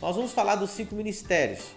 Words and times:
Nós 0.00 0.14
vamos 0.14 0.32
falar 0.32 0.54
dos 0.54 0.70
cinco 0.70 0.94
ministérios. 0.94 1.74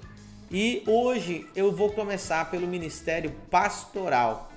E 0.51 0.83
hoje 0.85 1.47
eu 1.55 1.71
vou 1.71 1.91
começar 1.91 2.51
pelo 2.51 2.67
ministério 2.67 3.31
pastoral. 3.49 4.51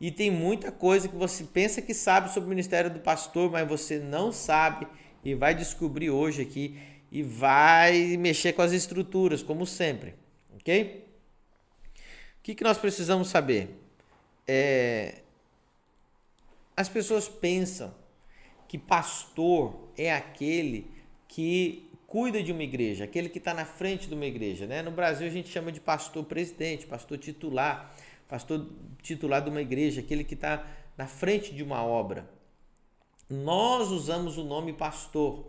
E 0.00 0.10
tem 0.10 0.32
muita 0.32 0.72
coisa 0.72 1.08
que 1.08 1.14
você 1.14 1.44
pensa 1.44 1.80
que 1.80 1.94
sabe 1.94 2.32
sobre 2.32 2.46
o 2.46 2.50
ministério 2.50 2.90
do 2.90 2.98
pastor, 2.98 3.52
mas 3.52 3.68
você 3.68 4.00
não 4.00 4.32
sabe 4.32 4.86
e 5.24 5.32
vai 5.34 5.54
descobrir 5.54 6.10
hoje 6.10 6.42
aqui 6.42 6.76
e 7.10 7.22
vai 7.22 8.16
mexer 8.16 8.52
com 8.52 8.62
as 8.62 8.72
estruturas, 8.72 9.44
como 9.44 9.64
sempre, 9.64 10.14
ok? 10.56 11.06
O 12.40 12.42
que, 12.42 12.54
que 12.54 12.64
nós 12.64 12.78
precisamos 12.78 13.28
saber? 13.28 13.78
É... 14.46 15.20
As 16.76 16.88
pessoas 16.88 17.28
pensam 17.28 17.94
que 18.66 18.76
pastor 18.76 19.88
é 19.96 20.12
aquele 20.12 20.90
que 21.28 21.87
cuida 22.08 22.42
de 22.42 22.50
uma 22.50 22.62
igreja, 22.62 23.04
aquele 23.04 23.28
que 23.28 23.36
está 23.36 23.52
na 23.52 23.66
frente 23.66 24.08
de 24.08 24.14
uma 24.14 24.24
igreja. 24.24 24.66
Né? 24.66 24.80
No 24.80 24.90
Brasil 24.90 25.26
a 25.26 25.30
gente 25.30 25.50
chama 25.50 25.70
de 25.70 25.78
pastor 25.78 26.24
presidente, 26.24 26.86
pastor 26.86 27.18
titular, 27.18 27.94
pastor 28.26 28.66
titular 29.02 29.42
de 29.42 29.50
uma 29.50 29.60
igreja, 29.60 30.00
aquele 30.00 30.24
que 30.24 30.32
está 30.32 30.66
na 30.96 31.06
frente 31.06 31.54
de 31.54 31.62
uma 31.62 31.84
obra. 31.84 32.28
Nós 33.28 33.90
usamos 33.90 34.38
o 34.38 34.42
nome 34.42 34.72
pastor. 34.72 35.46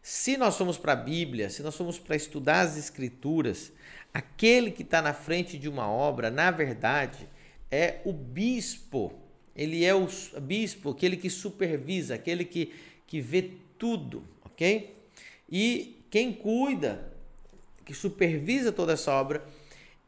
Se 0.00 0.38
nós 0.38 0.56
formos 0.56 0.78
para 0.78 0.94
a 0.94 0.96
Bíblia, 0.96 1.50
se 1.50 1.62
nós 1.62 1.76
formos 1.76 1.98
para 1.98 2.16
estudar 2.16 2.62
as 2.62 2.78
Escrituras, 2.78 3.70
aquele 4.12 4.70
que 4.70 4.82
está 4.82 5.02
na 5.02 5.12
frente 5.12 5.58
de 5.58 5.68
uma 5.68 5.90
obra, 5.90 6.30
na 6.30 6.50
verdade, 6.50 7.28
é 7.70 8.00
o 8.06 8.14
bispo. 8.14 9.12
Ele 9.54 9.84
é 9.84 9.94
o 9.94 10.08
bispo, 10.40 10.88
aquele 10.88 11.18
que 11.18 11.28
supervisa, 11.28 12.14
aquele 12.14 12.46
que, 12.46 12.72
que 13.06 13.20
vê 13.20 13.50
tudo, 13.76 14.24
ok? 14.42 14.96
E 15.50 15.97
quem 16.10 16.32
cuida, 16.32 17.12
que 17.84 17.94
supervisa 17.94 18.72
toda 18.72 18.92
essa 18.92 19.12
obra, 19.12 19.44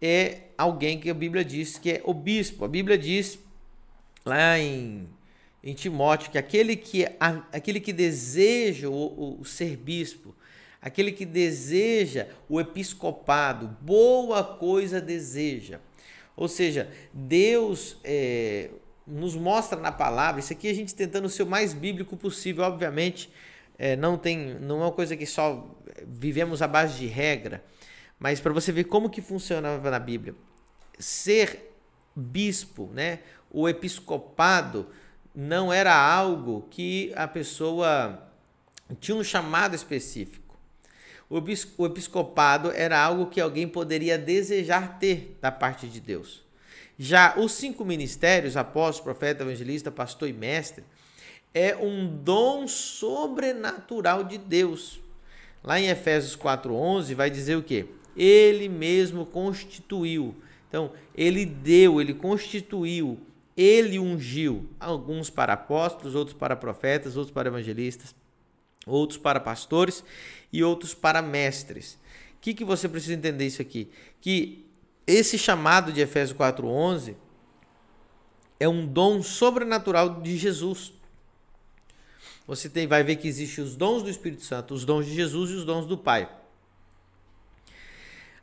é 0.00 0.42
alguém 0.56 0.98
que 0.98 1.10
a 1.10 1.14
Bíblia 1.14 1.44
diz 1.44 1.78
que 1.78 1.92
é 1.92 2.02
o 2.04 2.14
bispo. 2.14 2.64
A 2.64 2.68
Bíblia 2.68 2.96
diz 2.96 3.38
lá 4.24 4.58
em, 4.58 5.08
em 5.62 5.74
Timóteo 5.74 6.30
que 6.30 6.38
aquele 6.38 6.76
que, 6.76 7.06
aquele 7.52 7.80
que 7.80 7.92
deseja 7.92 8.88
o, 8.88 8.92
o, 8.92 9.40
o 9.40 9.44
ser 9.44 9.76
bispo, 9.76 10.34
aquele 10.80 11.12
que 11.12 11.26
deseja 11.26 12.28
o 12.48 12.60
episcopado, 12.60 13.76
boa 13.80 14.42
coisa 14.42 15.00
deseja. 15.00 15.80
Ou 16.36 16.48
seja, 16.48 16.88
Deus 17.12 17.98
é, 18.02 18.70
nos 19.06 19.34
mostra 19.34 19.78
na 19.78 19.92
palavra, 19.92 20.40
isso 20.40 20.52
aqui 20.52 20.68
a 20.68 20.74
gente 20.74 20.94
tentando 20.94 21.28
ser 21.28 21.42
o 21.42 21.46
mais 21.46 21.74
bíblico 21.74 22.16
possível, 22.16 22.64
obviamente, 22.64 23.30
é, 23.78 23.96
não 23.96 24.16
tem, 24.16 24.54
não 24.60 24.80
é 24.80 24.84
uma 24.84 24.92
coisa 24.92 25.16
que 25.16 25.26
só 25.26 25.66
vivemos 26.06 26.62
à 26.62 26.68
base 26.68 26.98
de 26.98 27.06
regra, 27.06 27.64
mas 28.18 28.40
para 28.40 28.52
você 28.52 28.70
ver 28.72 28.84
como 28.84 29.10
que 29.10 29.22
funcionava 29.22 29.90
na 29.90 29.98
Bíblia. 29.98 30.34
Ser 30.98 31.74
bispo, 32.14 32.90
né, 32.92 33.20
o 33.50 33.68
episcopado 33.68 34.88
não 35.34 35.72
era 35.72 35.94
algo 35.94 36.66
que 36.70 37.12
a 37.16 37.26
pessoa 37.26 38.30
tinha 39.00 39.16
um 39.16 39.24
chamado 39.24 39.74
específico. 39.74 40.58
O 41.28 41.86
episcopado 41.86 42.72
era 42.72 43.00
algo 43.00 43.26
que 43.26 43.40
alguém 43.40 43.68
poderia 43.68 44.18
desejar 44.18 44.98
ter 44.98 45.38
da 45.40 45.52
parte 45.52 45.86
de 45.86 46.00
Deus. 46.00 46.42
Já 46.98 47.38
os 47.38 47.52
cinco 47.52 47.84
ministérios, 47.84 48.56
apóstolo, 48.56 49.04
profeta, 49.04 49.44
evangelista, 49.44 49.92
pastor 49.92 50.28
e 50.28 50.32
mestre, 50.32 50.84
é 51.54 51.76
um 51.76 52.06
dom 52.06 52.66
sobrenatural 52.66 54.24
de 54.24 54.38
Deus. 54.38 55.00
Lá 55.62 55.78
em 55.78 55.88
Efésios 55.88 56.36
4:11 56.36 57.14
vai 57.14 57.30
dizer 57.30 57.56
o 57.56 57.62
quê? 57.62 57.86
Ele 58.16 58.68
mesmo 58.68 59.26
constituiu. 59.26 60.34
Então, 60.68 60.92
ele 61.14 61.44
deu, 61.44 62.00
ele 62.00 62.14
constituiu, 62.14 63.18
ele 63.56 63.98
ungiu 63.98 64.68
alguns 64.78 65.28
para 65.28 65.54
apóstolos, 65.54 66.14
outros 66.14 66.36
para 66.36 66.56
profetas, 66.56 67.16
outros 67.16 67.34
para 67.34 67.48
evangelistas, 67.48 68.14
outros 68.86 69.18
para 69.18 69.40
pastores 69.40 70.04
e 70.52 70.62
outros 70.62 70.94
para 70.94 71.20
mestres. 71.20 71.98
O 72.36 72.40
que, 72.40 72.54
que 72.54 72.64
você 72.64 72.88
precisa 72.88 73.14
entender 73.14 73.46
isso 73.46 73.60
aqui? 73.60 73.90
Que 74.20 74.64
esse 75.06 75.36
chamado 75.36 75.92
de 75.92 76.00
Efésios 76.00 76.38
4:11 76.38 77.16
é 78.58 78.68
um 78.68 78.86
dom 78.86 79.22
sobrenatural 79.22 80.20
de 80.20 80.36
Jesus 80.36 80.92
você 82.50 82.68
tem, 82.68 82.84
vai 82.84 83.04
ver 83.04 83.14
que 83.14 83.28
existem 83.28 83.62
os 83.62 83.76
dons 83.76 84.02
do 84.02 84.10
Espírito 84.10 84.42
Santo, 84.42 84.74
os 84.74 84.84
dons 84.84 85.06
de 85.06 85.14
Jesus 85.14 85.52
e 85.52 85.54
os 85.54 85.64
dons 85.64 85.86
do 85.86 85.96
Pai. 85.96 86.28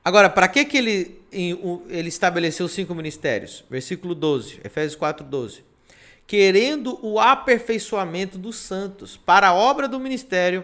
Agora, 0.01 0.29
para 0.29 0.47
que, 0.47 0.63
que 0.63 0.77
ele, 0.77 1.19
ele 1.29 2.07
estabeleceu 2.07 2.69
cinco 2.69 2.95
ministérios? 2.95 3.65
Versículo 3.69 4.15
12, 4.15 4.61
Efésios 4.63 4.95
4, 4.95 5.25
12. 5.25 5.61
Querendo 6.25 6.97
o 7.05 7.19
aperfeiçoamento 7.19 8.37
dos 8.37 8.55
santos, 8.55 9.17
para 9.17 9.49
a 9.49 9.53
obra 9.53 9.89
do 9.89 9.99
ministério, 9.99 10.63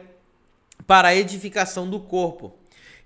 para 0.88 1.10
a 1.10 1.16
edificação 1.16 1.90
do 1.90 2.00
corpo. 2.00 2.56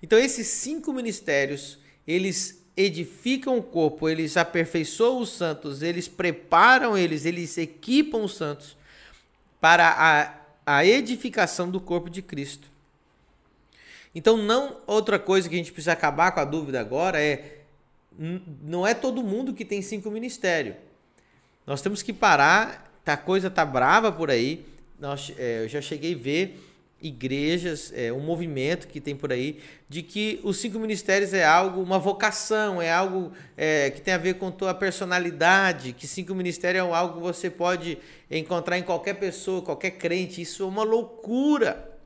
Então, 0.03 0.19
esses 0.19 0.45
cinco 0.45 0.93
ministérios, 0.93 1.79
eles 2.07 2.63
edificam 2.77 3.57
o 3.57 3.63
corpo, 3.63 4.07
eles 4.07 4.37
aperfeiçoam 4.37 5.19
os 5.19 5.31
santos, 5.31 5.81
eles 5.81 6.07
preparam 6.07 6.95
eles, 6.95 7.25
eles 7.25 7.57
equipam 7.57 8.19
os 8.19 8.35
santos 8.35 8.76
para 9.59 9.88
a, 10.66 10.78
a 10.78 10.85
edificação 10.85 11.69
do 11.69 11.79
corpo 11.79 12.09
de 12.09 12.22
Cristo. 12.22 12.68
Então, 14.13 14.38
não 14.38 14.78
outra 14.88 15.19
coisa 15.19 15.47
que 15.47 15.56
a 15.56 15.57
gente 15.57 15.72
precisa 15.72 15.94
acabar 15.94 16.31
com 16.31 16.40
a 16.40 16.45
dúvida 16.45 16.79
agora 16.79 17.22
é 17.22 17.53
não 18.63 18.85
é 18.88 18.94
todo 18.96 19.22
mundo 19.22 19.53
que 19.53 19.63
tem 19.63 19.81
cinco 19.81 20.09
ministérios. 20.09 20.75
Nós 21.67 21.81
temos 21.81 22.01
que 22.01 22.12
parar, 22.12 22.91
tá, 23.03 23.13
a 23.13 23.17
coisa 23.17 23.50
tá 23.50 23.63
brava 23.63 24.12
por 24.12 24.31
aí. 24.31 24.66
Nós, 25.00 25.31
é, 25.38 25.63
eu 25.63 25.67
já 25.67 25.81
cheguei 25.81 26.16
a 26.16 26.17
ver 26.17 26.66
igrejas, 27.02 27.91
é, 27.96 28.12
um 28.12 28.19
movimento 28.19 28.88
que 28.88 29.00
tem 29.00 29.16
por 29.16 29.31
aí, 29.31 29.59
de 29.88 30.02
que 30.02 30.40
os 30.44 30.58
cinco 30.58 30.80
ministérios 30.80 31.34
é 31.34 31.46
algo, 31.46 31.81
uma 31.81 32.00
vocação, 32.00 32.81
é 32.81 32.91
algo 32.91 33.31
é, 33.56 33.91
que 33.91 34.02
tem 34.02 34.13
a 34.13 34.18
ver 34.18 34.35
com 34.35 34.52
tua 34.52 34.74
personalidade, 34.74 35.94
que 35.94 36.08
cinco 36.08 36.34
ministérios 36.34 36.85
é 36.85 36.94
algo 36.94 37.16
que 37.16 37.22
você 37.22 37.50
pode 37.50 37.97
encontrar 38.30 38.78
em 38.78 38.84
qualquer 38.84 39.13
pessoa, 39.13 39.62
qualquer 39.62 39.91
crente. 39.91 40.41
Isso 40.41 40.63
é 40.63 40.66
uma 40.66 40.84
loucura. 40.84 41.97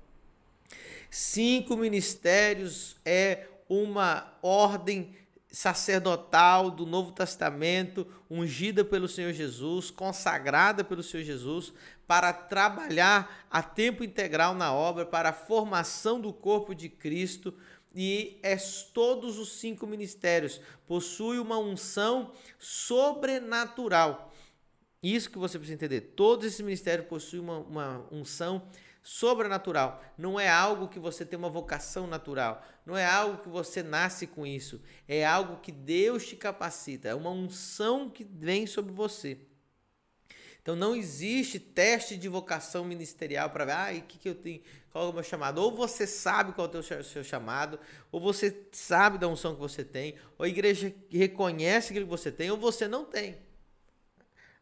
Cinco 1.09 1.75
ministérios 1.75 2.96
é 3.06 3.47
uma 3.69 4.34
ordem 4.41 5.16
sacerdotal 5.52 6.72
do 6.72 6.85
Novo 6.85 7.12
Testamento, 7.12 8.08
ungida 8.29 8.85
pelo 8.85 9.08
Senhor 9.08 9.34
Jesus, 9.34 9.91
consagrada 9.91 10.84
pelo 10.84 11.03
Senhor 11.03 11.23
Jesus, 11.23 11.73
para 12.11 12.33
trabalhar 12.33 13.47
a 13.49 13.63
tempo 13.63 14.03
integral 14.03 14.53
na 14.53 14.73
obra, 14.73 15.05
para 15.05 15.29
a 15.29 15.33
formação 15.33 16.19
do 16.19 16.33
corpo 16.33 16.75
de 16.75 16.89
Cristo. 16.89 17.53
E 17.95 18.38
é 18.44 18.57
todos 18.94 19.39
os 19.39 19.53
cinco 19.53 19.88
ministérios 19.88 20.59
possui 20.85 21.39
uma 21.39 21.57
unção 21.57 22.33
sobrenatural. 22.59 24.29
Isso 25.01 25.31
que 25.31 25.38
você 25.38 25.57
precisa 25.57 25.75
entender. 25.75 26.01
Todos 26.01 26.45
esses 26.45 26.59
ministérios 26.59 27.07
possuem 27.07 27.41
uma, 27.41 27.59
uma 27.59 28.05
unção 28.11 28.67
sobrenatural. 29.01 30.03
Não 30.17 30.38
é 30.38 30.49
algo 30.49 30.89
que 30.89 30.99
você 30.99 31.25
tem 31.25 31.39
uma 31.39 31.49
vocação 31.49 32.07
natural. 32.07 32.61
Não 32.85 32.97
é 32.97 33.05
algo 33.05 33.41
que 33.41 33.47
você 33.47 33.81
nasce 33.81 34.28
com 34.28 34.45
isso. 34.45 34.81
É 35.07 35.25
algo 35.25 35.61
que 35.61 35.72
Deus 35.72 36.28
te 36.28 36.35
capacita. 36.35 37.07
É 37.07 37.16
uma 37.16 37.31
unção 37.31 38.09
que 38.09 38.25
vem 38.25 38.67
sobre 38.67 38.91
você. 38.91 39.39
Então 40.61 40.75
não 40.75 40.95
existe 40.95 41.59
teste 41.59 42.16
de 42.16 42.29
vocação 42.29 42.85
ministerial 42.85 43.49
para 43.49 43.66
ver, 43.66 43.72
ah, 43.72 43.91
o 43.97 44.01
que, 44.03 44.19
que 44.19 44.29
eu 44.29 44.35
tenho, 44.35 44.61
qual 44.91 45.07
é 45.07 45.09
o 45.09 45.13
meu 45.13 45.23
chamado. 45.23 45.57
Ou 45.59 45.75
você 45.75 46.05
sabe 46.05 46.53
qual 46.53 46.69
é 46.72 46.77
o 46.77 46.83
seu, 46.83 47.03
seu 47.03 47.23
chamado, 47.23 47.79
ou 48.11 48.19
você 48.19 48.55
sabe 48.72 49.17
da 49.17 49.28
unção 49.28 49.55
que 49.55 49.61
você 49.61 49.84
tem, 49.84 50.16
ou 50.37 50.46
a 50.46 50.49
igreja 50.49 50.93
reconhece 51.09 51.90
aquilo 51.91 52.05
que 52.05 52.11
você 52.11 52.31
tem, 52.31 52.52
ou 52.52 52.58
você 52.58 52.87
não 52.87 53.05
tem. 53.05 53.37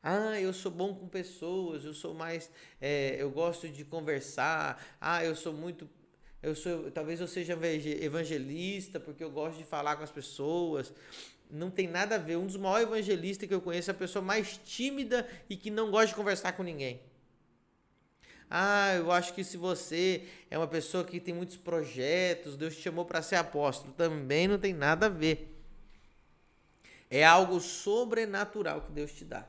Ah, 0.02 0.40
eu 0.40 0.54
sou 0.54 0.72
bom 0.72 0.96
com 0.96 1.10
pessoas, 1.10 1.84
eu 1.84 1.94
sou 1.94 2.14
mais. 2.14 2.50
É, 2.80 3.18
eu 3.20 3.30
gosto 3.30 3.68
de 3.68 3.84
conversar. 3.84 4.82
Ah, 5.00 5.24
eu 5.26 5.36
sou 5.36 5.52
muito. 5.52 5.90
Eu 6.42 6.56
sou, 6.56 6.90
talvez 6.90 7.20
eu 7.20 7.28
seja 7.28 7.60
evangelista, 8.02 8.98
porque 8.98 9.22
eu 9.22 9.30
gosto 9.30 9.58
de 9.58 9.66
falar 9.66 9.98
com 9.98 10.04
as 10.04 10.12
pessoas. 10.12 10.94
Não 11.50 11.72
tem 11.72 11.88
nada 11.88 12.16
a 12.16 12.18
ver. 12.18 12.38
Um 12.38 12.46
dos 12.46 12.58
maiores 12.58 12.88
evangelistas 12.88 13.48
que 13.48 13.54
eu 13.54 13.62
conheço 13.62 13.90
é 13.90 13.94
a 13.94 13.98
pessoa 13.98 14.24
mais 14.24 14.58
tímida 14.58 15.28
e 15.50 15.56
que 15.56 15.72
não 15.72 15.90
gosta 15.90 16.08
de 16.08 16.16
conversar 16.16 16.52
com 16.54 16.64
ninguém. 16.64 17.02
Ah, 18.50 18.96
eu 18.96 19.12
acho 19.12 19.34
que 19.34 19.44
se 19.44 19.58
você 19.58 20.28
é 20.50 20.58
uma 20.58 20.68
pessoa 20.68 21.04
que 21.04 21.20
tem 21.20 21.34
muitos 21.34 21.56
projetos, 21.56 22.58
Deus 22.58 22.76
te 22.76 22.82
chamou 22.82 23.06
para 23.06 23.22
ser 23.22 23.36
apóstolo, 23.36 23.94
também 23.94 24.48
não 24.48 24.58
tem 24.58 24.74
nada 24.74 25.06
a 25.06 25.10
ver. 25.10 25.56
É 27.10 27.24
algo 27.24 27.60
sobrenatural 27.60 28.82
que 28.82 28.92
Deus 28.92 29.12
te 29.12 29.24
dá. 29.24 29.48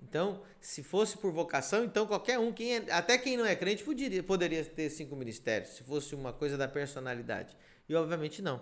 Então, 0.00 0.42
se 0.60 0.82
fosse 0.82 1.16
por 1.16 1.32
vocação, 1.32 1.84
então 1.84 2.06
qualquer 2.06 2.38
um, 2.38 2.52
quem 2.52 2.76
é, 2.76 2.92
até 2.92 3.16
quem 3.16 3.36
não 3.36 3.46
é 3.46 3.54
crente, 3.54 3.84
poderia, 3.84 4.22
poderia 4.22 4.64
ter 4.64 4.90
cinco 4.90 5.14
ministérios, 5.14 5.70
se 5.70 5.84
fosse 5.84 6.14
uma 6.14 6.32
coisa 6.32 6.56
da 6.56 6.66
personalidade. 6.66 7.56
E 7.88 7.94
obviamente 7.94 8.42
não. 8.42 8.60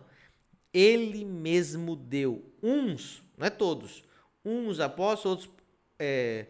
Ele 0.72 1.24
mesmo 1.24 1.96
deu 1.96 2.44
uns, 2.62 3.22
não 3.36 3.46
é 3.46 3.50
todos, 3.50 4.04
uns 4.44 4.80
apóstolos, 4.80 5.44
outros 5.44 5.64
é, 5.98 6.46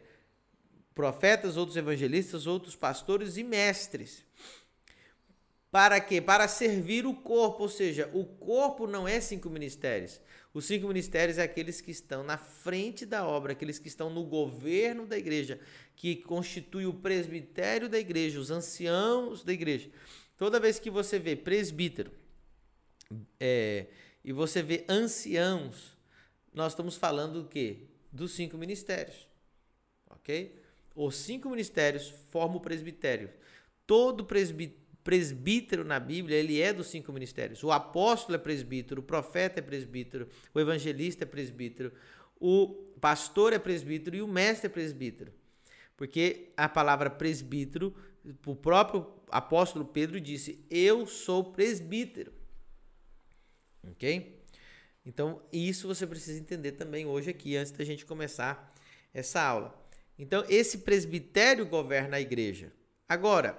profetas, 0.95 1.57
outros 1.57 1.77
evangelistas, 1.77 2.47
outros 2.47 2.77
pastores 2.77 3.37
e 3.37 3.45
mestres. 3.45 4.25
Para 5.71 6.01
quê? 6.01 6.21
Para 6.21 6.49
servir 6.49 7.07
o 7.07 7.15
corpo, 7.15 7.63
ou 7.63 7.69
seja, 7.69 8.11
o 8.13 8.25
corpo 8.25 8.87
não 8.87 9.07
é 9.07 9.21
cinco 9.21 9.49
ministérios. 9.49 10.21
Os 10.53 10.65
cinco 10.65 10.89
ministérios 10.89 11.39
é 11.39 11.45
aqueles 11.45 11.81
que 11.81 11.93
estão 11.93 12.25
na 12.25 12.37
frente 12.37 13.07
da 13.07 13.25
obra, 13.25 13.53
aqueles 13.53 13.79
que 13.79 13.87
estão 13.87 14.11
no 14.11 14.25
governo 14.25 15.07
da 15.07 15.17
igreja, 15.17 15.61
que 15.95 16.17
constitui 16.17 16.87
o 16.87 16.95
presbitério 16.95 17.89
da 17.89 18.01
igreja, 18.01 18.41
os 18.41 18.51
anciãos 18.51 19.45
da 19.45 19.53
igreja. 19.53 19.89
Toda 20.37 20.59
vez 20.59 20.81
que 20.81 20.91
você 20.91 21.21
vê 21.21 21.37
presbítero 21.37 22.11
é, 23.39 23.87
e 24.25 24.33
você 24.33 24.63
vê 24.63 24.85
anciãos, 24.89 25.97
nós 26.53 26.73
estamos 26.73 26.97
falando 26.97 27.43
do 27.43 27.49
quê? 27.49 27.85
Dos 28.13 28.33
cinco 28.33 28.59
ministérios. 28.59 29.27
Ok? 30.11 30.61
Os 30.95 31.17
cinco 31.17 31.49
ministérios 31.49 32.09
formam 32.31 32.59
o 32.59 32.61
presbitério. 32.61 33.31
Todo 33.87 34.27
presbítero 35.03 35.85
na 35.85 35.99
Bíblia, 35.99 36.37
ele 36.37 36.61
é 36.61 36.73
dos 36.73 36.89
cinco 36.89 37.13
ministérios. 37.13 37.63
O 37.63 37.71
apóstolo 37.71 38.35
é 38.35 38.39
presbítero, 38.39 39.01
o 39.01 39.05
profeta 39.05 39.61
é 39.61 39.63
presbítero, 39.63 40.29
o 40.53 40.61
evangelista 40.61 41.25
é 41.25 41.27
presbítero, 41.27 41.93
o 42.39 42.69
pastor 43.01 43.53
é 43.53 43.59
presbítero 43.59 44.17
e 44.17 44.23
o 44.23 44.29
mestre 44.29 44.67
é 44.67 44.71
presbítero. 44.71 45.33
Porque 45.97 46.53
a 46.57 46.69
palavra 46.69 47.11
presbítero, 47.11 47.95
o 48.47 48.57
próprio 48.57 49.07
apóstolo 49.31 49.85
Pedro 49.85 50.21
disse: 50.21 50.65
Eu 50.71 51.07
sou 51.07 51.45
presbítero. 51.45 52.40
Ok? 53.89 54.41
Então, 55.05 55.43
isso 55.53 55.89
você 55.89 56.07
precisa 56.07 56.39
entender 56.39 56.73
também 56.73 57.07
hoje 57.07 57.31
aqui, 57.31 57.57
antes 57.57 57.73
da 57.73 57.85
gente 57.85 58.05
começar 58.05 58.73
essa 59.15 59.41
aula. 59.41 59.75
Então, 60.19 60.45
esse 60.49 60.79
presbitério 60.79 61.65
governa 61.67 62.17
a 62.17 62.21
igreja. 62.21 62.73
Agora, 63.09 63.59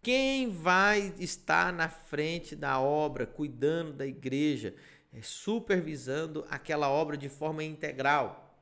quem 0.00 0.48
vai 0.48 1.12
estar 1.18 1.72
na 1.72 1.88
frente 1.88 2.54
da 2.54 2.78
obra, 2.80 3.26
cuidando 3.26 3.92
da 3.92 4.06
igreja, 4.06 4.74
é, 5.12 5.20
supervisando 5.20 6.46
aquela 6.48 6.88
obra 6.88 7.16
de 7.16 7.28
forma 7.28 7.64
integral? 7.64 8.56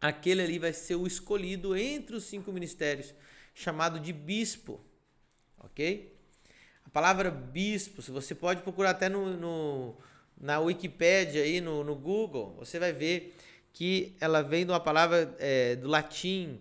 Aquele 0.00 0.42
ali 0.42 0.58
vai 0.58 0.72
ser 0.72 0.96
o 0.96 1.06
escolhido 1.06 1.76
entre 1.76 2.16
os 2.16 2.24
cinco 2.24 2.50
ministérios, 2.50 3.14
chamado 3.54 4.00
de 4.00 4.12
bispo. 4.12 4.80
Ok? 5.58 6.12
A 6.84 6.90
palavra 6.90 7.30
bispo, 7.30 8.02
se 8.02 8.10
você 8.10 8.34
pode 8.34 8.62
procurar 8.62 8.90
até 8.90 9.08
no, 9.08 9.36
no 9.36 9.96
na 10.42 10.58
Wikipédia 10.58 11.44
aí 11.44 11.60
no, 11.60 11.84
no, 11.84 11.94
Google, 11.94 12.56
você 12.58 12.76
vai 12.76 12.92
ver 12.92 13.36
que 13.72 14.16
ela 14.20 14.42
vem 14.42 14.66
de 14.66 14.72
uma 14.72 14.80
palavra 14.80 15.34
é, 15.38 15.76
do 15.76 15.86
latim. 15.86 16.60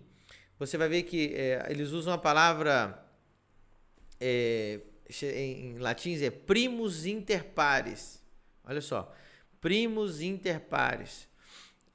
Você 0.59 0.77
vai 0.77 0.87
ver 0.87 1.03
que 1.03 1.33
é, 1.33 1.65
eles 1.67 1.89
usam 1.89 2.13
a 2.13 2.17
palavra 2.17 3.03
é, 4.19 4.79
em 5.23 5.79
latim 5.79 6.13
é 6.23 6.29
primus 6.29 7.07
inter 7.07 7.43
pares. 7.43 8.21
Olha 8.63 8.81
só, 8.81 9.13
primus 9.59 10.21
inter 10.21 10.59
pares. 10.59 11.27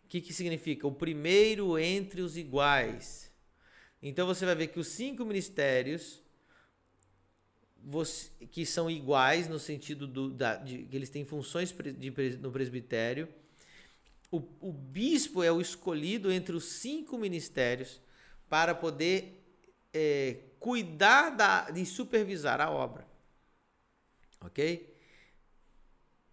O 0.05 0.09
que, 0.09 0.21
que 0.21 0.33
significa? 0.33 0.89
O 0.89 0.93
primeiro 0.93 1.79
entre 1.79 2.21
os 2.21 2.37
iguais. 2.37 3.31
Então 4.03 4.27
você 4.27 4.45
vai 4.45 4.57
ver 4.57 4.67
que 4.67 4.81
os 4.81 4.89
cinco 4.89 5.25
ministérios 5.25 6.21
você, 7.89 8.29
que 8.51 8.67
são 8.67 8.91
iguais 8.91 9.49
no 9.49 9.61
sentido 9.61 10.09
do, 10.09 10.29
da, 10.29 10.57
de, 10.57 10.79
que 10.83 10.97
eles 10.97 11.09
têm 11.09 11.25
funções 11.25 11.73
de, 11.73 12.37
no 12.39 12.51
presbitério. 12.51 13.29
O, 14.29 14.43
o 14.61 14.73
bispo 14.73 15.41
é 15.41 15.53
o 15.53 15.61
escolhido 15.61 16.33
entre 16.33 16.57
os 16.57 16.65
cinco 16.65 17.17
ministérios 17.17 18.01
para 18.49 18.75
poder 18.75 19.41
é, 19.95 20.39
cuidar 20.59 21.31
da, 21.31 21.71
de 21.71 21.87
supervisar 21.87 22.61
a 22.61 22.69
obra. 22.69 23.07
Ok? 24.41 24.93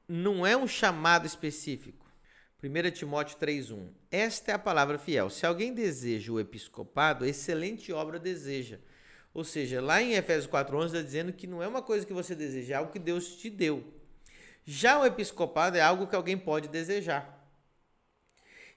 Não 0.08 0.46
é 0.46 0.58
um 0.58 0.68
chamado 0.68 1.28
específico. 1.28 2.04
1 2.64 2.92
Timóteo 2.92 3.38
3,1. 3.38 3.90
Esta 4.10 4.52
é 4.52 4.56
a 4.56 4.60
palavra 4.60 4.98
fiel. 4.98 5.30
Se 5.30 5.46
alguém 5.46 5.72
deseja 5.72 6.32
o 6.32 6.40
episcopado, 6.40 7.26
excelente 7.26 7.94
obra 7.94 8.18
deseja. 8.18 8.80
Ou 9.34 9.44
seja, 9.44 9.82
lá 9.82 10.02
em 10.02 10.14
Efésios 10.14 10.52
4,11 10.52 10.86
está 10.86 11.02
dizendo 11.02 11.34
que 11.34 11.48
não 11.48 11.64
é 11.64 11.68
uma 11.68 11.82
coisa 11.82 12.06
que 12.06 12.14
você 12.14 12.36
deseja, 12.36 12.76
é 12.76 12.78
algo 12.78 12.92
que 12.92 13.00
Deus 13.00 13.36
te 13.36 13.50
deu. 13.50 13.84
Já 14.66 15.00
o 15.00 15.06
episcopado 15.06 15.78
é 15.78 15.82
algo 15.82 16.08
que 16.08 16.16
alguém 16.16 16.38
pode 16.38 16.68
desejar. 16.68 17.42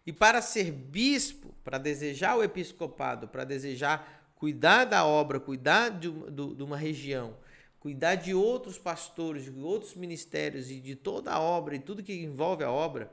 E 0.06 0.12
para 0.12 0.40
ser 0.40 0.70
bispo, 0.70 1.54
para 1.62 1.78
desejar 1.78 2.36
o 2.36 2.42
episcopado, 2.42 3.28
para 3.28 3.44
desejar 3.44 4.16
cuidar 4.36 4.84
da 4.84 5.04
obra, 5.04 5.40
cuidar 5.40 5.90
de, 5.90 6.10
de, 6.10 6.54
de 6.54 6.62
uma 6.62 6.76
região, 6.76 7.36
cuidar 7.80 8.14
de 8.14 8.34
outros 8.34 8.78
pastores, 8.78 9.44
de 9.44 9.60
outros 9.60 9.94
ministérios 9.94 10.70
e 10.70 10.78
de 10.78 10.94
toda 10.94 11.32
a 11.32 11.40
obra 11.40 11.74
e 11.74 11.80
tudo 11.80 12.02
que 12.02 12.12
envolve 12.12 12.62
a 12.62 12.70
obra, 12.70 13.12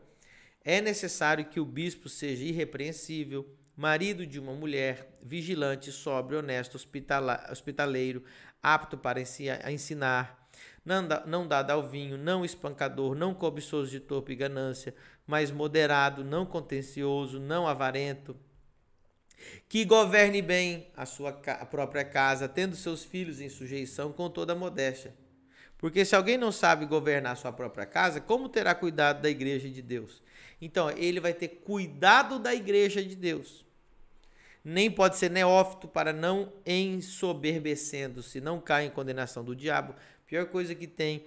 é 0.63 0.81
necessário 0.81 1.45
que 1.45 1.59
o 1.59 1.65
bispo 1.65 2.07
seja 2.07 2.43
irrepreensível, 2.43 3.47
marido 3.75 4.25
de 4.25 4.39
uma 4.39 4.53
mulher, 4.53 5.17
vigilante, 5.21 5.91
sóbrio, 5.91 6.39
honesto, 6.39 6.75
hospitaleiro, 7.49 8.23
apto 8.61 8.97
para 8.97 9.19
ensinar, 9.21 10.49
não 10.85 11.47
dado 11.47 11.71
ao 11.71 11.81
vinho, 11.81 12.17
não 12.17 12.45
espancador, 12.45 13.15
não 13.15 13.33
cobiçoso 13.33 13.89
de 13.89 13.99
torpe 13.99 14.35
ganância, 14.35 14.93
mas 15.25 15.51
moderado, 15.51 16.23
não 16.23 16.45
contencioso, 16.45 17.39
não 17.39 17.67
avarento, 17.67 18.35
que 19.67 19.83
governe 19.83 20.41
bem 20.41 20.87
a 20.95 21.05
sua 21.05 21.29
a 21.29 21.65
própria 21.65 22.05
casa, 22.05 22.47
tendo 22.47 22.75
seus 22.75 23.03
filhos 23.03 23.41
em 23.41 23.49
sujeição 23.49 24.11
com 24.13 24.29
toda 24.29 24.53
a 24.53 24.55
modéstia. 24.55 25.13
Porque 25.77 26.05
se 26.05 26.15
alguém 26.15 26.37
não 26.37 26.51
sabe 26.51 26.85
governar 26.85 27.33
a 27.33 27.35
sua 27.35 27.51
própria 27.51 27.85
casa, 27.85 28.21
como 28.21 28.47
terá 28.47 28.73
cuidado 28.73 29.21
da 29.21 29.29
igreja 29.29 29.69
de 29.69 29.81
Deus? 29.81 30.23
Então, 30.61 30.89
ele 30.91 31.19
vai 31.19 31.33
ter 31.33 31.49
cuidado 31.65 32.39
da 32.39 32.55
igreja 32.55 33.03
de 33.03 33.15
Deus. 33.15 33.62
Nem 34.63 34.89
pode 34.89 35.17
ser 35.17 35.29
neófito 35.29 35.87
para 35.87 36.13
não 36.13 36.53
ensoberbecendo-se, 36.65 38.39
não 38.39 38.61
cair 38.61 38.87
em 38.87 38.91
condenação 38.91 39.43
do 39.43 39.55
diabo. 39.55 39.93
Pior 40.25 40.45
coisa 40.45 40.73
que 40.73 40.87
tem 40.87 41.25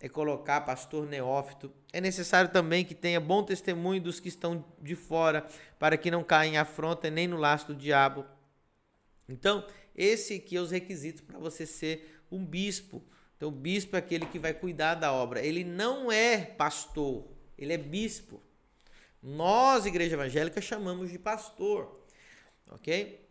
é 0.00 0.08
colocar 0.08 0.62
pastor 0.62 1.06
neófito. 1.06 1.72
É 1.92 2.00
necessário 2.00 2.50
também 2.50 2.84
que 2.84 2.94
tenha 2.94 3.20
bom 3.20 3.42
testemunho 3.42 4.00
dos 4.00 4.20
que 4.20 4.28
estão 4.28 4.64
de 4.80 4.94
fora, 4.94 5.46
para 5.78 5.96
que 5.96 6.10
não 6.10 6.22
caia 6.22 6.48
em 6.48 6.56
afronta 6.56 7.10
nem 7.10 7.26
no 7.26 7.36
laço 7.36 7.68
do 7.68 7.74
diabo. 7.74 8.24
Então, 9.28 9.66
esse 9.94 10.34
aqui 10.34 10.56
é 10.56 10.60
os 10.60 10.70
requisitos 10.70 11.20
para 11.20 11.38
você 11.38 11.66
ser 11.66 12.22
um 12.30 12.44
bispo. 12.44 13.02
Então, 13.36 13.48
o 13.48 13.52
bispo 13.52 13.96
é 13.96 13.98
aquele 13.98 14.26
que 14.26 14.38
vai 14.38 14.54
cuidar 14.54 14.94
da 14.94 15.12
obra. 15.12 15.44
Ele 15.44 15.64
não 15.64 16.10
é 16.10 16.38
pastor, 16.38 17.26
ele 17.58 17.72
é 17.72 17.78
bispo. 17.78 18.40
Nós, 19.22 19.84
igreja 19.84 20.14
evangélica, 20.14 20.60
chamamos 20.60 21.10
de 21.10 21.18
pastor. 21.18 21.97
Ok? 22.70 23.26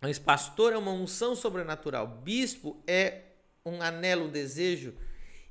Mas 0.00 0.18
pastor 0.18 0.72
é 0.72 0.78
uma 0.78 0.92
unção 0.92 1.34
sobrenatural. 1.34 2.06
Bispo 2.06 2.82
é 2.86 3.22
um 3.64 3.82
anelo, 3.82 4.26
um 4.26 4.30
desejo 4.30 4.94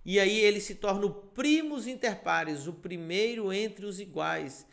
e 0.06 0.20
aí 0.20 0.40
ele 0.40 0.62
se 0.62 0.76
torna 0.76 1.08
o 1.08 1.10
primus 1.10 1.88
inter 1.88 2.22
pares, 2.22 2.68
o 2.68 2.74
primeiro 2.74 3.52
entre 3.52 3.88
os 3.88 4.00
iguais. 4.00 4.66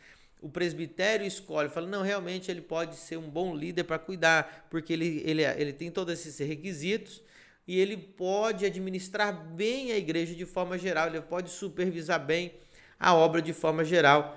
O 0.43 0.49
presbitério 0.49 1.27
escolhe, 1.27 1.71
fala: 1.71 1.87
não, 1.87 2.03
realmente 2.03 2.51
ele 2.51 2.61
pode 2.61 2.97
ser 2.97 3.17
um 3.17 3.31
bom 3.31 3.57
líder 3.57 3.85
para 3.85 3.99
cuidar, 3.99 4.67
porque 4.71 4.93
ele, 4.93 5.23
ele, 5.25 5.43
ele 5.43 5.73
tem 5.73 5.91
todos 5.91 6.13
esses 6.13 6.39
requisitos 6.47 7.23
e 7.67 7.79
ele 7.79 7.97
pode 7.97 8.67
administrar 8.67 9.33
bem 9.33 9.93
a 9.93 9.97
igreja 9.97 10.35
de 10.35 10.45
forma 10.45 10.77
geral, 10.77 11.07
ele 11.07 11.23
pode 11.23 11.49
supervisar 11.49 12.19
bem 12.19 12.53
a 13.01 13.15
obra 13.15 13.41
de 13.41 13.55
forma 13.55 13.85
geral. 13.85 14.37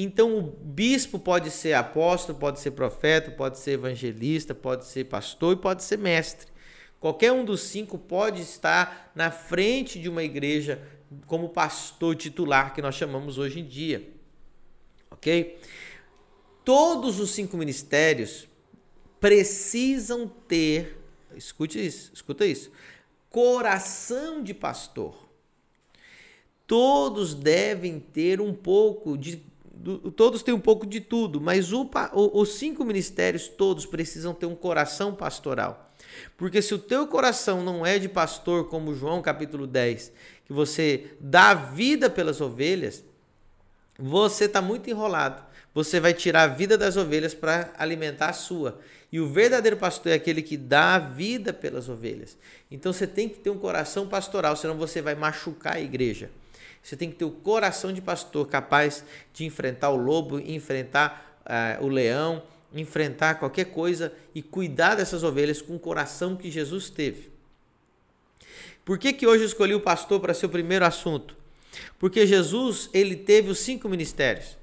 Então, 0.00 0.38
o 0.38 0.42
bispo 0.42 1.18
pode 1.18 1.50
ser 1.50 1.72
apóstolo, 1.72 2.38
pode 2.38 2.60
ser 2.60 2.70
profeta, 2.70 3.32
pode 3.32 3.58
ser 3.58 3.72
evangelista, 3.72 4.54
pode 4.54 4.84
ser 4.84 5.06
pastor 5.06 5.54
e 5.54 5.60
pode 5.60 5.82
ser 5.82 5.98
mestre. 5.98 6.46
Qualquer 7.00 7.32
um 7.32 7.44
dos 7.44 7.62
cinco 7.62 7.98
pode 7.98 8.40
estar 8.40 9.10
na 9.12 9.32
frente 9.32 9.98
de 9.98 10.08
uma 10.08 10.22
igreja 10.22 10.80
como 11.26 11.48
pastor 11.48 12.14
titular, 12.14 12.72
que 12.72 12.80
nós 12.80 12.94
chamamos 12.94 13.38
hoje 13.38 13.58
em 13.58 13.64
dia. 13.64 14.08
Ok? 15.10 15.58
Todos 16.64 17.18
os 17.18 17.32
cinco 17.32 17.56
ministérios 17.56 18.46
precisam 19.18 20.28
ter, 20.28 20.96
escute 21.34 21.84
isso, 21.84 22.12
escuta 22.14 22.46
isso, 22.46 22.70
coração 23.28 24.44
de 24.44 24.54
pastor. 24.54 25.28
Todos 26.68 27.34
devem 27.34 27.98
ter 27.98 28.40
um 28.40 28.54
pouco 28.54 29.16
de, 29.16 29.42
todos 30.16 30.42
têm 30.42 30.54
um 30.54 30.60
pouco 30.60 30.86
de 30.86 31.00
tudo, 31.00 31.40
mas 31.40 31.72
o, 31.72 31.88
o, 32.12 32.40
os 32.40 32.54
cinco 32.54 32.84
ministérios 32.84 33.48
todos 33.48 33.86
precisam 33.86 34.34
ter 34.34 34.46
um 34.46 34.54
coração 34.54 35.14
pastoral. 35.14 35.92
Porque 36.36 36.62
se 36.62 36.74
o 36.74 36.78
teu 36.78 37.06
coração 37.06 37.62
não 37.62 37.84
é 37.84 37.98
de 37.98 38.08
pastor, 38.08 38.68
como 38.68 38.94
João 38.94 39.22
capítulo 39.22 39.66
10, 39.66 40.12
que 40.44 40.52
você 40.52 41.12
dá 41.20 41.54
vida 41.54 42.08
pelas 42.08 42.40
ovelhas, 42.40 43.04
você 43.98 44.44
está 44.44 44.62
muito 44.62 44.88
enrolado. 44.88 45.42
Você 45.74 46.00
vai 46.00 46.14
tirar 46.14 46.44
a 46.44 46.46
vida 46.46 46.78
das 46.78 46.96
ovelhas 46.96 47.34
para 47.34 47.72
alimentar 47.78 48.30
a 48.30 48.32
sua. 48.32 48.80
E 49.12 49.20
o 49.20 49.28
verdadeiro 49.28 49.76
pastor 49.76 50.12
é 50.12 50.14
aquele 50.14 50.42
que 50.42 50.56
dá 50.56 50.94
a 50.94 50.98
vida 50.98 51.52
pelas 51.52 51.88
ovelhas. 51.88 52.36
Então 52.70 52.92
você 52.92 53.06
tem 53.06 53.28
que 53.28 53.38
ter 53.38 53.50
um 53.50 53.58
coração 53.58 54.06
pastoral, 54.08 54.56
senão 54.56 54.76
você 54.76 55.00
vai 55.00 55.14
machucar 55.14 55.76
a 55.76 55.80
igreja. 55.80 56.30
Você 56.82 56.96
tem 56.96 57.10
que 57.10 57.16
ter 57.16 57.24
o 57.24 57.30
coração 57.30 57.92
de 57.92 58.00
pastor 58.00 58.46
capaz 58.48 59.04
de 59.32 59.44
enfrentar 59.44 59.90
o 59.90 59.96
lobo, 59.96 60.38
enfrentar 60.38 61.40
uh, 61.44 61.84
o 61.84 61.88
leão, 61.88 62.42
enfrentar 62.74 63.36
qualquer 63.38 63.66
coisa 63.66 64.12
e 64.34 64.42
cuidar 64.42 64.94
dessas 64.94 65.22
ovelhas 65.22 65.60
com 65.60 65.76
o 65.76 65.78
coração 65.78 66.36
que 66.36 66.50
Jesus 66.50 66.90
teve. 66.90 67.30
Por 68.84 68.98
que, 68.98 69.12
que 69.12 69.26
hoje 69.26 69.44
escolhi 69.44 69.74
o 69.74 69.80
pastor 69.80 70.20
para 70.20 70.32
ser 70.32 70.46
o 70.46 70.50
primeiro 70.50 70.84
assunto? 70.84 71.36
Porque 71.98 72.26
Jesus, 72.26 72.88
ele 72.94 73.16
teve 73.16 73.50
os 73.50 73.58
cinco 73.58 73.88
ministérios. 73.88 74.56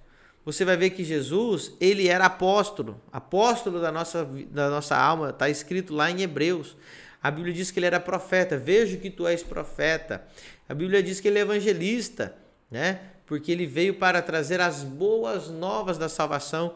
Você 0.44 0.64
vai 0.64 0.78
ver 0.78 0.92
que 0.92 1.04
Jesus, 1.04 1.74
ele 1.80 2.08
era 2.08 2.26
apóstolo, 2.26 3.02
apóstolo 3.12 3.82
da 3.82 3.92
nossa, 3.92 4.26
da 4.52 4.70
nossa 4.70 4.96
alma, 4.96 5.32
está 5.32 5.50
escrito 5.50 5.94
lá 5.94 6.10
em 6.12 6.22
Hebreus. 6.22 6.76
A 7.22 7.32
Bíblia 7.32 7.54
diz 7.54 7.72
que 7.72 7.80
ele 7.80 7.88
era 7.88 8.00
profeta. 8.00 8.56
Vejo 8.56 9.00
que 9.00 9.10
tu 9.10 9.28
és 9.28 9.42
profeta. 9.42 10.24
A 10.68 10.74
Bíblia 10.74 11.04
diz 11.04 11.20
que 11.20 11.28
ele 11.28 11.38
é 11.38 11.42
evangelista, 11.42 12.36
né? 12.70 13.00
Porque 13.26 13.52
ele 13.52 13.66
veio 13.66 13.96
para 13.96 14.22
trazer 14.22 14.60
as 14.62 14.84
boas 14.84 15.50
novas 15.50 15.98
da 15.98 16.10
salvação. 16.10 16.76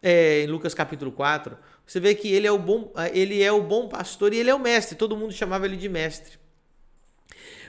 É, 0.00 0.42
em 0.42 0.46
Lucas 0.46 0.74
capítulo 0.74 1.12
4, 1.12 1.56
você 1.86 2.00
vê 2.00 2.14
que 2.14 2.28
ele 2.32 2.46
é 2.46 2.52
o 2.52 2.58
bom, 2.58 2.92
ele 3.12 3.42
é 3.42 3.52
o 3.52 3.62
bom 3.62 3.88
pastor 3.88 4.32
e 4.32 4.38
ele 4.38 4.50
é 4.50 4.54
o 4.54 4.58
mestre. 4.58 4.96
Todo 4.96 5.16
mundo 5.16 5.32
chamava 5.32 5.66
ele 5.66 5.76
de 5.76 5.88
mestre. 5.88 6.42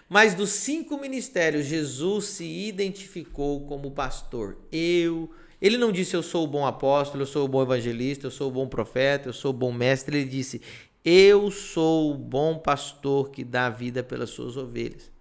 Mas 0.10 0.36
dos 0.36 0.50
cinco 0.50 0.98
ministérios, 0.98 1.66
Jesus 1.66 2.26
se 2.26 2.46
identificou 2.46 3.66
como 3.66 3.92
pastor. 3.92 4.58
Eu, 4.72 5.32
ele 5.62 5.78
não 5.78 5.92
disse 5.92 6.16
eu 6.16 6.22
sou 6.22 6.44
o 6.44 6.48
bom 6.48 6.66
apóstolo, 6.66 7.24
eu 7.24 7.28
sou 7.28 7.46
o 7.46 7.48
bom 7.48 7.62
evangelista, 7.62 8.28
eu 8.28 8.32
sou 8.32 8.50
o 8.50 8.52
bom 8.52 8.68
profeta, 8.68 9.30
eu 9.30 9.34
sou 9.34 9.52
o 9.52 9.54
bom 9.54 9.72
mestre. 9.72 10.18
Ele 10.18 10.30
disse 10.30 10.62
eu 11.04 11.52
sou 11.52 12.14
o 12.14 12.18
bom 12.18 12.58
pastor 12.58 13.30
que 13.30 13.44
dá 13.44 13.70
vida 13.70 14.02
pelas 14.02 14.30
suas 14.30 14.56
ovelhas. 14.56 15.12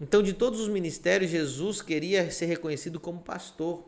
Então, 0.00 0.22
de 0.22 0.32
todos 0.32 0.60
os 0.60 0.68
ministérios, 0.68 1.30
Jesus 1.30 1.80
queria 1.80 2.30
ser 2.30 2.46
reconhecido 2.46 2.98
como 2.98 3.20
pastor. 3.20 3.84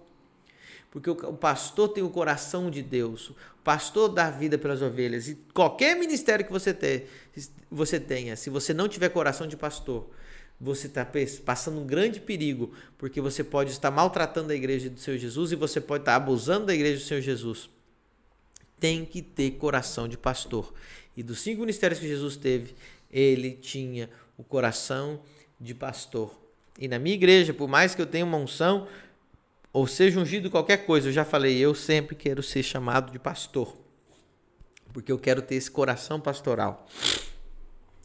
Porque 0.91 1.09
o 1.09 1.35
pastor 1.35 1.89
tem 1.89 2.03
o 2.03 2.11
coração 2.11 2.71
de 2.71 2.83
Deus. 2.83 3.31
O 3.31 3.37
pastor 3.65 4.09
dá 4.09 4.29
vida 4.31 4.59
pelas 4.59 4.83
ovelhas. 4.83 5.29
E 5.29 5.37
qualquer 5.55 5.97
ministério 5.97 6.45
que 6.45 6.53
você, 6.53 6.75
ter, 6.75 7.09
você 7.71 7.99
tenha, 7.99 8.37
se 8.37 8.51
você 8.51 8.75
não 8.75 8.89
tiver 8.89 9.09
coração 9.09 9.47
de 9.47 9.57
pastor, 9.57 10.11
você 10.61 10.89
está 10.89 11.07
passando 11.45 11.81
um 11.81 11.87
grande 11.87 12.21
perigo, 12.21 12.73
porque 12.99 13.21
você 13.21 13.43
pode 13.43 13.71
estar 13.71 13.91
maltratando 13.91 14.53
a 14.53 14.55
igreja 14.55 14.91
do 14.91 15.01
Senhor 15.01 15.17
Jesus 15.17 15.53
e 15.53 15.57
você 15.57 15.81
pode 15.81 16.03
estar 16.03 16.17
abusando 16.17 16.67
da 16.67 16.75
igreja 16.75 16.99
do 16.99 17.07
Senhor 17.07 17.21
Jesus 17.21 17.71
tem 18.81 19.05
que 19.05 19.21
ter 19.21 19.53
coração 19.53 20.09
de 20.09 20.17
pastor. 20.17 20.73
E 21.17 21.23
dos 21.23 21.41
cinco 21.41 21.61
ministérios 21.61 22.01
que 22.01 22.09
Jesus 22.09 22.37
teve, 22.37 22.75
ele 23.11 23.53
tinha 23.53 24.09
o 24.39 24.43
coração 24.43 25.21
de 25.61 25.75
pastor. 25.75 26.35
E 26.79 26.89
na 26.89 26.99
minha 26.99 27.15
igreja, 27.15 27.53
por 27.53 27.69
mais 27.69 27.95
que 27.95 28.01
eu 28.01 28.07
tenha 28.07 28.25
uma 28.25 28.39
unção, 28.39 28.89
ou 29.73 29.87
seja 29.87 30.19
ungido 30.19 30.51
qualquer 30.51 30.87
coisa, 30.87 31.09
eu 31.09 31.13
já 31.13 31.25
falei, 31.25 31.59
eu 31.59 31.75
sempre 31.75 32.17
quero 32.17 32.43
ser 32.43 32.63
chamado 32.63 33.13
de 33.13 33.19
pastor. 33.19 33.77
Porque 34.93 35.13
eu 35.13 35.19
quero 35.19 35.43
ter 35.43 35.57
esse 35.57 35.71
coração 35.71 36.19
pastoral. 36.19 36.89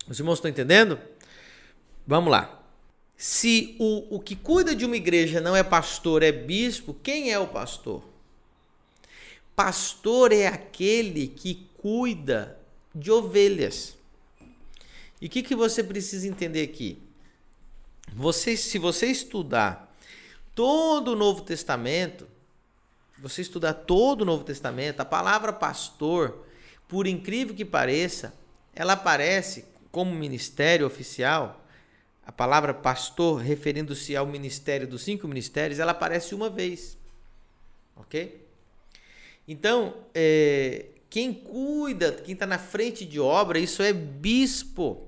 Os 0.07 0.19
irmãos 0.19 0.35
estão 0.35 0.51
entendendo? 0.51 0.99
Vamos 2.05 2.29
lá. 2.29 2.61
Se 3.17 3.75
o, 3.79 4.17
o 4.17 4.19
que 4.19 4.35
cuida 4.35 4.75
de 4.75 4.85
uma 4.85 4.97
igreja 4.97 5.39
não 5.39 5.55
é 5.55 5.63
pastor, 5.63 6.21
é 6.21 6.31
bispo, 6.31 6.93
quem 6.93 7.31
é 7.31 7.39
o 7.39 7.47
pastor? 7.47 8.14
Pastor 9.55 10.33
é 10.33 10.47
aquele 10.47 11.27
que 11.27 11.69
cuida 11.77 12.59
de 12.93 13.09
ovelhas. 13.11 13.95
E 15.21 15.27
o 15.27 15.29
que, 15.29 15.41
que 15.41 15.55
você 15.55 15.83
precisa 15.83 16.27
entender 16.27 16.63
aqui? 16.63 17.01
Você, 18.13 18.57
se 18.57 18.77
você 18.77 19.07
estudar 19.07 19.95
todo 20.53 21.13
o 21.13 21.15
Novo 21.15 21.41
Testamento, 21.41 22.27
você 23.17 23.41
estudar 23.41 23.73
todo 23.73 24.21
o 24.21 24.25
Novo 24.25 24.43
Testamento, 24.43 24.99
a 24.99 25.05
palavra 25.05 25.53
pastor, 25.53 26.45
por 26.87 27.07
incrível 27.07 27.55
que 27.55 27.65
pareça, 27.65 28.33
ela 28.73 28.93
aparece 28.93 29.65
como 29.91 30.13
ministério 30.13 30.85
oficial. 30.85 31.65
A 32.25 32.31
palavra 32.31 32.73
pastor, 32.73 33.41
referindo-se 33.41 34.15
ao 34.15 34.25
ministério 34.25 34.87
dos 34.87 35.03
cinco 35.03 35.27
ministérios, 35.27 35.79
ela 35.79 35.91
aparece 35.91 36.35
uma 36.35 36.49
vez. 36.49 36.97
Ok? 37.95 38.44
Então, 39.47 39.93
é, 40.13 40.87
quem 41.09 41.33
cuida, 41.33 42.11
quem 42.13 42.33
está 42.33 42.45
na 42.45 42.57
frente 42.57 43.05
de 43.05 43.19
obra, 43.19 43.59
isso 43.59 43.81
é 43.81 43.93
bispo. 43.93 45.07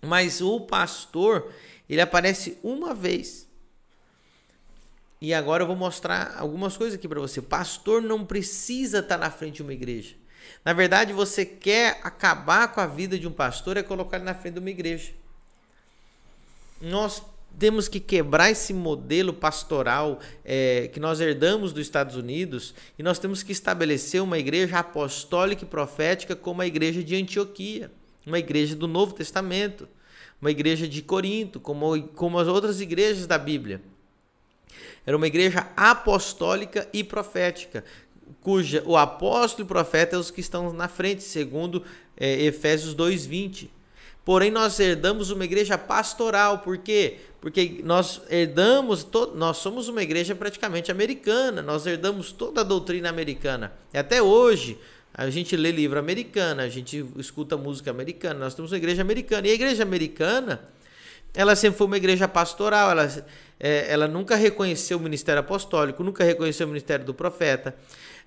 Mas 0.00 0.40
o 0.40 0.60
pastor, 0.60 1.52
ele 1.88 2.00
aparece 2.00 2.58
uma 2.62 2.94
vez. 2.94 3.48
E 5.20 5.34
agora 5.34 5.64
eu 5.64 5.66
vou 5.66 5.76
mostrar 5.76 6.36
algumas 6.38 6.76
coisas 6.76 6.96
aqui 6.96 7.08
para 7.08 7.20
você. 7.20 7.42
Pastor 7.42 8.00
não 8.00 8.24
precisa 8.24 9.00
estar 9.00 9.18
tá 9.18 9.24
na 9.24 9.30
frente 9.30 9.56
de 9.56 9.62
uma 9.62 9.72
igreja. 9.72 10.14
Na 10.64 10.72
verdade, 10.72 11.12
você 11.12 11.44
quer 11.44 12.00
acabar 12.02 12.68
com 12.68 12.80
a 12.80 12.86
vida 12.86 13.18
de 13.18 13.26
um 13.26 13.32
pastor 13.32 13.76
é 13.76 13.82
colocar 13.82 14.16
ele 14.16 14.24
na 14.24 14.34
frente 14.34 14.54
de 14.54 14.60
uma 14.60 14.70
igreja. 14.70 15.12
Nós 16.80 17.22
temos 17.58 17.88
que 17.88 17.98
quebrar 18.00 18.50
esse 18.50 18.72
modelo 18.72 19.32
pastoral 19.32 20.20
é, 20.44 20.88
que 20.92 21.00
nós 21.00 21.20
herdamos 21.20 21.72
dos 21.72 21.82
Estados 21.82 22.16
Unidos 22.16 22.74
e 22.98 23.02
nós 23.02 23.18
temos 23.18 23.42
que 23.42 23.52
estabelecer 23.52 24.22
uma 24.22 24.38
igreja 24.38 24.78
apostólica 24.78 25.64
e 25.64 25.66
profética 25.66 26.36
como 26.36 26.62
a 26.62 26.66
igreja 26.66 27.02
de 27.02 27.16
Antioquia, 27.16 27.90
uma 28.26 28.38
igreja 28.38 28.76
do 28.76 28.86
Novo 28.86 29.12
Testamento, 29.12 29.88
uma 30.40 30.50
igreja 30.50 30.86
de 30.86 31.02
Corinto, 31.02 31.58
como, 31.58 32.02
como 32.08 32.38
as 32.38 32.46
outras 32.46 32.80
igrejas 32.80 33.26
da 33.26 33.38
Bíblia. 33.38 33.82
Era 35.04 35.16
uma 35.16 35.26
igreja 35.26 35.68
apostólica 35.76 36.88
e 36.92 37.02
profética, 37.02 37.84
cuja 38.40 38.82
o 38.86 38.96
apóstolo 38.96 39.66
e 39.66 39.68
profeta 39.68 40.16
é 40.16 40.18
os 40.18 40.30
que 40.30 40.40
estão 40.40 40.72
na 40.72 40.86
frente, 40.86 41.22
segundo 41.22 41.82
é, 42.16 42.42
Efésios 42.44 42.94
2:20. 42.94 43.70
Porém, 44.28 44.50
nós 44.50 44.78
herdamos 44.78 45.30
uma 45.30 45.42
igreja 45.42 45.78
pastoral, 45.78 46.58
por 46.58 46.76
quê? 46.76 47.16
Porque 47.40 47.80
nós 47.82 48.20
herdamos, 48.28 49.02
to, 49.02 49.32
nós 49.34 49.56
somos 49.56 49.88
uma 49.88 50.02
igreja 50.02 50.34
praticamente 50.34 50.92
americana, 50.92 51.62
nós 51.62 51.86
herdamos 51.86 52.30
toda 52.30 52.60
a 52.60 52.62
doutrina 52.62 53.08
americana. 53.08 53.72
E 53.90 53.96
até 53.96 54.20
hoje, 54.20 54.78
a 55.14 55.30
gente 55.30 55.56
lê 55.56 55.72
livro 55.72 55.98
americano, 55.98 56.60
a 56.60 56.68
gente 56.68 57.06
escuta 57.16 57.56
música 57.56 57.90
americana, 57.90 58.38
nós 58.38 58.54
temos 58.54 58.70
uma 58.70 58.76
igreja 58.76 59.00
americana. 59.00 59.48
E 59.48 59.50
a 59.50 59.54
igreja 59.54 59.82
americana, 59.82 60.60
ela 61.32 61.56
sempre 61.56 61.78
foi 61.78 61.86
uma 61.86 61.96
igreja 61.96 62.28
pastoral, 62.28 62.90
ela, 62.90 63.10
é, 63.58 63.90
ela 63.90 64.06
nunca 64.06 64.36
reconheceu 64.36 64.98
o 64.98 65.00
ministério 65.00 65.40
apostólico, 65.40 66.04
nunca 66.04 66.22
reconheceu 66.22 66.66
o 66.66 66.68
ministério 66.68 67.02
do 67.02 67.14
profeta, 67.14 67.74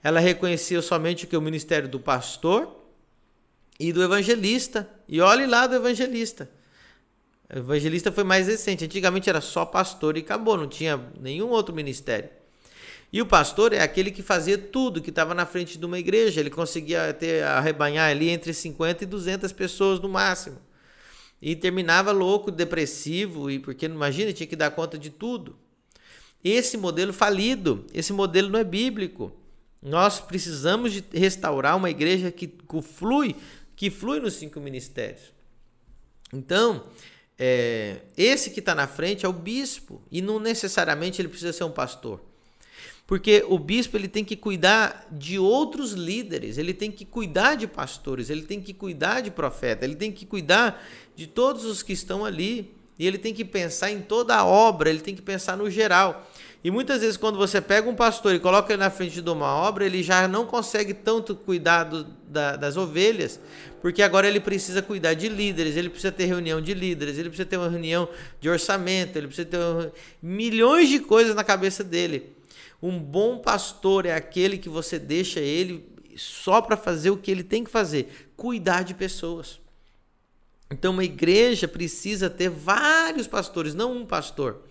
ela 0.03 0.19
reconheceu 0.19 0.81
somente 0.81 1.25
o 1.25 1.27
que? 1.27 1.37
O 1.37 1.41
ministério 1.41 1.87
do 1.87 1.99
pastor 1.99 2.80
e 3.81 3.91
do 3.91 4.03
evangelista. 4.03 4.89
E 5.07 5.19
olhe 5.19 5.45
lá 5.45 5.65
do 5.65 5.75
evangelista. 5.75 6.49
O 7.53 7.57
evangelista 7.57 8.11
foi 8.11 8.23
mais 8.23 8.47
recente. 8.47 8.85
Antigamente 8.85 9.29
era 9.29 9.41
só 9.41 9.65
pastor 9.65 10.17
e 10.17 10.21
acabou, 10.21 10.55
não 10.55 10.67
tinha 10.67 10.99
nenhum 11.19 11.49
outro 11.49 11.73
ministério. 11.73 12.29
E 13.11 13.21
o 13.21 13.25
pastor 13.25 13.73
é 13.73 13.81
aquele 13.81 14.09
que 14.09 14.21
fazia 14.21 14.57
tudo, 14.57 15.01
que 15.01 15.09
estava 15.09 15.33
na 15.33 15.45
frente 15.45 15.77
de 15.77 15.85
uma 15.85 15.99
igreja. 15.99 16.39
Ele 16.39 16.49
conseguia 16.49 17.13
ter, 17.13 17.43
arrebanhar 17.43 18.09
ali 18.09 18.29
entre 18.29 18.53
50 18.53 19.03
e 19.03 19.07
200 19.07 19.51
pessoas 19.51 19.99
no 19.99 20.07
máximo. 20.07 20.57
E 21.41 21.55
terminava 21.55 22.11
louco, 22.11 22.51
depressivo, 22.51 23.49
e 23.49 23.59
porque 23.59 23.87
imagina, 23.87 24.31
tinha 24.31 24.47
que 24.47 24.55
dar 24.55 24.71
conta 24.71 24.97
de 24.97 25.09
tudo. 25.09 25.57
Esse 26.43 26.77
modelo 26.77 27.11
falido, 27.11 27.85
esse 27.93 28.13
modelo 28.13 28.47
não 28.47 28.59
é 28.59 28.63
bíblico. 28.63 29.35
Nós 29.81 30.19
precisamos 30.19 30.93
de 30.93 31.03
restaurar 31.11 31.75
uma 31.75 31.89
igreja 31.89 32.31
que 32.31 32.53
flui 32.81 33.35
que 33.81 33.89
flui 33.89 34.19
nos 34.19 34.35
cinco 34.35 34.59
ministérios. 34.59 35.33
Então, 36.31 36.83
é, 37.35 38.01
esse 38.15 38.51
que 38.51 38.59
está 38.59 38.75
na 38.75 38.85
frente 38.85 39.25
é 39.25 39.27
o 39.27 39.33
bispo 39.33 39.99
e 40.11 40.21
não 40.21 40.39
necessariamente 40.39 41.19
ele 41.19 41.27
precisa 41.27 41.51
ser 41.51 41.63
um 41.63 41.71
pastor. 41.71 42.21
Porque 43.07 43.43
o 43.49 43.57
bispo 43.57 43.97
ele 43.97 44.07
tem 44.07 44.23
que 44.23 44.35
cuidar 44.35 45.07
de 45.11 45.39
outros 45.39 45.93
líderes, 45.93 46.59
ele 46.59 46.75
tem 46.75 46.91
que 46.91 47.03
cuidar 47.03 47.55
de 47.55 47.65
pastores, 47.65 48.29
ele 48.29 48.43
tem 48.43 48.61
que 48.61 48.71
cuidar 48.71 49.21
de 49.21 49.31
profeta, 49.31 49.83
ele 49.83 49.95
tem 49.95 50.11
que 50.11 50.27
cuidar 50.27 50.87
de 51.15 51.25
todos 51.25 51.65
os 51.65 51.81
que 51.81 51.91
estão 51.91 52.23
ali. 52.23 52.75
E 52.99 53.07
ele 53.07 53.17
tem 53.17 53.33
que 53.33 53.43
pensar 53.43 53.89
em 53.89 53.99
toda 53.99 54.35
a 54.35 54.45
obra, 54.45 54.91
ele 54.91 54.99
tem 54.99 55.15
que 55.15 55.23
pensar 55.23 55.57
no 55.57 55.71
geral. 55.71 56.30
E 56.63 56.69
muitas 56.69 57.01
vezes, 57.01 57.17
quando 57.17 57.37
você 57.37 57.59
pega 57.59 57.89
um 57.89 57.95
pastor 57.95 58.35
e 58.35 58.39
coloca 58.39 58.71
ele 58.71 58.79
na 58.79 58.91
frente 58.91 59.19
de 59.19 59.29
uma 59.29 59.47
obra, 59.47 59.83
ele 59.83 60.03
já 60.03 60.27
não 60.27 60.45
consegue 60.45 60.93
tanto 60.93 61.35
cuidar 61.35 61.85
do, 61.85 62.03
da, 62.03 62.55
das 62.55 62.77
ovelhas, 62.77 63.39
porque 63.81 64.03
agora 64.03 64.27
ele 64.27 64.39
precisa 64.39 64.79
cuidar 64.79 65.15
de 65.15 65.27
líderes, 65.27 65.75
ele 65.75 65.89
precisa 65.89 66.11
ter 66.11 66.25
reunião 66.25 66.61
de 66.61 66.75
líderes, 66.75 67.17
ele 67.17 67.29
precisa 67.29 67.49
ter 67.49 67.57
uma 67.57 67.67
reunião 67.67 68.07
de 68.39 68.47
orçamento, 68.47 69.17
ele 69.17 69.25
precisa 69.25 69.47
ter 69.47 69.91
milhões 70.21 70.87
de 70.87 70.99
coisas 70.99 71.33
na 71.33 71.43
cabeça 71.43 71.83
dele. 71.83 72.35
Um 72.79 72.99
bom 72.99 73.39
pastor 73.39 74.05
é 74.05 74.13
aquele 74.13 74.59
que 74.59 74.69
você 74.69 74.99
deixa 74.99 75.39
ele 75.39 75.89
só 76.15 76.61
para 76.61 76.77
fazer 76.77 77.09
o 77.09 77.17
que 77.17 77.31
ele 77.31 77.43
tem 77.43 77.63
que 77.63 77.71
fazer: 77.71 78.31
cuidar 78.37 78.83
de 78.83 78.93
pessoas. 78.93 79.59
Então, 80.69 80.93
uma 80.93 81.03
igreja 81.03 81.67
precisa 81.67 82.29
ter 82.29 82.49
vários 82.49 83.27
pastores, 83.27 83.73
não 83.73 83.97
um 83.97 84.05
pastor 84.05 84.61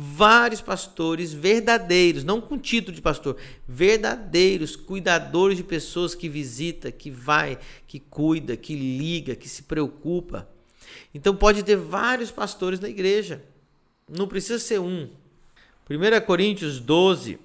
vários 0.00 0.60
pastores 0.60 1.32
verdadeiros, 1.32 2.22
não 2.22 2.40
com 2.40 2.56
título 2.56 2.94
de 2.94 3.02
pastor, 3.02 3.36
verdadeiros 3.66 4.76
cuidadores 4.76 5.56
de 5.56 5.64
pessoas 5.64 6.14
que 6.14 6.28
visita, 6.28 6.92
que 6.92 7.10
vai, 7.10 7.58
que 7.84 7.98
cuida, 7.98 8.56
que 8.56 8.76
liga, 8.76 9.34
que 9.34 9.48
se 9.48 9.64
preocupa. 9.64 10.48
Então 11.12 11.34
pode 11.34 11.64
ter 11.64 11.74
vários 11.74 12.30
pastores 12.30 12.78
na 12.78 12.88
igreja. 12.88 13.42
Não 14.08 14.28
precisa 14.28 14.60
ser 14.60 14.78
um. 14.78 15.10
1 15.90 16.24
Coríntios 16.24 16.78
12, 16.78 17.36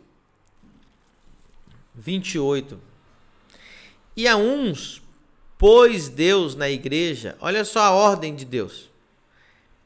28. 1.96 2.80
E 4.16 4.28
a 4.28 4.38
uns 4.38 5.02
pôs 5.58 6.08
Deus 6.08 6.54
na 6.54 6.70
igreja, 6.70 7.36
olha 7.42 7.66
só 7.66 7.80
a 7.80 7.92
ordem 7.92 8.36
de 8.36 8.46
Deus 8.46 8.93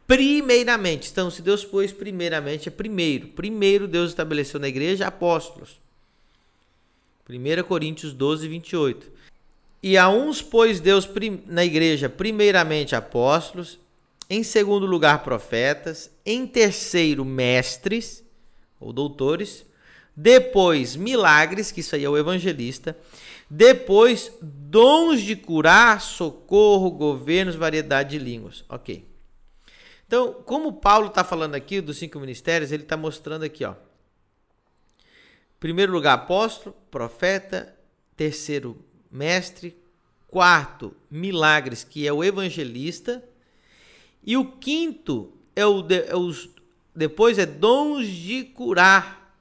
primeiramente. 0.07 1.11
Então, 1.11 1.29
se 1.29 1.41
Deus 1.41 1.65
pôs 1.65 1.91
primeiramente, 1.91 2.69
é 2.69 2.71
primeiro. 2.71 3.27
Primeiro 3.27 3.87
Deus 3.87 4.09
estabeleceu 4.09 4.59
na 4.59 4.69
igreja 4.69 5.07
apóstolos. 5.07 5.77
1 7.29 7.63
Coríntios 7.63 8.13
12, 8.13 8.47
28. 8.47 9.11
E 9.83 9.97
a 9.97 10.09
uns 10.09 10.41
pôs 10.41 10.79
Deus 10.79 11.07
na 11.45 11.65
igreja 11.65 12.09
primeiramente 12.09 12.95
apóstolos, 12.95 13.77
em 14.29 14.43
segundo 14.43 14.85
lugar 14.85 15.23
profetas, 15.23 16.09
em 16.25 16.47
terceiro 16.47 17.23
mestres 17.23 18.23
ou 18.79 18.91
doutores, 18.91 19.65
depois 20.15 20.95
milagres, 20.95 21.71
que 21.71 21.81
isso 21.81 21.95
aí 21.95 22.03
é 22.03 22.09
o 22.09 22.17
evangelista, 22.17 22.97
depois 23.49 24.31
dons 24.41 25.21
de 25.21 25.35
curar, 25.35 26.01
socorro, 26.01 26.89
governos, 26.91 27.55
variedade 27.55 28.17
de 28.17 28.23
línguas. 28.23 28.65
OK. 28.67 29.16
Então, 30.07 30.33
como 30.45 30.71
Paulo 30.73 31.07
está 31.07 31.23
falando 31.23 31.55
aqui 31.55 31.81
dos 31.81 31.97
cinco 31.97 32.17
ministérios, 32.17 32.71
ele 32.71 32.83
está 32.83 32.95
mostrando 32.95 33.43
aqui, 33.43 33.65
ó. 33.65 33.75
Primeiro 35.59 35.91
lugar, 35.91 36.13
apóstolo, 36.13 36.73
profeta, 36.89 37.75
terceiro, 38.15 38.83
mestre, 39.11 39.75
quarto, 40.27 40.95
milagres, 41.11 41.83
que 41.83 42.07
é 42.07 42.13
o 42.13 42.23
evangelista, 42.23 43.23
e 44.23 44.37
o 44.37 44.57
quinto 44.57 45.33
é 45.55 45.65
o, 45.65 45.81
de, 45.81 46.03
é 46.03 46.15
os, 46.15 46.49
depois 46.95 47.37
é 47.37 47.45
dons 47.45 48.07
de 48.07 48.43
curar. 48.45 49.37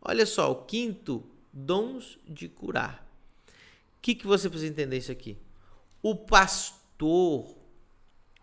Olha 0.00 0.26
só, 0.26 0.50
o 0.50 0.64
quinto, 0.64 1.24
dons 1.52 2.18
de 2.26 2.48
curar. 2.48 3.06
O 3.98 4.00
que, 4.02 4.14
que 4.14 4.26
você 4.26 4.48
precisa 4.48 4.70
entender 4.70 4.98
isso 4.98 5.12
aqui? 5.12 5.36
O 6.02 6.14
pastor 6.14 7.55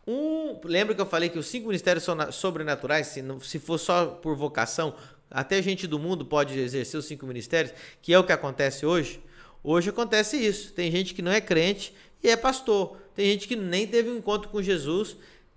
um, 0.06 0.60
lembra 0.66 0.94
que 0.94 1.02
eu 1.02 1.06
falei 1.06 1.30
que 1.30 1.40
os 1.40 1.48
cinco 1.48 1.68
ministérios 1.68 2.04
são 2.04 2.32
sobrenaturais, 2.32 3.08
se, 3.08 3.22
não, 3.22 3.40
se 3.40 3.58
for 3.58 3.78
só 3.78 4.06
por 4.06 4.36
vocação, 4.36 4.94
até 5.32 5.62
gente 5.62 5.88
do 5.88 5.98
mundo 5.98 6.26
pode 6.26 6.60
exercer 6.60 7.00
os 7.00 7.06
cinco 7.06 7.26
ministérios, 7.26 7.74
que 8.02 8.14
é 8.14 8.20
o 8.20 8.24
que 8.24 8.32
acontece 8.32 8.86
hoje. 8.86 9.22
Hoje 9.64 9.90
acontece 9.90 10.38
isso. 10.38 10.74
Tem 10.74 10.92
gente 10.92 11.14
que 11.14 11.22
não 11.22 11.32
é 11.32 11.40
crente 11.40 11.94
e 12.22 12.30
é 12.30 12.36
pastor. 12.36 12.98
Tem 13.16 13.28
gente 13.32 13.48
que 13.48 13.56
nem 13.56 13.88
teve 13.88 14.10
um 14.10 14.18
encontro 14.18 14.50
com 14.50 14.62
Jesus 14.62 15.16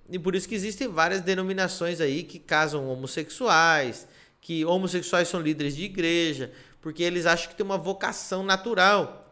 e 0.09 0.19
por 0.19 0.37
isso 0.37 0.49
que 0.49 0.55
existem 0.55 0.87
várias 0.87 1.21
denominações 1.21 2.01
aí 2.01 2.23
que 2.23 2.39
casam 2.39 2.89
homossexuais, 2.89 4.07
que 4.41 4.65
homossexuais 4.65 5.27
são 5.27 5.41
líderes 5.41 5.75
de 5.75 5.85
igreja, 5.85 6.53
porque 6.81 7.03
eles 7.03 7.27
acham 7.27 7.51
que 7.51 7.57
tem 7.57 7.67
uma 7.67 7.77
vocação 7.77 8.45
natural 8.45 9.26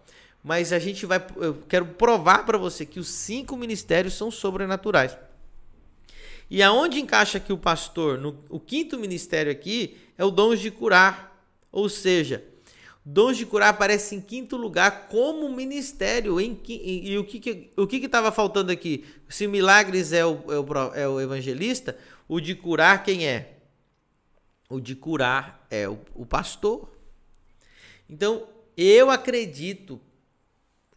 mas 0.45 0.75
a 0.75 0.79
gente 0.79 1.07
vai. 1.07 1.25
Eu 1.37 1.55
quero 1.67 1.87
provar 1.87 2.45
para 2.45 2.59
você 2.59 2.85
que 2.85 3.01
os 3.01 3.09
cinco 3.09 3.57
ministérios 3.57 4.13
são 4.13 4.31
sobrenaturais. 4.31 5.17
E 6.51 6.63
aonde 6.63 7.01
encaixa 7.01 7.39
aqui 7.39 7.51
o 7.51 7.57
pastor? 7.57 8.19
No, 8.19 8.45
o 8.51 8.61
quinto 8.61 8.99
ministério 8.99 9.51
aqui 9.51 9.97
é 10.19 10.25
o 10.25 10.31
dom 10.31 10.55
de 10.55 10.71
curar. 10.71 11.35
Ou 11.73 11.89
seja, 11.89 12.45
dons 13.03 13.39
de 13.39 13.47
curar 13.47 13.71
aparece 13.71 14.15
em 14.15 14.21
quinto 14.21 14.59
lugar 14.59 15.09
como 15.09 15.49
ministério. 15.49 16.39
Em, 16.39 16.61
e, 16.69 17.13
e 17.13 17.19
o 17.19 17.25
que 17.25 17.71
o 17.75 17.87
que 17.87 17.97
estava 17.97 18.31
faltando 18.31 18.71
aqui? 18.71 19.03
Se 19.31 19.47
milagres 19.47 20.13
é 20.13 20.27
o, 20.27 20.45
é, 20.53 20.59
o, 20.59 20.95
é 20.95 21.09
o 21.09 21.21
evangelista, 21.23 21.97
o 22.29 22.39
de 22.39 22.55
curar 22.55 23.03
quem 23.03 23.27
é? 23.27 23.61
O 24.69 24.79
de 24.79 24.95
curar 24.95 25.67
é 25.71 25.89
o, 25.89 25.99
o 26.15 26.27
pastor. 26.27 26.91
Então, 28.11 28.47
eu 28.77 29.11
acredito 29.11 29.99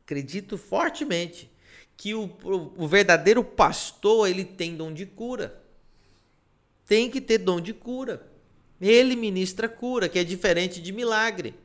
acredito 0.07 0.57
fortemente 0.57 1.51
que 1.97 2.13
o, 2.15 2.31
o, 2.77 2.87
verdadeiro 2.87 3.43
pastor 3.43 4.29
ele 4.29 4.45
tem 4.45 4.73
dom 4.73 4.93
de 4.93 5.05
cura. 5.05 5.61
Tem 6.85 7.11
que 7.11 7.19
ter 7.19 7.39
dom 7.39 7.59
de 7.59 7.73
cura. 7.73 8.25
Ele 8.79 9.17
ministra 9.17 9.67
cura, 9.67 10.07
que 10.07 10.17
é 10.17 10.23
diferente 10.23 10.81
de 10.81 10.93
milagre. 10.93 11.55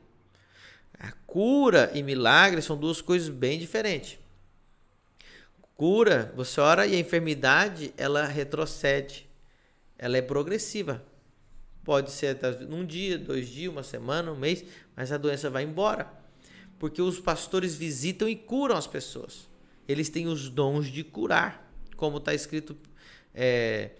A 0.99 1.13
cura 1.25 1.89
e 1.93 2.03
milagre 2.03 2.61
são 2.61 2.75
duas 2.75 2.99
coisas 2.99 3.29
bem 3.29 3.57
diferentes. 3.57 4.19
Cura, 5.77 6.33
você 6.35 6.59
ora 6.59 6.85
e 6.85 6.95
a 6.95 6.99
enfermidade 6.99 7.93
ela 7.95 8.25
retrocede, 8.25 9.25
ela 9.97 10.17
é 10.17 10.21
progressiva. 10.21 11.01
Pode 11.85 12.11
ser 12.11 12.37
num 12.67 12.85
dia, 12.85 13.17
dois 13.17 13.47
dias, 13.47 13.71
uma 13.71 13.83
semana, 13.83 14.31
um 14.31 14.37
mês, 14.37 14.65
mas 14.95 15.13
a 15.13 15.17
doença 15.17 15.49
vai 15.49 15.63
embora 15.63 16.22
porque 16.83 17.01
os 17.01 17.17
pastores 17.17 17.75
visitam 17.75 18.27
e 18.27 18.35
curam 18.35 18.75
as 18.75 18.85
pessoas. 18.85 19.47
Eles 19.87 20.09
têm 20.09 20.27
os 20.27 20.49
dons 20.49 20.87
de 20.87 21.01
curar, 21.01 21.73
como 21.95 22.17
está 22.17 22.33
escrito 22.33 22.75
é, 23.33 23.91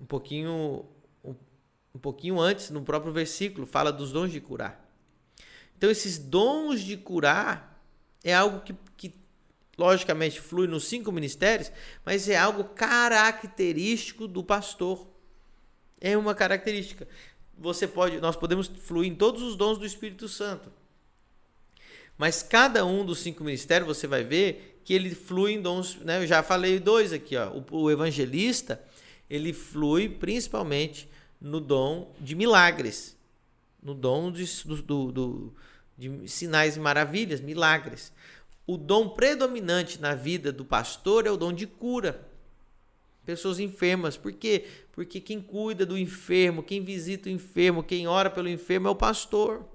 um 0.00 0.06
pouquinho 0.06 0.86
um, 1.22 1.34
um 1.94 1.98
pouquinho 1.98 2.40
antes 2.40 2.70
no 2.70 2.80
próprio 2.80 3.12
versículo 3.12 3.66
fala 3.66 3.92
dos 3.92 4.10
dons 4.10 4.32
de 4.32 4.40
curar. 4.40 4.90
Então 5.76 5.90
esses 5.90 6.16
dons 6.16 6.80
de 6.80 6.96
curar 6.96 7.78
é 8.24 8.32
algo 8.32 8.60
que, 8.60 8.74
que 8.96 9.14
logicamente 9.76 10.40
flui 10.40 10.66
nos 10.66 10.84
cinco 10.84 11.12
ministérios, 11.12 11.70
mas 12.06 12.26
é 12.26 12.38
algo 12.38 12.64
característico 12.64 14.26
do 14.26 14.42
pastor. 14.42 15.06
É 16.00 16.16
uma 16.16 16.34
característica. 16.34 17.06
Você 17.58 17.86
pode, 17.86 18.18
nós 18.18 18.34
podemos 18.34 18.66
fluir 18.66 19.12
em 19.12 19.14
todos 19.14 19.42
os 19.42 19.56
dons 19.56 19.76
do 19.76 19.84
Espírito 19.84 20.26
Santo. 20.26 20.79
Mas 22.20 22.42
cada 22.42 22.84
um 22.84 23.02
dos 23.02 23.20
cinco 23.20 23.42
ministérios 23.42 23.96
você 23.96 24.06
vai 24.06 24.22
ver 24.22 24.78
que 24.84 24.92
ele 24.92 25.14
flui 25.14 25.52
em 25.52 25.62
dons, 25.62 25.96
né? 26.04 26.22
Eu 26.22 26.26
já 26.26 26.42
falei 26.42 26.78
dois 26.78 27.14
aqui, 27.14 27.34
ó. 27.34 27.50
O, 27.50 27.84
o 27.84 27.90
evangelista, 27.90 28.78
ele 29.30 29.54
flui 29.54 30.06
principalmente 30.06 31.08
no 31.40 31.58
dom 31.58 32.14
de 32.20 32.34
milagres, 32.34 33.16
no 33.82 33.94
dom 33.94 34.30
de, 34.30 34.44
do, 34.66 35.10
do, 35.10 35.54
de 35.96 36.28
sinais 36.28 36.76
e 36.76 36.80
maravilhas, 36.80 37.40
milagres. 37.40 38.12
O 38.66 38.76
dom 38.76 39.08
predominante 39.08 39.98
na 39.98 40.14
vida 40.14 40.52
do 40.52 40.62
pastor 40.62 41.26
é 41.26 41.30
o 41.30 41.38
dom 41.38 41.54
de 41.54 41.66
cura. 41.66 42.28
Pessoas 43.24 43.58
enfermas. 43.58 44.18
Por 44.18 44.34
quê? 44.34 44.66
Porque 44.92 45.22
quem 45.22 45.40
cuida 45.40 45.86
do 45.86 45.96
enfermo, 45.96 46.62
quem 46.62 46.84
visita 46.84 47.30
o 47.30 47.32
enfermo, 47.32 47.82
quem 47.82 48.06
ora 48.06 48.28
pelo 48.28 48.50
enfermo 48.50 48.88
é 48.88 48.90
o 48.90 48.94
pastor. 48.94 49.66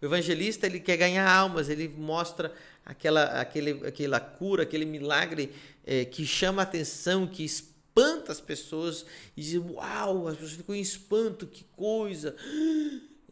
O 0.00 0.04
evangelista 0.04 0.66
ele 0.66 0.80
quer 0.80 0.96
ganhar 0.96 1.28
almas, 1.28 1.68
ele 1.68 1.88
mostra 1.88 2.52
aquela, 2.84 3.24
aquele, 3.40 3.86
aquela 3.86 4.20
cura, 4.20 4.62
aquele 4.62 4.84
milagre 4.84 5.52
é, 5.84 6.04
que 6.04 6.26
chama 6.26 6.62
a 6.62 6.64
atenção, 6.64 7.26
que 7.26 7.44
espanta 7.44 8.30
as 8.30 8.40
pessoas 8.40 9.06
e 9.36 9.40
diz: 9.40 9.54
Uau, 9.54 10.28
as 10.28 10.34
pessoas 10.34 10.52
ficam 10.52 10.74
em 10.74 10.80
espanto, 10.80 11.46
que 11.46 11.64
coisa. 11.76 12.36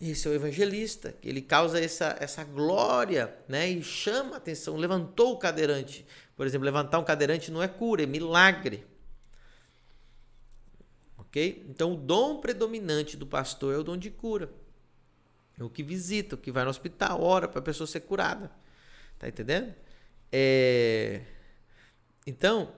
Esse 0.00 0.27
é 0.27 0.31
o 0.31 0.35
evangelista, 0.35 1.14
ele 1.22 1.40
causa 1.40 1.79
essa, 1.79 2.16
essa 2.18 2.42
glória 2.42 3.35
né, 3.48 3.70
e 3.70 3.83
chama 3.83 4.35
a 4.35 4.37
atenção. 4.38 4.77
Levantou 4.77 5.33
o 5.33 5.38
cadeirante. 5.38 6.05
Por 6.37 6.46
exemplo, 6.46 6.64
levantar 6.64 6.98
um 6.98 7.05
cadeirante 7.05 7.50
não 7.50 7.62
é 7.62 7.68
cura, 7.68 8.03
é 8.03 8.07
milagre. 8.07 8.85
Ok? 11.16 11.64
Então, 11.68 11.94
o 11.94 11.96
dom 11.96 12.40
predominante 12.40 13.16
do 13.16 13.27
pastor 13.27 13.74
é 13.74 13.79
o 13.79 13.85
dom 13.85 13.96
de 13.96 14.11
cura. 14.11 14.50
O 15.61 15.69
que 15.71 15.83
visita, 15.83 16.35
o 16.35 16.38
que 16.38 16.51
vai 16.51 16.64
no 16.64 16.71
hospital, 16.71 17.23
ora 17.23 17.47
para 17.49 17.61
a 17.61 17.62
pessoa 17.62 17.87
ser 17.87 18.01
curada. 18.01 18.51
Tá 19.19 19.29
entendendo? 19.29 19.73
É... 20.33 21.21
Então, 22.27 22.73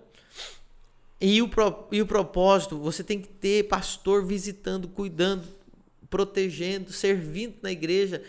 E 1.19 1.41
o, 1.41 1.49
pro, 1.49 1.89
e 1.91 2.03
o 2.03 2.07
propósito, 2.07 2.79
você 2.79 3.03
tem 3.03 3.19
que 3.21 3.29
ter 3.29 3.69
pastor 3.69 4.25
visitando, 4.25 4.87
cuidando, 4.87 5.49
protegendo, 6.11 6.93
servindo 6.93 7.57
na 7.63 7.73
igreja, 7.73 8.23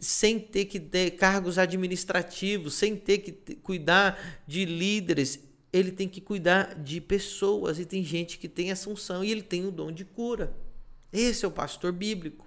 sem 0.00 0.38
ter 0.38 0.64
que 0.64 0.80
ter 0.80 1.12
cargos 1.12 1.58
administrativos, 1.58 2.74
sem 2.74 2.96
ter 2.96 3.18
que 3.18 3.56
cuidar 3.56 4.42
de 4.46 4.64
líderes. 4.64 5.38
Ele 5.70 5.92
tem 5.92 6.08
que 6.08 6.20
cuidar 6.20 6.74
de 6.76 7.00
pessoas 7.00 7.78
e 7.78 7.84
tem 7.84 8.02
gente 8.02 8.38
que 8.38 8.48
tem 8.48 8.70
essa 8.70 8.88
unção 8.88 9.22
e 9.22 9.30
ele 9.30 9.42
tem 9.42 9.66
o 9.66 9.70
dom 9.70 9.92
de 9.92 10.04
cura. 10.04 10.56
Esse 11.12 11.44
é 11.44 11.48
o 11.48 11.50
pastor 11.50 11.92
bíblico. 11.92 12.46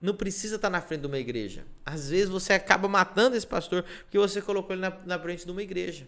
Não 0.00 0.14
precisa 0.14 0.56
estar 0.56 0.68
na 0.68 0.80
frente 0.80 1.00
de 1.02 1.06
uma 1.06 1.18
igreja. 1.18 1.64
Às 1.84 2.10
vezes 2.10 2.28
você 2.28 2.52
acaba 2.52 2.88
matando 2.88 3.36
esse 3.36 3.46
pastor 3.46 3.84
porque 4.02 4.18
você 4.18 4.42
colocou 4.42 4.74
ele 4.74 4.82
na, 4.82 4.90
na 5.06 5.18
frente 5.18 5.44
de 5.44 5.50
uma 5.50 5.62
igreja. 5.62 6.06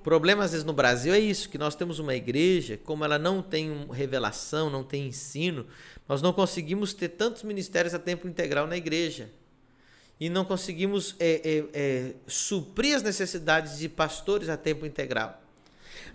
O 0.00 0.02
problema, 0.02 0.44
às 0.44 0.52
vezes, 0.52 0.64
no 0.64 0.72
Brasil 0.72 1.12
é 1.12 1.18
isso: 1.18 1.48
que 1.50 1.58
nós 1.58 1.74
temos 1.74 1.98
uma 1.98 2.14
igreja, 2.14 2.78
como 2.84 3.04
ela 3.04 3.18
não 3.18 3.42
tem 3.42 3.86
revelação, 3.92 4.70
não 4.70 4.82
tem 4.82 5.06
ensino, 5.06 5.66
nós 6.08 6.22
não 6.22 6.32
conseguimos 6.32 6.94
ter 6.94 7.10
tantos 7.10 7.42
ministérios 7.42 7.92
a 7.92 7.98
tempo 7.98 8.26
integral 8.26 8.66
na 8.66 8.78
igreja. 8.78 9.30
E 10.18 10.28
não 10.28 10.44
conseguimos 10.44 11.14
é, 11.18 11.40
é, 11.44 11.64
é, 11.72 12.14
suprir 12.26 12.96
as 12.96 13.02
necessidades 13.02 13.78
de 13.78 13.88
pastores 13.88 14.48
a 14.48 14.56
tempo 14.56 14.86
integral. 14.86 15.42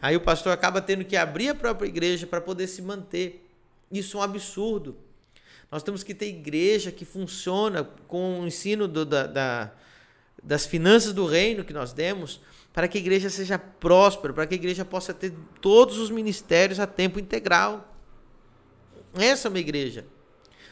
Aí 0.01 0.15
o 0.15 0.21
pastor 0.21 0.51
acaba 0.51 0.81
tendo 0.81 1.05
que 1.05 1.15
abrir 1.15 1.49
a 1.49 1.55
própria 1.55 1.87
igreja 1.87 2.25
para 2.25 2.41
poder 2.41 2.67
se 2.67 2.81
manter. 2.81 3.47
Isso 3.91 4.17
é 4.17 4.19
um 4.19 4.23
absurdo. 4.23 4.97
Nós 5.71 5.83
temos 5.83 6.03
que 6.03 6.13
ter 6.13 6.27
igreja 6.27 6.91
que 6.91 7.05
funciona 7.05 7.83
com 8.07 8.41
o 8.41 8.47
ensino 8.47 8.87
do, 8.87 9.05
da, 9.05 9.27
da, 9.27 9.71
das 10.41 10.65
finanças 10.65 11.13
do 11.13 11.25
reino 11.25 11.63
que 11.63 11.73
nós 11.73 11.91
demos, 11.91 12.39
para 12.71 12.87
que 12.87 12.97
a 12.97 13.01
igreja 13.01 13.29
seja 13.29 13.57
próspera, 13.57 14.33
para 14.33 14.45
que 14.45 14.53
a 14.53 14.57
igreja 14.57 14.83
possa 14.83 15.13
ter 15.13 15.33
todos 15.61 15.97
os 15.97 16.09
ministérios 16.09 16.79
a 16.79 16.85
tempo 16.85 17.19
integral. 17.19 17.95
Essa 19.13 19.47
é 19.47 19.49
uma 19.49 19.59
igreja. 19.59 20.05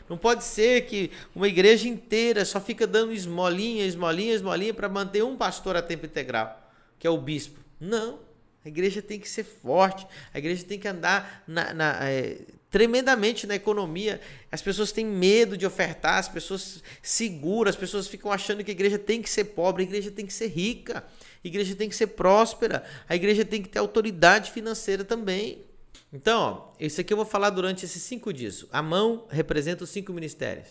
Não 0.10 0.18
pode 0.18 0.44
ser 0.44 0.86
que 0.86 1.12
uma 1.34 1.48
igreja 1.48 1.88
inteira 1.88 2.44
só 2.44 2.60
fica 2.60 2.86
dando 2.86 3.14
esmolinha, 3.14 3.86
esmolinha, 3.86 4.34
esmolinha 4.34 4.74
para 4.74 4.90
manter 4.90 5.24
um 5.24 5.38
pastor 5.38 5.78
a 5.78 5.82
tempo 5.82 6.06
integral, 6.06 6.72
que 7.00 7.08
é 7.08 7.10
o 7.10 7.18
bispo. 7.18 7.60
Não. 7.80 8.20
A 8.66 8.68
igreja 8.68 9.02
tem 9.02 9.20
que 9.20 9.28
ser 9.28 9.44
forte, 9.44 10.08
a 10.34 10.38
igreja 10.38 10.64
tem 10.64 10.80
que 10.80 10.88
andar 10.88 11.44
na, 11.48 11.74
na, 11.74 12.10
é, 12.10 12.42
tremendamente 12.74 13.46
na 13.46 13.54
economia. 13.54 14.20
As 14.52 14.60
pessoas 14.60 14.92
têm 14.92 15.06
medo 15.06 15.56
de 15.56 15.64
ofertar, 15.64 16.18
as 16.18 16.28
pessoas 16.28 16.84
seguram, 17.04 17.70
as 17.70 17.76
pessoas 17.76 18.08
ficam 18.08 18.32
achando 18.32 18.64
que 18.64 18.72
a 18.72 18.74
igreja 18.74 18.98
tem 18.98 19.22
que 19.22 19.30
ser 19.30 19.46
pobre, 19.46 19.84
a 19.84 19.86
igreja 19.86 20.10
tem 20.10 20.26
que 20.26 20.34
ser 20.34 20.48
rica, 20.48 21.06
a 21.44 21.48
igreja 21.48 21.76
tem 21.76 21.88
que 21.88 21.96
ser 21.96 22.08
próspera, 22.08 22.84
a 23.08 23.16
igreja 23.16 23.46
tem 23.46 23.62
que 23.62 23.70
ter 23.70 23.78
autoridade 23.78 24.52
financeira 24.52 25.06
também. 25.06 25.64
Então, 26.12 26.42
ó, 26.42 26.74
isso 26.80 27.00
aqui 27.00 27.14
eu 27.14 27.18
vou 27.18 27.26
falar 27.28 27.52
durante 27.52 27.86
esses 27.86 28.02
cinco 28.02 28.34
dias. 28.34 28.66
A 28.72 28.82
mão 28.82 29.28
representa 29.30 29.84
os 29.84 29.92
cinco 29.92 30.12
ministérios. 30.12 30.68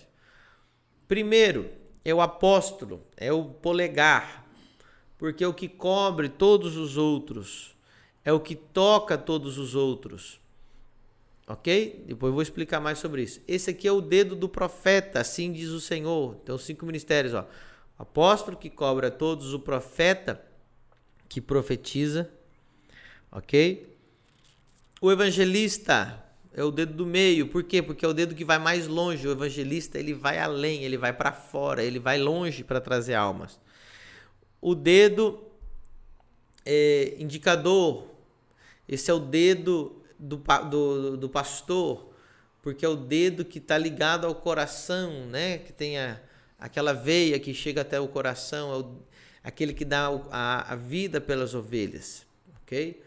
Primeiro 1.07 1.71
é 2.05 2.13
o 2.13 2.21
apóstolo, 2.21 3.07
é 3.17 3.33
o 3.33 3.45
polegar, 3.45 4.45
porque 5.17 5.45
é 5.45 5.47
o 5.47 5.55
que 5.55 5.69
cobre 5.69 6.29
todos 6.29 6.77
os 6.77 6.97
outros 6.97 7.73
é 8.25 8.33
o 8.33 8.41
que 8.41 8.55
toca 8.55 9.19
todos 9.19 9.59
os 9.59 9.75
outros. 9.75 10.41
Ok? 11.47 12.05
Depois 12.07 12.31
eu 12.31 12.35
vou 12.35 12.43
explicar 12.43 12.81
mais 12.81 12.99
sobre 12.99 13.23
isso. 13.23 13.41
Esse 13.47 13.71
aqui 13.71 13.87
é 13.87 13.93
o 13.93 14.01
dedo 14.01 14.35
do 14.37 14.49
profeta, 14.49 15.21
assim 15.21 15.53
diz 15.53 15.71
o 15.71 15.81
Senhor. 15.81 16.37
Então, 16.43 16.57
cinco 16.57 16.87
ministérios: 16.87 17.35
ó. 17.35 17.47
apóstolo 17.99 18.57
que 18.57 18.71
cobra 18.71 19.11
todos, 19.11 19.53
o 19.53 19.59
profeta 19.59 20.45
que 21.29 21.41
profetiza. 21.41 22.31
Ok? 23.31 23.97
O 25.01 25.11
evangelista 25.11 26.23
é 26.53 26.63
o 26.63 26.71
dedo 26.71 26.95
do 26.95 27.07
meio. 27.07 27.49
Por 27.49 27.65
quê? 27.65 27.83
Porque 27.83 28.05
é 28.05 28.09
o 28.09 28.13
dedo 28.13 28.35
que 28.35 28.45
vai 28.45 28.59
mais 28.59 28.87
longe. 28.87 29.27
O 29.27 29.33
evangelista 29.33 29.99
ele 29.99 30.15
vai 30.15 30.39
além, 30.39 30.85
ele 30.85 30.97
vai 30.97 31.13
para 31.13 31.33
fora, 31.33 31.83
ele 31.83 31.99
vai 31.99 32.19
longe 32.19 32.63
para 32.63 32.81
trazer 32.81 33.15
almas. 33.15 33.59
O 34.61 34.75
dedo 34.75 35.43
é, 36.65 37.17
indicador 37.19 38.13
esse 38.89 39.11
é 39.11 39.15
o 39.15 39.19
dedo 39.19 40.02
do, 40.23 40.37
do, 40.71 41.17
do 41.17 41.29
pastor, 41.29 42.13
porque 42.63 42.85
é 42.85 42.89
o 42.89 42.95
dedo 42.95 43.45
que 43.45 43.59
está 43.59 43.77
ligado 43.77 44.27
ao 44.27 44.35
coração, 44.35 45.27
né? 45.27 45.59
Que 45.59 45.73
tem 45.73 45.99
a, 45.99 46.21
aquela 46.59 46.93
veia 46.93 47.39
que 47.41 47.53
chega 47.53 47.81
até 47.81 47.99
o 47.99 48.07
coração, 48.07 48.73
é 48.73 48.77
o, 48.77 49.03
aquele 49.43 49.75
que 49.75 49.85
dá 49.85 50.09
a, 50.31 50.73
a 50.73 50.77
vida 50.77 51.21
pelas 51.21 51.55
ovelhas, 51.55 52.25
ok? 52.63 53.03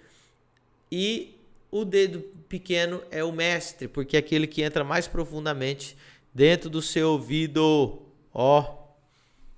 E 0.91 1.39
o 1.71 1.86
dedo 1.86 2.19
pequeno 2.49 3.01
é 3.10 3.23
o 3.23 3.32
mestre, 3.32 3.88
porque 3.88 4.17
é 4.17 4.19
aquele 4.19 4.45
que 4.45 4.62
entra 4.62 4.84
mais 4.84 5.08
profundamente 5.08 5.95
dentro 6.34 6.69
do 6.69 6.82
seu 6.82 7.12
ouvido. 7.12 8.01
Ó, 8.34 8.78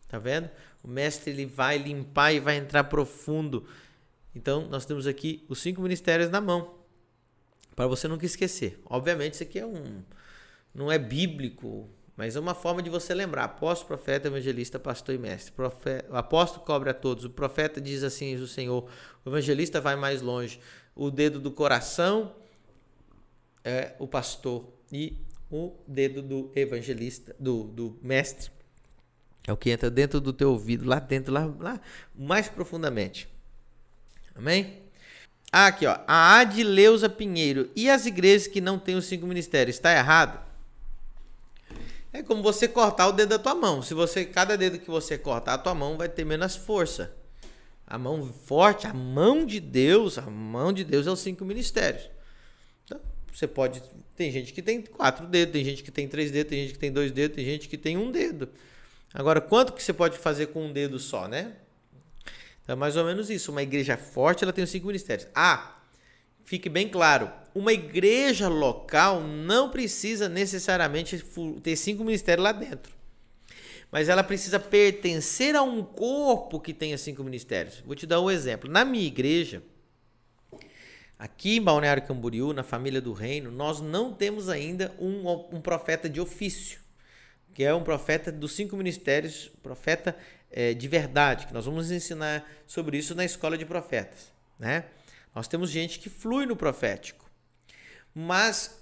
tá 0.08 0.20
vendo? 0.20 0.50
O 0.84 0.88
mestre 0.88 1.32
ele 1.32 1.46
vai 1.46 1.78
limpar 1.78 2.34
e 2.34 2.40
vai 2.40 2.58
entrar 2.58 2.84
profundo 2.84 3.66
então, 4.38 4.68
nós 4.70 4.86
temos 4.86 5.08
aqui 5.08 5.44
os 5.50 5.60
cinco 5.60 5.82
ministérios 5.82 6.30
na 6.30 6.40
mão, 6.40 6.76
para 7.78 7.86
você 7.86 8.08
nunca 8.08 8.26
esquecer. 8.26 8.82
Obviamente, 8.86 9.36
isso 9.36 9.44
aqui 9.44 9.60
é 9.60 9.66
um 9.66 10.02
não 10.74 10.92
é 10.92 10.98
bíblico, 10.98 11.88
mas 12.16 12.36
é 12.36 12.40
uma 12.40 12.56
forma 12.56 12.82
de 12.82 12.90
você 12.90 13.14
lembrar. 13.14 13.44
Apóstolo, 13.44 13.88
profeta, 13.88 14.28
evangelista, 14.28 14.80
pastor 14.80 15.14
e 15.14 15.20
mestre. 15.20 15.52
Profeta, 15.52 16.12
o 16.12 16.16
apóstolo 16.16 16.66
cobre 16.66 16.90
a 16.90 16.94
todos. 16.94 17.24
O 17.24 17.30
profeta 17.30 17.80
diz 17.80 18.02
assim: 18.02 18.36
o 18.36 18.48
Senhor. 18.48 18.90
O 19.24 19.30
evangelista 19.30 19.80
vai 19.80 19.96
mais 19.96 20.24
longe. 20.24 20.60
O 20.96 21.12
dedo 21.12 21.40
do 21.40 21.52
coração 21.52 22.36
é 23.64 23.94
o 24.00 24.08
pastor. 24.08 24.74
E 24.92 25.24
o 25.52 25.76
dedo 25.88 26.24
do 26.24 26.52
evangelista, 26.56 27.36
do, 27.40 27.66
do 27.66 28.00
mestre, 28.02 28.50
é 29.46 29.54
o 29.54 29.58
que 29.58 29.70
entra 29.70 29.92
dentro 29.92 30.20
do 30.20 30.34
teu 30.34 30.50
ouvido, 30.50 30.84
lá 30.84 31.00
dentro, 31.00 31.32
lá, 31.32 31.46
lá 31.46 31.80
mais 32.16 32.50
profundamente. 32.50 33.30
Amém? 34.34 34.87
Ah, 35.52 35.68
aqui, 35.68 35.86
ó. 35.86 35.98
A 36.08 36.40
Adileuza 36.40 37.10
Pinheiro. 37.10 37.70
E 37.76 37.90
as 37.90 38.06
igrejas 38.06 38.48
que 38.48 38.62
não 38.62 38.78
têm 38.78 38.96
os 38.96 39.06
cinco 39.06 39.26
ministérios? 39.26 39.76
Está 39.76 39.94
errado? 39.94 40.46
É 42.12 42.24
como 42.24 42.42
você 42.42 42.68
cortar 42.68 43.08
o 43.08 43.12
dedo 43.12 43.30
da 43.30 43.40
tua 43.40 43.56
mão. 43.56 43.82
Se 43.82 43.94
você 43.94 44.26
cada 44.26 44.58
dedo 44.58 44.80
que 44.80 44.90
você 44.90 45.18
cortar, 45.18 45.54
a 45.54 45.58
tua 45.58 45.76
mão 45.76 45.98
vai 45.98 46.10
ter 46.10 46.26
menos 46.26 46.56
força. 46.56 47.14
A 47.86 47.98
mão 47.98 48.34
forte, 48.46 48.88
a 48.88 48.94
mão 48.94 49.46
de 49.46 49.60
Deus, 49.60 50.18
a 50.18 50.24
mão 50.24 50.74
de 50.74 50.84
Deus 50.84 51.08
é 51.08 51.12
os 51.12 51.20
cinco 51.20 51.46
ministérios. 51.46 52.10
Então, 52.84 53.00
você 53.32 53.48
pode. 53.48 53.82
Tem 54.16 54.32
gente 54.32 54.52
que 54.52 54.62
tem 54.62 54.82
quatro 54.82 55.28
dedos, 55.28 55.54
tem 55.54 55.64
gente 55.64 55.84
que 55.84 55.92
tem 55.92 56.08
três 56.08 56.32
dedos, 56.32 56.50
tem 56.50 56.64
gente 56.64 56.74
que 56.74 56.80
tem 56.80 56.92
dois 56.92 57.12
dedos, 57.12 57.36
tem 57.36 57.46
gente 57.46 57.70
que 57.70 57.78
tem 57.78 57.96
um 57.96 58.12
dedo. 58.12 58.50
Agora, 59.14 59.40
quanto 59.40 59.72
que 59.74 59.82
você 59.82 59.94
pode 59.94 60.18
fazer 60.18 60.48
com 60.48 60.66
um 60.66 60.74
dedo 60.74 61.00
só, 61.00 61.28
né? 61.28 61.54
Então 62.68 62.74
é 62.74 62.78
mais 62.78 62.98
ou 62.98 63.06
menos 63.06 63.30
isso. 63.30 63.50
Uma 63.50 63.64
igreja 63.64 63.96
forte, 63.96 64.44
ela 64.44 64.52
tem 64.52 64.62
os 64.62 64.70
cinco 64.70 64.88
ministérios. 64.88 65.26
Ah, 65.34 65.80
fique 66.44 66.68
bem 66.68 66.90
claro, 66.90 67.32
uma 67.56 67.72
igreja 67.72 68.50
local 68.50 69.22
não 69.22 69.72
precisa 69.72 70.28
necessariamente 70.28 71.24
ter 71.64 71.78
cinco 71.78 72.04
ministérios 72.04 72.44
lá 72.44 72.52
dentro. 72.52 72.92
Mas 73.90 74.10
ela 74.10 74.22
precisa 74.22 74.60
pertencer 74.60 75.56
a 75.56 75.62
um 75.62 75.82
corpo 75.82 76.60
que 76.60 76.74
tenha 76.74 76.98
cinco 76.98 77.24
ministérios. 77.24 77.82
Vou 77.86 77.96
te 77.96 78.06
dar 78.06 78.20
um 78.20 78.30
exemplo. 78.30 78.70
Na 78.70 78.84
minha 78.84 79.08
igreja, 79.08 79.64
aqui 81.18 81.56
em 81.56 81.62
Balneário 81.62 82.06
Camboriú, 82.06 82.52
na 82.52 82.64
família 82.64 83.00
do 83.00 83.14
reino, 83.14 83.50
nós 83.50 83.80
não 83.80 84.12
temos 84.12 84.50
ainda 84.50 84.94
um, 85.00 85.26
um 85.56 85.62
profeta 85.62 86.10
de 86.10 86.20
ofício, 86.20 86.82
que 87.54 87.64
é 87.64 87.74
um 87.74 87.82
profeta 87.82 88.30
dos 88.30 88.52
cinco 88.52 88.76
ministérios, 88.76 89.50
profeta 89.64 90.18
é, 90.52 90.74
de 90.74 90.88
verdade, 90.88 91.48
que 91.48 91.54
nós 91.54 91.66
vamos 91.66 91.92
ensinar 91.92 92.50
sobre 92.66 92.98
isso 92.98 93.14
na 93.14 93.26
escola 93.26 93.58
de 93.58 93.66
profetas. 93.66 94.32
Né? 94.58 94.86
Nós 95.36 95.48
temos 95.48 95.70
gente 95.70 96.00
que 96.00 96.10
flui 96.10 96.46
no 96.46 96.56
profético, 96.56 97.30
mas 98.14 98.82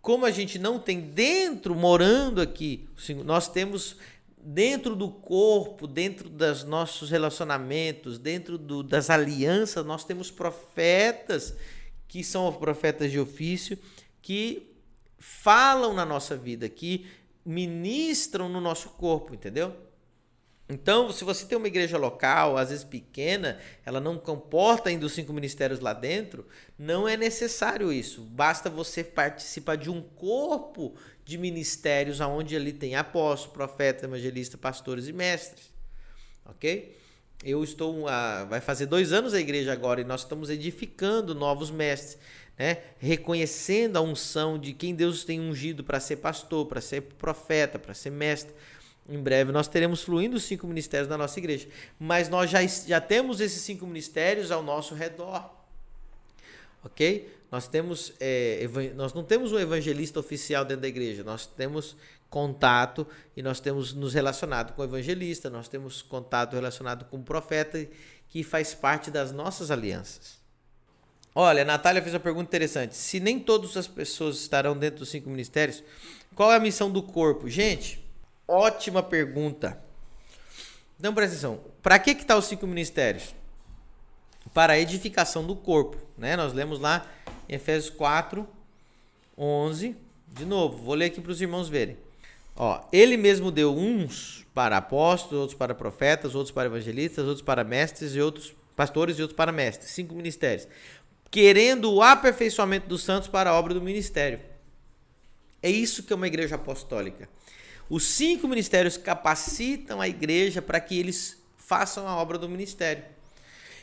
como 0.00 0.26
a 0.26 0.30
gente 0.30 0.58
não 0.58 0.78
tem 0.78 1.00
dentro, 1.00 1.74
morando 1.74 2.40
aqui, 2.40 2.88
nós 3.24 3.48
temos 3.48 3.96
dentro 4.36 4.96
do 4.96 5.08
corpo, 5.08 5.86
dentro 5.86 6.28
dos 6.28 6.64
nossos 6.64 7.08
relacionamentos, 7.08 8.18
dentro 8.18 8.58
do, 8.58 8.82
das 8.82 9.08
alianças, 9.08 9.86
nós 9.86 10.04
temos 10.04 10.30
profetas 10.30 11.54
que 12.08 12.24
são 12.24 12.52
profetas 12.52 13.10
de 13.12 13.20
ofício 13.20 13.78
que 14.20 14.74
falam 15.18 15.94
na 15.94 16.04
nossa 16.04 16.36
vida, 16.36 16.68
que 16.68 17.06
ministram 17.44 18.48
no 18.48 18.60
nosso 18.60 18.90
corpo, 18.90 19.32
entendeu? 19.34 19.74
Então, 20.72 21.12
se 21.12 21.24
você 21.24 21.44
tem 21.44 21.58
uma 21.58 21.66
igreja 21.66 21.98
local, 21.98 22.56
às 22.56 22.70
vezes 22.70 22.84
pequena, 22.84 23.58
ela 23.84 24.00
não 24.00 24.16
comporta 24.16 24.88
ainda 24.88 25.04
os 25.04 25.12
cinco 25.12 25.32
ministérios 25.32 25.80
lá 25.80 25.92
dentro, 25.92 26.46
não 26.78 27.06
é 27.06 27.16
necessário 27.16 27.92
isso. 27.92 28.22
Basta 28.22 28.70
você 28.70 29.04
participar 29.04 29.76
de 29.76 29.90
um 29.90 30.00
corpo 30.00 30.94
de 31.24 31.36
ministérios 31.36 32.20
onde 32.20 32.56
ali 32.56 32.72
tem 32.72 32.94
apóstolo, 32.94 33.52
profeta, 33.52 34.06
evangelista, 34.06 34.56
pastores 34.56 35.08
e 35.08 35.12
mestres. 35.12 35.72
Ok? 36.44 36.96
eu 37.44 37.62
estou. 37.62 38.06
Uh, 38.06 38.46
vai 38.48 38.60
fazer 38.60 38.86
dois 38.86 39.12
anos 39.12 39.34
a 39.34 39.40
igreja 39.40 39.72
agora 39.72 40.00
e 40.00 40.04
nós 40.04 40.20
estamos 40.20 40.50
edificando 40.50 41.34
novos 41.34 41.70
mestres. 41.70 42.18
Né? 42.58 42.78
reconhecendo 42.98 43.96
a 43.96 44.02
unção 44.02 44.58
de 44.58 44.74
quem 44.74 44.94
Deus 44.94 45.24
tem 45.24 45.40
ungido 45.40 45.82
para 45.82 45.98
ser 45.98 46.16
pastor, 46.16 46.66
para 46.66 46.82
ser 46.82 47.00
profeta, 47.00 47.78
para 47.78 47.94
ser 47.94 48.10
mestre. 48.10 48.54
Em 49.08 49.18
breve 49.18 49.50
nós 49.50 49.68
teremos 49.68 50.02
fluindo 50.02 50.36
os 50.36 50.44
cinco 50.44 50.66
ministérios 50.66 51.08
na 51.08 51.18
nossa 51.18 51.38
igreja. 51.38 51.68
Mas 51.98 52.28
nós 52.28 52.50
já, 52.50 52.64
já 52.64 53.00
temos 53.00 53.40
esses 53.40 53.62
cinco 53.62 53.86
ministérios 53.86 54.50
ao 54.50 54.62
nosso 54.62 54.94
redor. 54.94 55.50
Ok? 56.84 57.32
Nós 57.50 57.68
temos 57.68 58.14
é, 58.18 58.66
nós 58.94 59.12
não 59.12 59.22
temos 59.22 59.52
um 59.52 59.58
evangelista 59.58 60.18
oficial 60.18 60.64
dentro 60.64 60.82
da 60.82 60.88
igreja, 60.88 61.22
nós 61.22 61.46
temos 61.46 61.96
contato 62.30 63.06
e 63.36 63.42
nós 63.42 63.60
temos 63.60 63.92
nos 63.92 64.14
relacionado 64.14 64.72
com 64.72 64.80
o 64.80 64.84
evangelista, 64.84 65.50
nós 65.50 65.68
temos 65.68 66.00
contato 66.00 66.54
relacionado 66.54 67.04
com 67.04 67.18
o 67.18 67.22
profeta 67.22 67.86
que 68.30 68.42
faz 68.42 68.72
parte 68.72 69.10
das 69.10 69.30
nossas 69.32 69.70
alianças. 69.70 70.40
Olha, 71.34 71.60
a 71.60 71.64
Natália 71.64 72.00
fez 72.00 72.14
uma 72.14 72.20
pergunta 72.20 72.48
interessante. 72.48 72.96
Se 72.96 73.20
nem 73.20 73.38
todas 73.38 73.76
as 73.76 73.86
pessoas 73.86 74.36
estarão 74.36 74.76
dentro 74.76 75.00
dos 75.00 75.10
cinco 75.10 75.28
ministérios, 75.28 75.82
qual 76.34 76.50
é 76.50 76.56
a 76.56 76.60
missão 76.60 76.90
do 76.90 77.02
corpo? 77.02 77.48
Gente, 77.48 78.01
ótima 78.52 79.02
pergunta. 79.02 79.82
Então 80.98 81.14
presta 81.14 81.34
atenção. 81.34 81.60
Para 81.82 81.98
que 81.98 82.14
que 82.14 82.24
tá 82.24 82.36
os 82.36 82.44
cinco 82.44 82.66
ministérios? 82.66 83.34
Para 84.52 84.74
a 84.74 84.78
edificação 84.78 85.44
do 85.44 85.56
corpo, 85.56 85.96
né? 86.18 86.36
Nós 86.36 86.52
lemos 86.52 86.78
lá 86.78 87.06
em 87.48 87.54
Efésios 87.54 87.90
4, 87.94 88.46
11. 89.36 89.96
De 90.28 90.44
novo, 90.44 90.76
vou 90.78 90.94
ler 90.94 91.06
aqui 91.06 91.20
para 91.20 91.32
os 91.32 91.40
irmãos 91.40 91.68
verem. 91.68 91.96
Ó, 92.54 92.80
ele 92.92 93.16
mesmo 93.16 93.50
deu 93.50 93.74
uns 93.74 94.46
para 94.52 94.76
apóstolos, 94.76 95.40
outros 95.40 95.58
para 95.58 95.74
profetas, 95.74 96.34
outros 96.34 96.52
para 96.52 96.66
evangelistas, 96.66 97.24
outros 97.24 97.42
para 97.42 97.64
mestres 97.64 98.14
e 98.14 98.20
outros 98.20 98.54
pastores 98.76 99.18
e 99.18 99.22
outros 99.22 99.36
para 99.36 99.50
mestres. 99.50 99.90
Cinco 99.92 100.14
ministérios. 100.14 100.68
Querendo 101.30 101.90
o 101.90 102.02
aperfeiçoamento 102.02 102.86
dos 102.86 103.02
santos 103.02 103.28
para 103.28 103.50
a 103.50 103.54
obra 103.54 103.72
do 103.72 103.80
ministério. 103.80 104.40
É 105.62 105.70
isso 105.70 106.02
que 106.02 106.12
é 106.12 106.16
uma 106.16 106.26
igreja 106.26 106.56
apostólica. 106.56 107.28
Os 107.92 108.04
cinco 108.04 108.48
ministérios 108.48 108.96
capacitam 108.96 110.00
a 110.00 110.08
igreja 110.08 110.62
para 110.62 110.80
que 110.80 110.98
eles 110.98 111.36
façam 111.58 112.08
a 112.08 112.16
obra 112.16 112.38
do 112.38 112.48
ministério. 112.48 113.04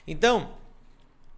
Então, 0.07 0.57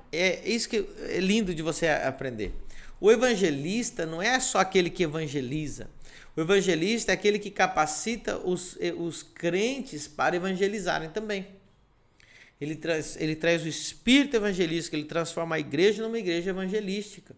é 0.09 0.49
isso 0.49 0.69
que 0.69 0.87
é 1.09 1.19
lindo 1.19 1.53
de 1.53 1.61
você 1.61 1.89
aprender. 1.89 2.53
O 2.97 3.11
evangelista 3.11 4.05
não 4.05 4.21
é 4.21 4.39
só 4.39 4.59
aquele 4.59 4.89
que 4.89 5.03
evangeliza. 5.03 5.89
O 6.33 6.39
evangelista 6.39 7.11
é 7.11 7.13
aquele 7.13 7.39
que 7.39 7.51
capacita 7.51 8.37
os, 8.37 8.77
os 8.97 9.21
crentes 9.21 10.07
para 10.07 10.37
evangelizarem 10.37 11.09
também. 11.09 11.47
Ele 12.61 12.77
traz, 12.77 13.17
ele 13.19 13.35
traz 13.35 13.65
o 13.65 13.67
espírito 13.67 14.37
evangelístico, 14.37 14.95
ele 14.95 15.03
transforma 15.03 15.57
a 15.57 15.59
igreja 15.59 16.01
numa 16.01 16.17
igreja 16.17 16.51
evangelística. 16.51 17.35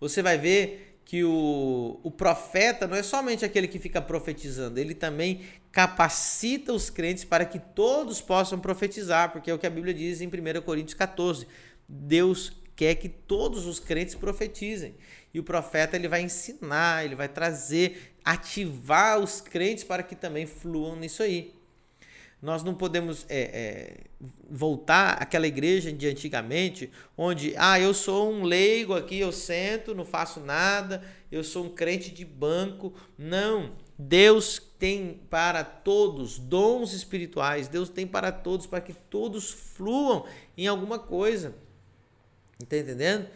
Você 0.00 0.22
vai 0.22 0.38
ver 0.38 0.93
que 1.14 1.22
o, 1.22 2.00
o 2.02 2.10
profeta 2.10 2.88
não 2.88 2.96
é 2.96 3.02
somente 3.04 3.44
aquele 3.44 3.68
que 3.68 3.78
fica 3.78 4.02
profetizando, 4.02 4.80
ele 4.80 4.96
também 4.96 5.42
capacita 5.70 6.72
os 6.72 6.90
crentes 6.90 7.22
para 7.22 7.44
que 7.44 7.60
todos 7.60 8.20
possam 8.20 8.58
profetizar, 8.58 9.30
porque 9.30 9.48
é 9.48 9.54
o 9.54 9.58
que 9.58 9.64
a 9.64 9.70
Bíblia 9.70 9.94
diz 9.94 10.20
em 10.20 10.26
1 10.26 10.60
Coríntios 10.62 10.94
14. 10.94 11.46
Deus 11.88 12.52
quer 12.74 12.96
que 12.96 13.08
todos 13.08 13.64
os 13.64 13.78
crentes 13.78 14.16
profetizem. 14.16 14.96
E 15.32 15.38
o 15.38 15.44
profeta 15.44 15.94
ele 15.94 16.08
vai 16.08 16.20
ensinar, 16.20 17.04
ele 17.04 17.14
vai 17.14 17.28
trazer, 17.28 18.16
ativar 18.24 19.20
os 19.20 19.40
crentes 19.40 19.84
para 19.84 20.02
que 20.02 20.16
também 20.16 20.46
fluam 20.46 20.96
nisso 20.96 21.22
aí. 21.22 21.54
Nós 22.44 22.62
não 22.62 22.74
podemos 22.74 23.24
é, 23.30 23.40
é, 23.40 23.96
voltar 24.50 25.14
àquela 25.14 25.46
igreja 25.46 25.90
de 25.90 26.06
antigamente, 26.06 26.90
onde, 27.16 27.54
ah, 27.56 27.80
eu 27.80 27.94
sou 27.94 28.30
um 28.30 28.42
leigo 28.44 28.92
aqui, 28.92 29.18
eu 29.18 29.32
sento, 29.32 29.94
não 29.94 30.04
faço 30.04 30.40
nada, 30.40 31.02
eu 31.32 31.42
sou 31.42 31.64
um 31.64 31.70
crente 31.70 32.10
de 32.10 32.22
banco. 32.22 32.92
Não. 33.16 33.72
Deus 33.98 34.60
tem 34.78 35.22
para 35.30 35.64
todos 35.64 36.38
dons 36.38 36.92
espirituais, 36.92 37.66
Deus 37.66 37.88
tem 37.88 38.06
para 38.06 38.30
todos, 38.30 38.66
para 38.66 38.82
que 38.82 38.92
todos 38.92 39.50
fluam 39.50 40.26
em 40.54 40.66
alguma 40.66 40.98
coisa. 40.98 41.54
Está 42.62 42.76
entendendo? 42.76 43.26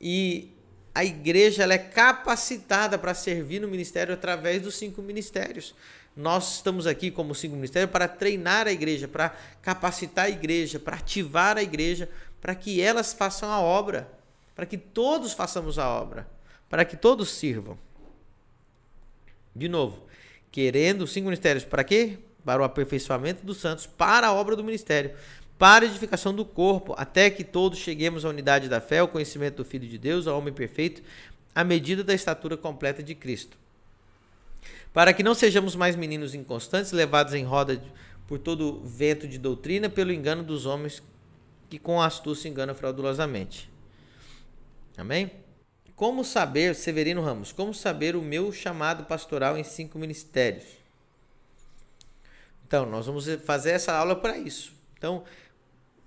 E 0.00 0.54
a 0.94 1.04
igreja 1.04 1.64
ela 1.64 1.74
é 1.74 1.78
capacitada 1.78 2.96
para 2.96 3.12
servir 3.12 3.60
no 3.60 3.68
ministério 3.68 4.14
através 4.14 4.62
dos 4.62 4.76
cinco 4.76 5.02
ministérios. 5.02 5.74
Nós 6.16 6.56
estamos 6.56 6.86
aqui 6.86 7.10
como 7.10 7.34
cinco 7.34 7.56
ministérios 7.56 7.90
para 7.90 8.06
treinar 8.06 8.68
a 8.68 8.72
igreja, 8.72 9.08
para 9.08 9.30
capacitar 9.60 10.26
a 10.26 10.30
igreja, 10.30 10.78
para 10.78 10.96
ativar 10.96 11.56
a 11.58 11.62
igreja, 11.62 12.08
para 12.40 12.54
que 12.54 12.80
elas 12.80 13.12
façam 13.12 13.50
a 13.50 13.60
obra, 13.60 14.08
para 14.54 14.64
que 14.64 14.78
todos 14.78 15.32
façamos 15.32 15.78
a 15.78 15.88
obra, 15.88 16.28
para 16.68 16.84
que 16.84 16.96
todos 16.96 17.30
sirvam. 17.30 17.76
De 19.54 19.68
novo, 19.68 20.06
querendo 20.52 21.06
cinco 21.06 21.26
ministérios 21.26 21.64
para 21.64 21.82
quê? 21.82 22.18
Para 22.44 22.62
o 22.62 22.64
aperfeiçoamento 22.64 23.44
dos 23.44 23.56
santos, 23.56 23.86
para 23.86 24.28
a 24.28 24.32
obra 24.32 24.54
do 24.54 24.62
ministério, 24.62 25.16
para 25.58 25.84
a 25.84 25.88
edificação 25.88 26.34
do 26.34 26.44
corpo, 26.44 26.94
até 26.96 27.28
que 27.30 27.42
todos 27.42 27.78
cheguemos 27.78 28.24
à 28.24 28.28
unidade 28.28 28.68
da 28.68 28.80
fé, 28.80 28.98
ao 28.98 29.08
conhecimento 29.08 29.56
do 29.56 29.64
Filho 29.64 29.88
de 29.88 29.98
Deus, 29.98 30.26
ao 30.26 30.38
homem 30.38 30.52
perfeito, 30.52 31.02
à 31.54 31.64
medida 31.64 32.04
da 32.04 32.14
estatura 32.14 32.56
completa 32.56 33.02
de 33.02 33.14
Cristo. 33.14 33.63
Para 34.94 35.12
que 35.12 35.24
não 35.24 35.34
sejamos 35.34 35.74
mais 35.74 35.96
meninos 35.96 36.36
inconstantes, 36.36 36.92
levados 36.92 37.34
em 37.34 37.42
roda 37.42 37.82
por 38.28 38.38
todo 38.38 38.80
vento 38.84 39.26
de 39.26 39.38
doutrina, 39.38 39.90
pelo 39.90 40.12
engano 40.12 40.44
dos 40.44 40.66
homens 40.66 41.02
que 41.68 41.80
com 41.80 42.00
astúcia 42.00 42.48
enganam 42.48 42.76
fraudulosamente. 42.76 43.68
Amém? 44.96 45.32
Como 45.96 46.24
saber, 46.24 46.76
Severino 46.76 47.22
Ramos, 47.22 47.50
como 47.50 47.74
saber 47.74 48.14
o 48.14 48.22
meu 48.22 48.52
chamado 48.52 49.04
pastoral 49.04 49.58
em 49.58 49.64
cinco 49.64 49.98
ministérios? 49.98 50.64
Então, 52.64 52.86
nós 52.86 53.06
vamos 53.06 53.26
fazer 53.44 53.72
essa 53.72 53.92
aula 53.92 54.14
para 54.14 54.38
isso. 54.38 54.72
Então, 54.96 55.24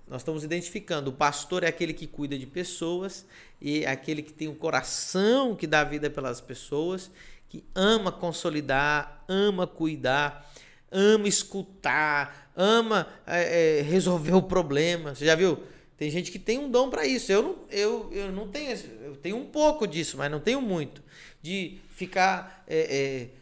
nós 0.06 0.22
estamos 0.22 0.44
identificando 0.44 1.10
o 1.10 1.12
pastor 1.12 1.62
é 1.62 1.66
aquele 1.66 1.92
que 1.92 2.06
cuida 2.06 2.38
de 2.38 2.46
pessoas 2.46 3.26
e 3.60 3.84
é 3.84 3.90
aquele 3.90 4.22
que 4.22 4.32
tem 4.32 4.48
um 4.48 4.54
coração 4.54 5.54
que 5.54 5.66
dá 5.66 5.84
vida 5.84 6.08
pelas 6.08 6.40
pessoas, 6.40 7.10
que 7.48 7.64
ama 7.74 8.12
consolidar, 8.12 9.24
ama 9.28 9.66
cuidar, 9.66 10.50
ama 10.90 11.26
escutar, 11.26 12.50
ama 12.56 13.06
é, 13.26 13.78
é, 13.78 13.82
resolver 13.82 14.34
o 14.34 14.42
problema. 14.42 15.14
Você 15.14 15.24
já 15.24 15.34
viu? 15.34 15.62
Tem 15.96 16.10
gente 16.10 16.30
que 16.30 16.38
tem 16.38 16.58
um 16.58 16.70
dom 16.70 16.90
para 16.90 17.06
isso. 17.06 17.32
Eu 17.32 17.42
não, 17.42 17.56
eu, 17.70 18.08
eu 18.12 18.32
não 18.32 18.48
tenho, 18.48 18.78
eu 19.02 19.16
tenho 19.16 19.36
um 19.36 19.46
pouco 19.46 19.86
disso, 19.86 20.16
mas 20.16 20.30
não 20.30 20.40
tenho 20.40 20.60
muito 20.60 21.02
de 21.42 21.78
ficar 21.90 22.64
é, 22.66 22.78
é 22.78 23.37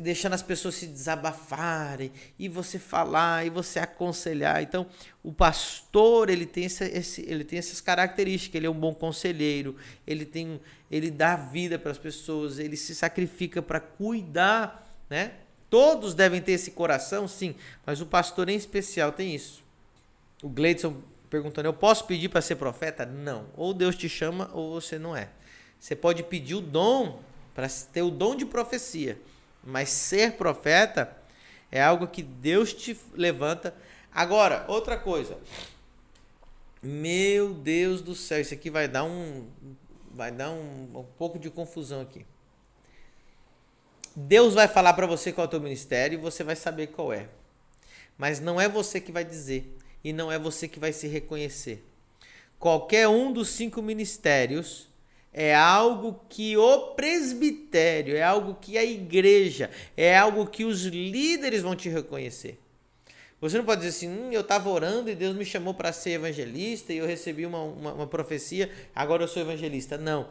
deixando 0.00 0.32
as 0.32 0.42
pessoas 0.42 0.76
se 0.76 0.86
desabafarem 0.86 2.10
e 2.38 2.48
você 2.48 2.78
falar 2.78 3.46
e 3.46 3.50
você 3.50 3.78
aconselhar. 3.78 4.62
Então, 4.62 4.86
o 5.22 5.32
pastor 5.32 6.30
ele 6.30 6.46
tem 6.46 6.64
esse, 6.64 6.84
esse, 6.84 7.20
ele 7.22 7.44
tem 7.44 7.58
essas 7.58 7.80
características. 7.80 8.54
Ele 8.54 8.66
é 8.66 8.70
um 8.70 8.78
bom 8.78 8.94
conselheiro. 8.94 9.76
Ele 10.06 10.24
tem 10.24 10.60
ele 10.90 11.10
dá 11.10 11.36
vida 11.36 11.78
para 11.78 11.90
as 11.90 11.98
pessoas. 11.98 12.58
Ele 12.58 12.76
se 12.76 12.94
sacrifica 12.94 13.60
para 13.60 13.78
cuidar, 13.78 14.90
né? 15.10 15.32
Todos 15.68 16.14
devem 16.14 16.40
ter 16.40 16.52
esse 16.52 16.70
coração, 16.70 17.28
sim, 17.28 17.54
mas 17.84 18.00
o 18.00 18.06
pastor 18.06 18.48
em 18.48 18.56
especial 18.56 19.12
tem 19.12 19.34
isso. 19.34 19.62
O 20.42 20.48
Gleidson 20.48 20.96
perguntando: 21.28 21.68
eu 21.68 21.74
posso 21.74 22.06
pedir 22.06 22.30
para 22.30 22.40
ser 22.40 22.56
profeta? 22.56 23.04
Não. 23.04 23.44
Ou 23.54 23.74
Deus 23.74 23.94
te 23.94 24.08
chama 24.08 24.50
ou 24.54 24.80
você 24.80 24.98
não 24.98 25.14
é. 25.14 25.28
Você 25.78 25.94
pode 25.94 26.22
pedir 26.22 26.54
o 26.54 26.62
dom 26.62 27.20
para 27.54 27.68
ter 27.92 28.00
o 28.00 28.10
dom 28.10 28.34
de 28.34 28.46
profecia 28.46 29.18
mas 29.62 29.88
ser 29.90 30.32
profeta 30.32 31.16
é 31.70 31.82
algo 31.82 32.06
que 32.08 32.22
Deus 32.22 32.72
te 32.72 32.98
levanta. 33.14 33.74
Agora, 34.12 34.64
outra 34.68 34.96
coisa. 34.96 35.38
Meu 36.82 37.52
Deus 37.52 38.00
do 38.00 38.14
céu, 38.14 38.40
isso 38.40 38.54
aqui 38.54 38.70
vai 38.70 38.86
dar 38.86 39.04
um 39.04 39.48
vai 40.12 40.32
dar 40.32 40.50
um, 40.50 40.90
um 40.94 41.04
pouco 41.16 41.38
de 41.38 41.50
confusão 41.50 42.00
aqui. 42.00 42.24
Deus 44.16 44.54
vai 44.54 44.66
falar 44.66 44.94
para 44.94 45.06
você 45.06 45.32
qual 45.32 45.44
é 45.44 45.46
o 45.46 45.50
teu 45.50 45.60
ministério 45.60 46.18
e 46.18 46.20
você 46.20 46.42
vai 46.42 46.56
saber 46.56 46.88
qual 46.88 47.12
é. 47.12 47.28
Mas 48.16 48.40
não 48.40 48.60
é 48.60 48.68
você 48.68 49.00
que 49.00 49.12
vai 49.12 49.24
dizer 49.24 49.76
e 50.02 50.12
não 50.12 50.30
é 50.30 50.38
você 50.38 50.66
que 50.66 50.80
vai 50.80 50.92
se 50.92 51.06
reconhecer. 51.06 51.84
Qualquer 52.58 53.06
um 53.06 53.32
dos 53.32 53.50
cinco 53.50 53.80
ministérios 53.80 54.88
é 55.32 55.54
algo 55.54 56.20
que 56.28 56.56
o 56.56 56.94
presbitério, 56.94 58.16
é 58.16 58.22
algo 58.22 58.56
que 58.60 58.76
a 58.78 58.84
igreja, 58.84 59.70
é 59.96 60.16
algo 60.16 60.46
que 60.46 60.64
os 60.64 60.84
líderes 60.84 61.62
vão 61.62 61.76
te 61.76 61.88
reconhecer. 61.88 62.58
Você 63.40 63.56
não 63.56 63.64
pode 63.64 63.82
dizer 63.82 63.96
assim, 63.96 64.08
hum, 64.08 64.32
eu 64.32 64.40
estava 64.40 64.68
orando 64.68 65.08
e 65.08 65.14
Deus 65.14 65.36
me 65.36 65.44
chamou 65.44 65.72
para 65.72 65.92
ser 65.92 66.10
evangelista 66.10 66.92
e 66.92 66.98
eu 66.98 67.06
recebi 67.06 67.46
uma, 67.46 67.62
uma, 67.62 67.92
uma, 67.92 68.06
profecia, 68.06 68.68
agora 68.92 69.22
eu 69.22 69.28
sou 69.28 69.40
evangelista. 69.40 69.96
Não. 69.96 70.28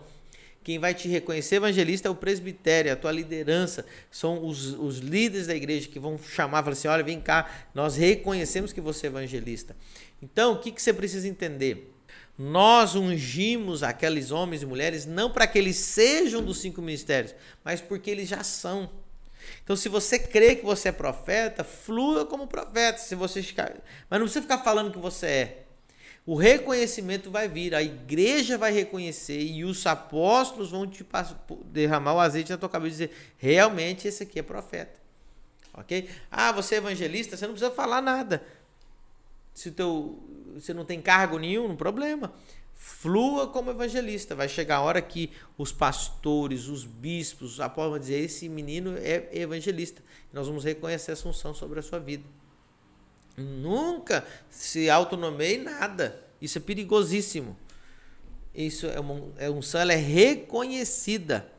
Quem 0.61 0.77
vai 0.77 0.93
te 0.93 1.07
reconhecer 1.07 1.55
evangelista 1.55 2.09
é 2.09 2.11
o 2.11 2.15
presbitério, 2.15 2.91
a 2.91 2.95
tua 2.97 3.13
liderança, 3.13 3.85
são 4.11 4.45
os, 4.45 4.73
os 4.73 4.97
líderes 4.97 5.47
da 5.47 5.55
igreja 5.55 5.87
que 5.87 5.97
vão 5.97 6.17
chamar, 6.17 6.61
falar 6.63 6.73
assim: 6.73 6.89
olha, 6.89 7.03
vem 7.03 7.21
cá, 7.21 7.49
nós 7.73 7.95
reconhecemos 7.95 8.73
que 8.73 8.81
você 8.81 9.07
é 9.07 9.09
evangelista. 9.09 9.73
Então, 10.21 10.53
o 10.53 10.59
que, 10.59 10.73
que 10.73 10.81
você 10.81 10.93
precisa 10.93 11.25
entender? 11.25 11.93
Nós 12.37 12.93
ungimos 12.93 13.81
aqueles 13.81 14.29
homens 14.31 14.61
e 14.61 14.65
mulheres 14.65 15.05
não 15.05 15.31
para 15.31 15.47
que 15.47 15.57
eles 15.57 15.77
sejam 15.77 16.43
dos 16.43 16.59
cinco 16.59 16.81
ministérios, 16.81 17.33
mas 17.63 17.81
porque 17.81 18.11
eles 18.11 18.29
já 18.29 18.43
são. 18.43 18.89
Então, 19.63 19.75
se 19.75 19.89
você 19.89 20.19
crê 20.19 20.55
que 20.55 20.65
você 20.65 20.89
é 20.89 20.91
profeta, 20.91 21.63
flua 21.63 22.25
como 22.25 22.47
profeta. 22.47 22.99
Se 22.99 23.15
você 23.15 23.41
ficar... 23.41 23.73
Mas 24.09 24.19
não 24.19 24.25
precisa 24.25 24.41
ficar 24.41 24.59
falando 24.59 24.91
que 24.91 24.99
você 24.99 25.25
é. 25.25 25.63
O 26.27 26.35
reconhecimento 26.35 27.31
vai 27.31 27.47
vir, 27.47 27.73
a 27.73 27.81
igreja 27.81 28.57
vai 28.57 28.73
reconhecer 28.73 29.39
e 29.39 29.63
os 29.63 29.87
apóstolos 29.87 30.71
vão 30.71 30.85
te 30.85 31.05
derramar 31.67 32.15
o 32.15 32.19
azeite 32.19 32.51
na 32.51 32.57
tua 32.57 32.67
cabeça 32.67 32.87
e 32.87 33.07
dizer: 33.07 33.33
realmente 33.37 34.09
esse 34.09 34.23
aqui 34.23 34.37
é 34.37 34.43
profeta. 34.43 34.99
Ok? 35.73 36.09
Ah, 36.29 36.51
você 36.51 36.75
é 36.75 36.77
evangelista, 36.79 37.37
você 37.37 37.47
não 37.47 37.53
precisa 37.53 37.73
falar 37.73 38.01
nada. 38.01 38.43
Se 39.53 39.71
teu, 39.71 40.21
você 40.59 40.73
não 40.73 40.85
tem 40.85 41.01
cargo 41.01 41.37
nenhum, 41.37 41.67
não 41.67 41.75
problema. 41.75 42.33
Flua 42.73 43.47
como 43.47 43.71
evangelista. 43.71 44.35
Vai 44.35 44.47
chegar 44.47 44.77
a 44.77 44.81
hora 44.81 45.01
que 45.01 45.31
os 45.57 45.71
pastores, 45.71 46.67
os 46.67 46.85
bispos, 46.85 47.53
os 47.53 47.59
apóstolos 47.59 47.91
vão 47.91 47.99
dizer: 47.99 48.19
esse 48.19 48.47
menino 48.47 48.95
é 48.97 49.29
evangelista. 49.31 50.03
Nós 50.31 50.47
vamos 50.47 50.63
reconhecer 50.63 51.11
essa 51.11 51.27
unção 51.27 51.53
sobre 51.53 51.79
a 51.79 51.81
sua 51.81 51.99
vida. 51.99 52.23
Nunca 53.35 54.25
se 54.49 54.89
autonomei 54.89 55.57
nada. 55.57 56.23
Isso 56.41 56.57
é 56.57 56.61
perigosíssimo. 56.61 57.57
Isso 58.53 58.87
é 58.87 58.99
uma, 58.99 59.31
é 59.37 59.49
unção, 59.49 59.81
ela 59.81 59.93
é 59.93 59.97
reconhecida. 59.97 61.51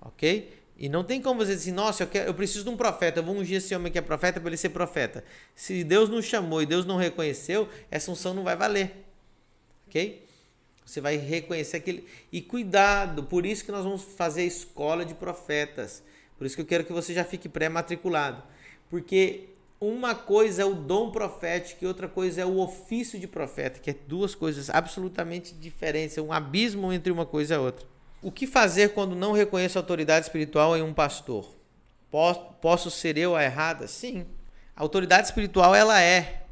Ok? 0.00 0.63
E 0.76 0.88
não 0.88 1.04
tem 1.04 1.22
como 1.22 1.40
você 1.40 1.52
dizer 1.52 1.70
assim, 1.70 1.72
nossa, 1.72 2.02
eu, 2.02 2.08
quero, 2.08 2.26
eu 2.28 2.34
preciso 2.34 2.64
de 2.64 2.70
um 2.70 2.76
profeta, 2.76 3.20
eu 3.20 3.24
vou 3.24 3.36
ungir 3.36 3.58
esse 3.58 3.74
homem 3.74 3.92
que 3.92 3.98
é 3.98 4.02
profeta 4.02 4.40
para 4.40 4.48
ele 4.48 4.56
ser 4.56 4.70
profeta. 4.70 5.24
Se 5.54 5.84
Deus 5.84 6.08
não 6.08 6.20
chamou 6.20 6.60
e 6.60 6.66
Deus 6.66 6.84
não 6.84 6.96
reconheceu, 6.96 7.68
essa 7.90 8.10
unção 8.10 8.34
não 8.34 8.42
vai 8.42 8.56
valer. 8.56 9.04
Ok? 9.86 10.24
Você 10.84 11.00
vai 11.00 11.16
reconhecer 11.16 11.76
aquele. 11.76 12.06
E 12.32 12.42
cuidado, 12.42 13.22
por 13.24 13.46
isso 13.46 13.64
que 13.64 13.72
nós 13.72 13.84
vamos 13.84 14.02
fazer 14.02 14.42
a 14.42 14.46
escola 14.46 15.04
de 15.04 15.14
profetas. 15.14 16.02
Por 16.36 16.46
isso 16.46 16.56
que 16.56 16.62
eu 16.62 16.66
quero 16.66 16.84
que 16.84 16.92
você 16.92 17.14
já 17.14 17.24
fique 17.24 17.48
pré-matriculado. 17.48 18.42
Porque 18.90 19.48
uma 19.80 20.14
coisa 20.14 20.62
é 20.62 20.64
o 20.64 20.74
dom 20.74 21.10
profético 21.10 21.84
e 21.84 21.86
outra 21.86 22.08
coisa 22.08 22.40
é 22.40 22.46
o 22.46 22.58
ofício 22.58 23.18
de 23.18 23.26
profeta, 23.26 23.78
que 23.78 23.90
é 23.90 23.94
duas 24.06 24.34
coisas 24.34 24.68
absolutamente 24.68 25.54
diferentes, 25.54 26.18
é 26.18 26.22
um 26.22 26.32
abismo 26.32 26.92
entre 26.92 27.12
uma 27.12 27.24
coisa 27.24 27.54
e 27.54 27.58
outra. 27.58 27.93
O 28.24 28.32
que 28.32 28.46
fazer 28.46 28.94
quando 28.94 29.14
não 29.14 29.32
reconheço 29.32 29.78
autoridade 29.78 30.26
espiritual 30.26 30.76
em 30.76 30.82
um 30.82 30.92
pastor? 30.92 31.54
Posso 32.60 32.90
ser 32.90 33.16
eu 33.18 33.36
a 33.36 33.44
errada? 33.44 33.86
Sim. 33.86 34.26
A 34.74 34.82
autoridade 34.82 35.26
espiritual 35.28 35.74
ela 35.74 36.00
é. 36.00 36.46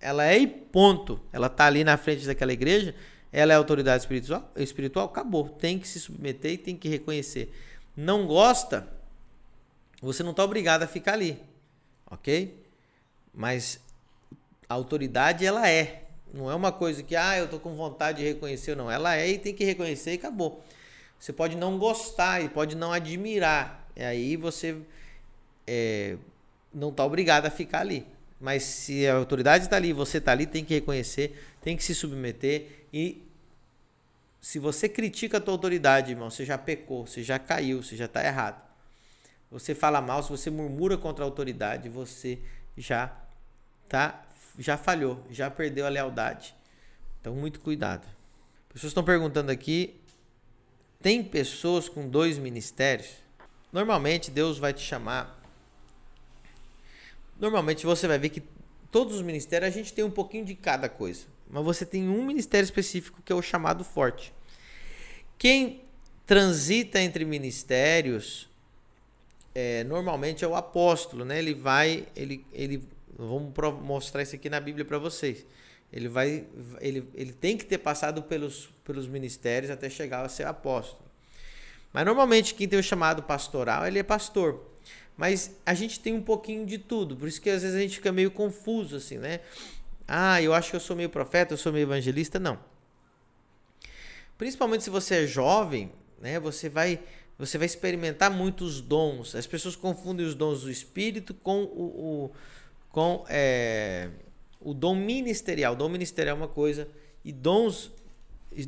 Ela 0.00 0.24
é 0.24 0.38
e 0.38 0.46
ponto. 0.46 1.20
Ela 1.32 1.46
está 1.46 1.66
ali 1.66 1.84
na 1.84 1.96
frente 1.96 2.26
daquela 2.26 2.52
igreja, 2.52 2.94
ela 3.32 3.52
é 3.52 3.56
autoridade 3.56 4.02
espiritual, 4.02 4.50
espiritual, 4.56 5.06
acabou. 5.06 5.48
Tem 5.48 5.78
que 5.78 5.86
se 5.86 6.00
submeter 6.00 6.52
e 6.52 6.58
tem 6.58 6.76
que 6.76 6.88
reconhecer. 6.88 7.52
Não 7.96 8.26
gosta, 8.26 8.88
você 10.02 10.22
não 10.22 10.32
está 10.32 10.42
obrigado 10.42 10.82
a 10.82 10.86
ficar 10.86 11.12
ali 11.12 11.40
ok? 12.14 12.64
Mas 13.32 13.80
a 14.68 14.74
autoridade 14.74 15.44
ela 15.44 15.68
é, 15.68 16.04
não 16.32 16.50
é 16.50 16.54
uma 16.54 16.72
coisa 16.72 17.02
que 17.02 17.14
ah 17.14 17.36
eu 17.36 17.48
tô 17.48 17.58
com 17.58 17.74
vontade 17.74 18.18
de 18.18 18.24
reconhecer, 18.24 18.76
não. 18.76 18.90
Ela 18.90 19.16
é 19.16 19.28
e 19.28 19.38
tem 19.38 19.54
que 19.54 19.64
reconhecer 19.64 20.12
e 20.12 20.14
acabou. 20.14 20.64
Você 21.24 21.32
pode 21.32 21.56
não 21.56 21.78
gostar 21.78 22.42
e 22.42 22.48
pode 22.48 22.76
não 22.76 22.92
admirar, 22.92 23.88
e 23.96 24.02
aí 24.02 24.36
você 24.36 24.76
é, 25.66 26.16
não 26.72 26.90
está 26.90 27.04
obrigado 27.04 27.46
a 27.46 27.50
ficar 27.50 27.80
ali. 27.80 28.06
Mas 28.38 28.62
se 28.64 29.06
a 29.06 29.14
autoridade 29.14 29.64
está 29.64 29.76
ali, 29.76 29.92
você 29.92 30.18
está 30.18 30.32
ali, 30.32 30.44
tem 30.44 30.64
que 30.64 30.74
reconhecer, 30.74 31.42
tem 31.62 31.76
que 31.76 31.84
se 31.84 31.94
submeter 31.94 32.66
e 32.92 33.22
se 34.40 34.58
você 34.58 34.86
critica 34.86 35.38
a 35.38 35.40
tua 35.40 35.54
autoridade, 35.54 36.10
irmão, 36.10 36.28
você 36.28 36.44
já 36.44 36.58
pecou, 36.58 37.06
você 37.06 37.22
já 37.22 37.38
caiu, 37.38 37.82
você 37.82 37.96
já 37.96 38.04
está 38.04 38.22
errado 38.22 38.62
você 39.54 39.72
fala 39.72 40.00
mal, 40.00 40.20
se 40.20 40.30
você 40.30 40.50
murmura 40.50 40.98
contra 40.98 41.24
a 41.24 41.28
autoridade, 41.28 41.88
você 41.88 42.40
já 42.76 43.16
tá 43.88 44.20
já 44.58 44.76
falhou, 44.76 45.24
já 45.30 45.48
perdeu 45.48 45.86
a 45.86 45.88
lealdade. 45.88 46.54
Então 47.20 47.34
muito 47.36 47.60
cuidado. 47.60 48.04
Pessoas 48.68 48.90
estão 48.90 49.04
perguntando 49.04 49.52
aqui, 49.52 50.00
tem 51.04 51.22
pessoas 51.22 51.86
com 51.86 52.08
dois 52.08 52.38
ministérios? 52.38 53.10
Normalmente 53.70 54.30
Deus 54.30 54.56
vai 54.56 54.72
te 54.72 54.80
chamar. 54.80 55.38
Normalmente 57.38 57.84
você 57.84 58.08
vai 58.08 58.18
ver 58.18 58.30
que 58.30 58.42
todos 58.90 59.16
os 59.16 59.20
ministérios 59.20 59.70
a 59.70 59.78
gente 59.78 59.92
tem 59.92 60.02
um 60.02 60.10
pouquinho 60.10 60.46
de 60.46 60.54
cada 60.54 60.88
coisa, 60.88 61.26
mas 61.50 61.62
você 61.62 61.84
tem 61.84 62.08
um 62.08 62.24
ministério 62.24 62.64
específico 62.64 63.20
que 63.22 63.30
é 63.30 63.36
o 63.36 63.42
chamado 63.42 63.84
forte. 63.84 64.32
Quem 65.36 65.82
transita 66.24 66.98
entre 66.98 67.26
ministérios 67.26 68.48
é, 69.54 69.84
normalmente 69.84 70.42
é 70.42 70.48
o 70.48 70.54
apóstolo, 70.54 71.22
né? 71.22 71.38
Ele 71.38 71.52
vai, 71.52 72.08
ele, 72.16 72.46
ele, 72.50 72.82
vamos 73.18 73.52
mostrar 73.82 74.22
isso 74.22 74.36
aqui 74.36 74.48
na 74.48 74.58
Bíblia 74.58 74.86
para 74.86 74.96
vocês. 74.96 75.44
Ele 75.92 76.08
vai, 76.08 76.46
ele, 76.80 77.08
ele 77.14 77.32
tem 77.32 77.56
que 77.56 77.64
ter 77.64 77.78
passado 77.78 78.22
pelos, 78.22 78.68
pelos 78.84 79.06
ministérios 79.06 79.70
até 79.70 79.88
chegar 79.88 80.24
a 80.24 80.28
ser 80.28 80.46
apóstolo. 80.46 81.04
Mas 81.92 82.04
normalmente 82.04 82.54
quem 82.54 82.66
tem 82.66 82.78
o 82.78 82.82
chamado 82.82 83.22
pastoral, 83.22 83.86
ele 83.86 84.00
é 84.00 84.02
pastor. 84.02 84.72
Mas 85.16 85.56
a 85.64 85.74
gente 85.74 86.00
tem 86.00 86.12
um 86.12 86.22
pouquinho 86.22 86.66
de 86.66 86.76
tudo, 86.78 87.16
por 87.16 87.28
isso 87.28 87.40
que 87.40 87.48
às 87.48 87.62
vezes 87.62 87.76
a 87.76 87.80
gente 87.80 87.96
fica 87.96 88.10
meio 88.10 88.30
confuso 88.32 88.96
assim, 88.96 89.18
né? 89.18 89.40
Ah, 90.06 90.42
eu 90.42 90.52
acho 90.52 90.70
que 90.70 90.76
eu 90.76 90.80
sou 90.80 90.96
meio 90.96 91.08
profeta, 91.08 91.54
eu 91.54 91.58
sou 91.58 91.72
meio 91.72 91.84
evangelista, 91.84 92.40
não. 92.40 92.58
Principalmente 94.36 94.82
se 94.82 94.90
você 94.90 95.22
é 95.22 95.26
jovem, 95.26 95.92
né? 96.20 96.40
Você 96.40 96.68
vai 96.68 97.00
você 97.38 97.58
vai 97.58 97.66
experimentar 97.66 98.30
muitos 98.30 98.80
dons. 98.80 99.34
As 99.34 99.46
pessoas 99.46 99.74
confundem 99.74 100.24
os 100.24 100.34
dons 100.34 100.62
do 100.62 100.70
Espírito 100.70 101.34
com 101.34 101.62
o, 101.64 102.26
o 102.26 102.30
com 102.90 103.24
é, 103.28 104.08
o 104.64 104.74
dom 104.74 104.96
ministerial. 104.96 105.74
O 105.74 105.76
dom 105.76 105.88
ministerial 105.88 106.36
é 106.36 106.38
uma 106.38 106.48
coisa 106.48 106.88
e 107.24 107.32
dons 107.32 107.92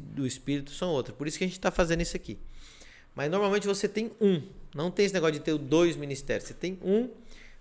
do 0.00 0.26
Espírito 0.26 0.70
são 0.70 0.90
outra. 0.90 1.12
Por 1.12 1.26
isso 1.26 1.38
que 1.38 1.44
a 1.44 1.46
gente 1.46 1.56
está 1.56 1.70
fazendo 1.70 2.02
isso 2.02 2.16
aqui. 2.16 2.38
Mas 3.14 3.30
normalmente 3.30 3.66
você 3.66 3.88
tem 3.88 4.12
um. 4.20 4.42
Não 4.74 4.90
tem 4.90 5.06
esse 5.06 5.14
negócio 5.14 5.34
de 5.34 5.40
ter 5.40 5.56
dois 5.56 5.96
ministérios. 5.96 6.46
Você 6.48 6.54
tem 6.54 6.78
um, 6.82 7.08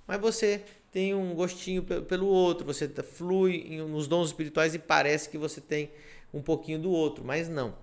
mas 0.06 0.20
você 0.20 0.62
tem 0.92 1.14
um 1.14 1.34
gostinho 1.34 1.82
pelo 1.84 2.28
outro. 2.28 2.66
Você 2.66 2.88
tá, 2.88 3.02
flui 3.02 3.82
nos 3.90 4.08
dons 4.08 4.28
espirituais 4.28 4.76
e 4.76 4.80
parece 4.80 5.30
que 5.30 5.38
você 5.38 5.62
tem 5.62 5.92
um 6.34 6.42
pouquinho 6.42 6.80
do 6.80 6.92
outro. 6.92 7.24
Mas 7.24 7.48
não. 7.48 7.76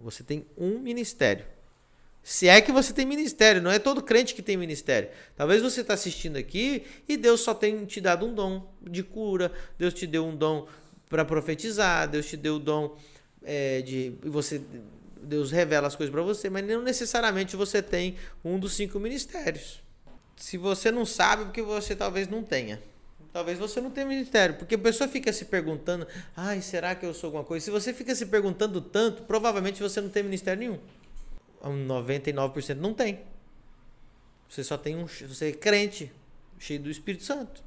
Você 0.00 0.24
tem 0.24 0.46
um 0.56 0.78
ministério. 0.78 1.46
Se 2.28 2.48
é 2.48 2.60
que 2.60 2.72
você 2.72 2.92
tem 2.92 3.06
ministério, 3.06 3.62
não 3.62 3.70
é 3.70 3.78
todo 3.78 4.02
crente 4.02 4.34
que 4.34 4.42
tem 4.42 4.56
ministério. 4.56 5.08
Talvez 5.36 5.62
você 5.62 5.82
está 5.82 5.94
assistindo 5.94 6.36
aqui 6.36 6.84
e 7.08 7.16
Deus 7.16 7.40
só 7.40 7.54
tem 7.54 7.84
te 7.84 8.00
dado 8.00 8.26
um 8.26 8.34
dom 8.34 8.68
de 8.82 9.04
cura, 9.04 9.52
Deus 9.78 9.94
te 9.94 10.08
deu 10.08 10.26
um 10.26 10.34
dom 10.34 10.66
para 11.08 11.24
profetizar, 11.24 12.08
Deus 12.08 12.26
te 12.26 12.36
deu 12.36 12.56
o 12.56 12.58
dom 12.58 12.96
é, 13.44 13.80
de 13.80 14.12
você, 14.24 14.60
Deus 15.22 15.52
revela 15.52 15.86
as 15.86 15.94
coisas 15.94 16.12
para 16.12 16.20
você, 16.20 16.50
mas 16.50 16.66
não 16.66 16.82
necessariamente 16.82 17.54
você 17.54 17.80
tem 17.80 18.16
um 18.44 18.58
dos 18.58 18.74
cinco 18.74 18.98
ministérios. 18.98 19.80
Se 20.34 20.58
você 20.58 20.90
não 20.90 21.06
sabe, 21.06 21.44
porque 21.44 21.62
você 21.62 21.94
talvez 21.94 22.26
não 22.26 22.42
tenha. 22.42 22.82
Talvez 23.32 23.56
você 23.56 23.80
não 23.80 23.92
tenha 23.92 24.04
ministério, 24.04 24.56
porque 24.56 24.74
a 24.74 24.78
pessoa 24.78 25.06
fica 25.06 25.32
se 25.32 25.44
perguntando: 25.44 26.04
ai, 26.36 26.60
será 26.60 26.92
que 26.96 27.06
eu 27.06 27.14
sou 27.14 27.28
alguma 27.28 27.44
coisa? 27.44 27.64
Se 27.64 27.70
você 27.70 27.94
fica 27.94 28.12
se 28.16 28.26
perguntando 28.26 28.80
tanto, 28.80 29.22
provavelmente 29.22 29.80
você 29.80 30.00
não 30.00 30.08
tem 30.08 30.24
ministério 30.24 30.58
nenhum. 30.58 30.80
99% 31.72 32.76
não 32.76 32.94
tem. 32.94 33.20
Você 34.48 34.62
só 34.62 34.76
tem 34.76 34.96
um. 34.96 35.06
Você 35.06 35.48
é 35.48 35.52
crente, 35.52 36.12
cheio 36.58 36.80
do 36.80 36.90
Espírito 36.90 37.24
Santo. 37.24 37.62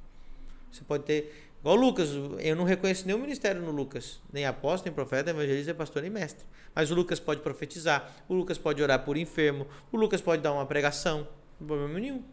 Você 0.71 0.83
pode 0.83 1.03
ter. 1.03 1.49
Igual 1.59 1.75
Lucas, 1.75 2.09
eu 2.39 2.55
não 2.55 2.63
reconheço 2.63 3.05
nenhum 3.05 3.19
ministério 3.19 3.61
no 3.61 3.71
Lucas. 3.71 4.21
Nem 4.31 4.45
apóstolo, 4.45 4.85
nem 4.85 4.93
profeta, 4.93 5.29
evangelista, 5.31 5.73
pastor, 5.73 6.01
nem 6.01 6.11
mestre. 6.11 6.45
Mas 6.73 6.89
o 6.89 6.95
Lucas 6.95 7.19
pode 7.19 7.41
profetizar, 7.41 8.15
o 8.29 8.33
Lucas 8.33 8.57
pode 8.57 8.81
orar 8.81 9.03
por 9.03 9.17
enfermo, 9.17 9.67
o 9.91 9.97
Lucas 9.97 10.21
pode 10.21 10.41
dar 10.41 10.53
uma 10.53 10.65
pregação. 10.65 11.27
Não 11.59 11.67
problema 11.67 11.99
nenhum. 11.99 12.23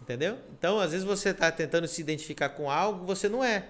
Entendeu? 0.00 0.38
Então, 0.56 0.78
às 0.78 0.92
vezes 0.92 1.04
você 1.04 1.30
está 1.30 1.50
tentando 1.50 1.88
se 1.88 2.00
identificar 2.00 2.50
com 2.50 2.70
algo, 2.70 3.04
você 3.04 3.28
não 3.28 3.42
é. 3.42 3.68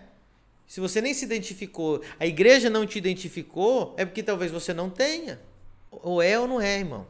Se 0.67 0.79
você 0.79 1.01
nem 1.01 1.13
se 1.13 1.25
identificou, 1.25 2.03
a 2.19 2.27
igreja 2.27 2.71
não 2.71 2.87
te 2.87 2.99
identificou, 2.99 3.95
é 3.97 4.05
porque 4.05 4.23
talvez 4.23 4.53
você 4.53 4.73
não 4.73 4.89
tenha. 4.89 5.41
Ou 5.91 6.23
é 6.23 6.39
ou 6.39 6.47
não 6.47 6.61
é, 6.61 6.79
irmão. 6.79 7.07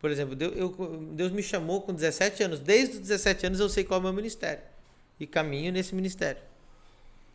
Por 0.00 0.10
exemplo, 0.10 0.34
Deus, 0.34 0.56
eu, 0.56 0.70
Deus 1.12 1.30
me 1.30 1.42
chamou 1.42 1.80
com 1.82 1.94
17 1.94 2.42
anos. 2.42 2.58
Desde 2.58 2.96
os 2.96 3.00
17 3.02 3.46
anos 3.46 3.60
eu 3.60 3.68
sei 3.68 3.84
qual 3.84 3.98
é 3.98 4.00
o 4.00 4.04
meu 4.04 4.12
ministério. 4.12 4.62
E 5.20 5.26
caminho 5.26 5.72
nesse 5.72 5.94
ministério. 5.94 6.42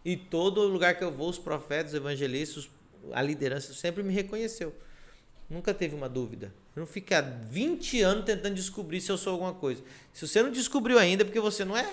E 0.03 0.17
todo 0.17 0.61
lugar 0.67 0.97
que 0.97 1.03
eu 1.03 1.11
vou, 1.11 1.29
os 1.29 1.39
profetas, 1.39 1.93
os 1.93 1.97
evangelistas, 1.97 2.69
a 3.13 3.21
liderança 3.21 3.73
sempre 3.73 4.03
me 4.03 4.13
reconheceu. 4.13 4.73
Nunca 5.49 5.73
teve 5.73 5.95
uma 5.95 6.09
dúvida. 6.09 6.53
Eu 6.75 6.81
não 6.81 6.87
fico 6.87 7.13
há 7.13 7.21
20 7.21 8.01
anos 8.01 8.25
tentando 8.25 8.53
descobrir 8.53 8.99
se 8.99 9.09
eu 9.09 9.17
sou 9.17 9.33
alguma 9.33 9.53
coisa. 9.53 9.81
Se 10.13 10.27
você 10.27 10.43
não 10.43 10.51
descobriu 10.51 10.99
ainda, 10.99 11.23
é 11.23 11.25
porque 11.25 11.39
você 11.39 11.63
não 11.63 11.77
é. 11.77 11.89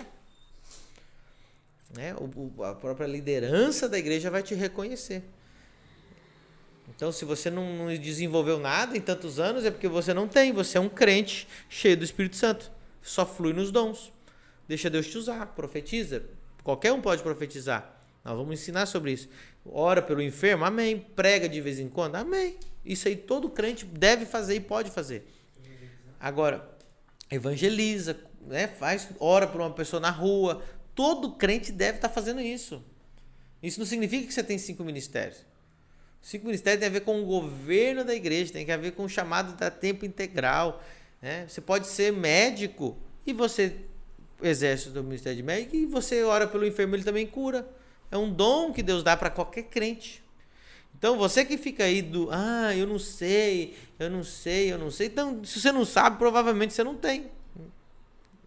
Né? 1.97 2.15
A 2.69 2.75
própria 2.75 3.07
liderança 3.07 3.89
da 3.89 3.97
igreja 3.97 4.31
vai 4.31 4.43
te 4.43 4.55
reconhecer. 4.55 5.23
Então, 6.97 7.11
se 7.11 7.25
você 7.25 7.51
não, 7.51 7.75
não 7.75 7.97
desenvolveu 7.97 8.59
nada 8.59 8.97
em 8.97 9.01
tantos 9.01 9.41
anos, 9.41 9.65
é 9.65 9.71
porque 9.71 9.89
você 9.89 10.15
não 10.15 10.29
tem. 10.29 10.53
Você 10.53 10.79
é 10.79 10.81
um 10.81 10.89
crente 10.89 11.49
cheio 11.69 11.97
do 11.97 12.05
Espírito 12.05 12.37
Santo. 12.37 12.71
Só 13.03 13.27
flui 13.27 13.53
nos 13.53 13.71
dons. 13.71 14.13
Deixa 14.69 14.89
Deus 14.89 15.07
te 15.09 15.19
usar. 15.19 15.47
Profetiza. 15.47 16.25
Qualquer 16.63 16.93
um 16.93 17.01
pode 17.01 17.23
profetizar. 17.23 18.01
Nós 18.25 18.37
vamos 18.37 18.61
ensinar 18.61 18.87
sobre 18.87 19.13
isso. 19.13 19.29
Ora 19.67 20.01
pelo 20.01 20.23
enfermo, 20.23 20.65
amém. 20.65 20.99
Prega 20.99 21.49
de 21.49 21.61
vez 21.61 21.79
em 21.79 21.89
quando, 21.89 22.17
amém. 22.17 22.57
Isso 22.85 23.09
aí 23.09 23.17
todo 23.17 23.51
crente 23.51 23.85
deve 23.85 24.25
fazer 24.25 24.55
e 24.55 24.61
pode 24.61 24.91
fazer. 24.91 25.27
Agora, 26.19 26.77
evangeliza, 27.31 28.19
né? 28.47 28.69
Faz, 28.69 29.09
ora 29.19 29.47
por 29.47 29.61
uma 29.61 29.71
pessoa 29.71 30.01
na 30.01 30.11
rua. 30.11 30.63
Todo 30.95 31.33
crente 31.33 31.73
deve 31.73 31.99
estar 31.99 32.09
tá 32.09 32.15
fazendo 32.15 32.41
isso. 32.41 32.83
Isso 33.63 33.79
não 33.79 33.87
significa 33.87 34.27
que 34.27 34.33
você 34.33 34.43
tem 34.43 34.59
cinco 34.59 34.85
ministérios. 34.85 35.45
Cinco 36.25 36.47
ministérios 36.47 36.81
tem 36.81 36.89
a 36.89 36.91
ver 36.91 37.03
com 37.03 37.21
o 37.21 37.27
governo 37.27 38.03
da 38.03 38.15
igreja, 38.15 38.51
tem 38.51 38.69
a 38.73 38.79
ver 38.79 38.93
com 38.93 39.05
o 39.05 39.09
chamado 39.11 39.55
da 39.59 39.71
tempo 39.71 40.07
integral. 40.07 40.83
Né? 41.21 41.45
Você 41.47 41.61
pode 41.61 41.87
ser 41.87 42.15
médico 42.15 42.97
e 43.27 43.35
você 43.35 43.77
exerce 44.43 44.89
o 44.89 45.03
ministério 45.03 45.37
de 45.37 45.43
médico 45.43 45.77
e 45.77 45.85
você 45.85 46.25
ora 46.25 46.47
pelo 46.47 46.67
enfermo, 46.67 46.97
ele 46.97 47.05
também 47.05 47.27
cura. 47.27 47.69
É 48.11 48.17
um 48.17 48.33
dom 48.33 48.73
que 48.73 48.83
Deus 48.83 49.03
dá 49.03 49.15
para 49.19 49.29
qualquer 49.29 49.65
crente. 49.65 50.25
Então 50.97 51.19
você 51.19 51.45
que 51.45 51.59
fica 51.59 51.85
aí 51.85 52.01
do, 52.01 52.31
ah, 52.33 52.75
eu 52.75 52.87
não 52.87 52.99
sei, 52.99 53.77
eu 53.99 54.09
não 54.09 54.25
sei, 54.25 54.73
eu 54.73 54.79
não 54.79 54.91
sei. 54.91 55.09
Então, 55.09 55.45
se 55.45 55.61
você 55.61 55.71
não 55.71 55.85
sabe, 55.85 56.17
provavelmente 56.17 56.73
você 56.73 56.83
não 56.83 56.95
tem. 56.95 57.31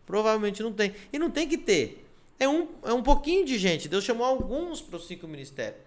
Provavelmente 0.04 0.64
não 0.64 0.74
tem. 0.74 0.96
E 1.14 1.20
não 1.20 1.30
tem 1.30 1.48
que 1.48 1.60
ter. 1.60 2.08
É 2.40 2.50
um, 2.50 2.70
é 2.84 2.92
um 2.92 3.04
pouquinho 3.04 3.46
de 3.46 3.56
gente. 3.56 3.88
Deus 3.88 4.04
chamou 4.04 4.26
alguns 4.26 4.82
para 4.82 4.98
os 4.98 5.06
cinco 5.06 5.28
ministérios. 5.28 5.87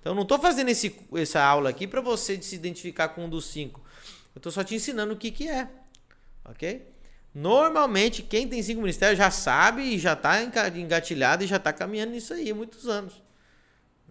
Então, 0.00 0.12
eu 0.12 0.14
não 0.14 0.22
estou 0.22 0.38
fazendo 0.38 0.70
esse, 0.70 0.98
essa 1.14 1.42
aula 1.42 1.70
aqui 1.70 1.86
para 1.86 2.00
você 2.00 2.40
se 2.40 2.54
identificar 2.54 3.08
com 3.10 3.26
um 3.26 3.28
dos 3.28 3.46
cinco. 3.46 3.80
Eu 4.34 4.38
estou 4.38 4.50
só 4.50 4.64
te 4.64 4.74
ensinando 4.74 5.12
o 5.12 5.16
que, 5.16 5.30
que 5.30 5.48
é. 5.48 5.68
Ok? 6.44 6.86
Normalmente, 7.34 8.22
quem 8.22 8.48
tem 8.48 8.62
cinco 8.62 8.80
ministérios 8.80 9.18
já 9.18 9.30
sabe 9.30 9.82
e 9.82 9.98
já 9.98 10.14
está 10.14 10.42
engatilhado 10.42 11.44
e 11.44 11.46
já 11.46 11.56
está 11.56 11.72
caminhando 11.72 12.12
nisso 12.12 12.34
aí 12.34 12.50
há 12.50 12.54
muitos 12.54 12.88
anos. 12.88 13.22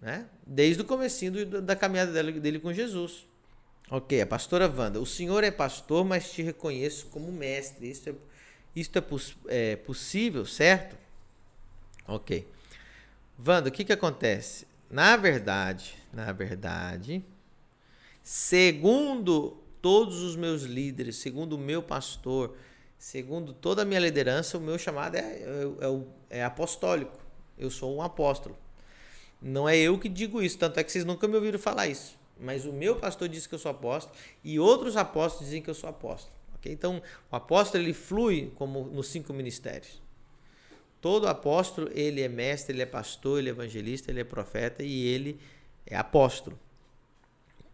Né? 0.00 0.26
Desde 0.46 0.82
o 0.82 0.86
do, 0.86 1.60
da 1.60 1.76
caminhada 1.76 2.12
dele, 2.12 2.40
dele 2.40 2.58
com 2.58 2.72
Jesus. 2.72 3.26
Ok, 3.90 4.20
a 4.20 4.26
pastora 4.26 4.68
Wanda. 4.68 5.00
O 5.00 5.06
senhor 5.06 5.42
é 5.42 5.50
pastor, 5.50 6.04
mas 6.04 6.30
te 6.30 6.42
reconheço 6.42 7.06
como 7.06 7.30
mestre. 7.30 7.90
Isso 7.90 8.08
é, 8.08 8.14
isso 8.74 8.90
é, 8.94 9.00
poss 9.00 9.36
é 9.48 9.76
possível, 9.76 10.46
certo? 10.46 10.96
Ok. 12.06 12.46
Wanda, 13.44 13.68
o 13.68 13.72
que, 13.72 13.84
que 13.84 13.92
acontece? 13.92 14.66
Na 14.90 15.16
verdade, 15.16 15.94
na 16.12 16.32
verdade, 16.32 17.24
segundo 18.24 19.56
todos 19.80 20.20
os 20.20 20.34
meus 20.34 20.62
líderes, 20.62 21.14
segundo 21.14 21.52
o 21.52 21.58
meu 21.58 21.80
pastor, 21.80 22.56
segundo 22.98 23.52
toda 23.52 23.82
a 23.82 23.84
minha 23.84 24.00
liderança, 24.00 24.58
o 24.58 24.60
meu 24.60 24.76
chamado 24.76 25.14
é, 25.14 25.20
é, 25.20 26.38
é, 26.38 26.44
apostólico. 26.44 27.16
Eu 27.56 27.70
sou 27.70 27.94
um 27.94 28.02
apóstolo. 28.02 28.58
Não 29.40 29.68
é 29.68 29.76
eu 29.76 29.96
que 29.96 30.08
digo 30.08 30.42
isso, 30.42 30.58
tanto 30.58 30.80
é 30.80 30.82
que 30.82 30.90
vocês 30.90 31.04
nunca 31.04 31.28
me 31.28 31.36
ouviram 31.36 31.58
falar 31.58 31.86
isso. 31.86 32.18
Mas 32.36 32.64
o 32.64 32.72
meu 32.72 32.96
pastor 32.96 33.28
disse 33.28 33.48
que 33.48 33.54
eu 33.54 33.60
sou 33.60 33.70
apóstolo 33.70 34.18
e 34.42 34.58
outros 34.58 34.96
apóstolos 34.96 35.46
dizem 35.46 35.62
que 35.62 35.70
eu 35.70 35.74
sou 35.74 35.88
apóstolo. 35.88 36.34
Okay? 36.56 36.72
Então, 36.72 37.00
o 37.30 37.36
apóstolo 37.36 37.84
ele 37.84 37.94
flui 37.94 38.50
como 38.56 38.84
nos 38.86 39.06
cinco 39.06 39.32
ministérios. 39.32 40.02
Todo 41.00 41.26
apóstolo, 41.26 41.90
ele 41.94 42.20
é 42.20 42.28
mestre, 42.28 42.74
ele 42.74 42.82
é 42.82 42.86
pastor, 42.86 43.38
ele 43.38 43.48
é 43.48 43.52
evangelista, 43.52 44.10
ele 44.10 44.20
é 44.20 44.24
profeta 44.24 44.82
e 44.82 45.06
ele 45.06 45.40
é 45.86 45.96
apóstolo. 45.96 46.58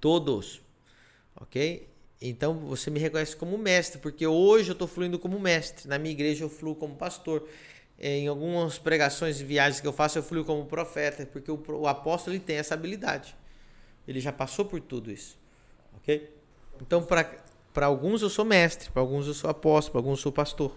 Todos. 0.01 0.63
OK? 1.35 1.89
Então 2.21 2.55
você 2.55 2.91
me 2.91 2.99
reconhece 2.99 3.37
como 3.37 3.59
mestre, 3.59 3.99
porque 4.01 4.27
hoje 4.27 4.71
eu 4.71 4.75
estou 4.75 4.87
fluindo 4.87 5.19
como 5.19 5.39
mestre. 5.39 5.89
Na 5.89 5.99
minha 5.99 6.13
igreja 6.13 6.45
eu 6.45 6.49
fluo 6.49 6.75
como 6.75 6.95
pastor. 6.95 7.47
Em 7.99 8.29
algumas 8.29 8.79
pregações 8.79 9.41
e 9.41 9.45
viagens 9.45 9.81
que 9.81 9.87
eu 9.87 9.93
faço, 9.93 10.19
eu 10.19 10.23
fluo 10.23 10.45
como 10.45 10.65
profeta, 10.67 11.25
porque 11.27 11.51
o, 11.51 11.63
o 11.69 11.87
apóstolo 11.87 12.37
ele 12.37 12.45
tem 12.45 12.57
essa 12.57 12.75
habilidade. 12.75 13.35
Ele 14.07 14.21
já 14.21 14.33
passou 14.33 14.65
por 14.65 14.81
tudo 14.81 15.11
isso. 15.11 15.39
Ok? 15.97 16.31
Então, 16.81 17.03
para 17.03 17.87
alguns 17.87 18.23
eu 18.23 18.31
sou 18.31 18.45
mestre, 18.45 18.91
para 18.91 19.03
alguns 19.03 19.27
eu 19.27 19.35
sou 19.35 19.51
apóstolo, 19.51 19.93
para 19.93 19.99
alguns 20.01 20.19
eu 20.19 20.23
sou 20.23 20.33
pastor. 20.33 20.75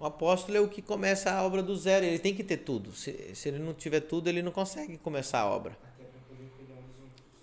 O 0.00 0.06
apóstolo 0.06 0.56
é 0.56 0.60
o 0.60 0.68
que 0.68 0.80
começa 0.80 1.30
a 1.30 1.42
obra 1.42 1.62
do 1.62 1.76
zero, 1.76 2.04
ele 2.04 2.18
tem 2.18 2.34
que 2.34 2.44
ter 2.44 2.58
tudo. 2.58 2.92
Se, 2.92 3.34
se 3.34 3.48
ele 3.48 3.58
não 3.58 3.74
tiver 3.74 4.00
tudo, 4.00 4.28
ele 4.28 4.42
não 4.42 4.52
consegue 4.52 4.96
começar 4.98 5.40
a 5.40 5.46
obra 5.46 5.76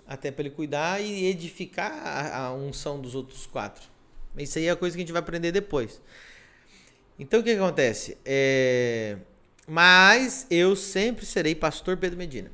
até 0.08 0.32
para 0.32 0.46
ele 0.46 0.56
cuidar 0.56 1.02
e 1.02 1.26
edificar 1.26 1.92
a, 1.92 2.46
a, 2.46 2.54
unção 2.54 3.02
dos 3.02 3.16
outros 3.16 3.46
quatro. 3.46 3.90
Isso 4.38 4.58
aí 4.58 4.68
é 4.68 4.72
a 4.72 4.76
coisa 4.76 4.96
que 4.96 5.02
a 5.02 5.04
gente 5.04 5.12
vai 5.12 5.22
aprender 5.22 5.52
depois. 5.52 6.02
Então 7.18 7.40
o 7.40 7.44
que, 7.44 7.54
que 7.54 7.60
acontece? 7.60 8.18
É... 8.24 9.18
Mas 9.68 10.46
eu 10.52 10.76
sempre 10.76 11.26
serei 11.26 11.56
pastor 11.56 11.98
Pedro 11.98 12.18
Medina, 12.18 12.52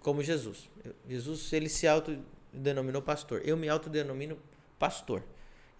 como 0.00 0.22
Jesus. 0.22 0.68
Jesus 1.08 1.52
ele 1.52 1.68
se 1.68 1.86
autodenominou 1.86 3.00
pastor. 3.00 3.42
Eu 3.44 3.56
me 3.56 3.68
autodenomino 3.68 4.36
pastor. 4.78 5.22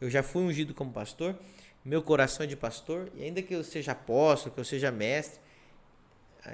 Eu 0.01 0.09
já 0.09 0.23
fui 0.23 0.43
ungido 0.43 0.73
como 0.73 0.93
pastor. 0.93 1.37
Meu 1.85 2.03
coração 2.03 2.45
é 2.45 2.47
de 2.47 2.57
pastor. 2.57 3.11
E 3.15 3.25
ainda 3.25 3.43
que 3.43 3.55
eu 3.55 3.65
seja 3.65 3.93
apóstolo, 3.93 4.55
que 4.55 4.61
eu 4.61 4.65
seja 4.65 4.91
mestre, 4.91 5.41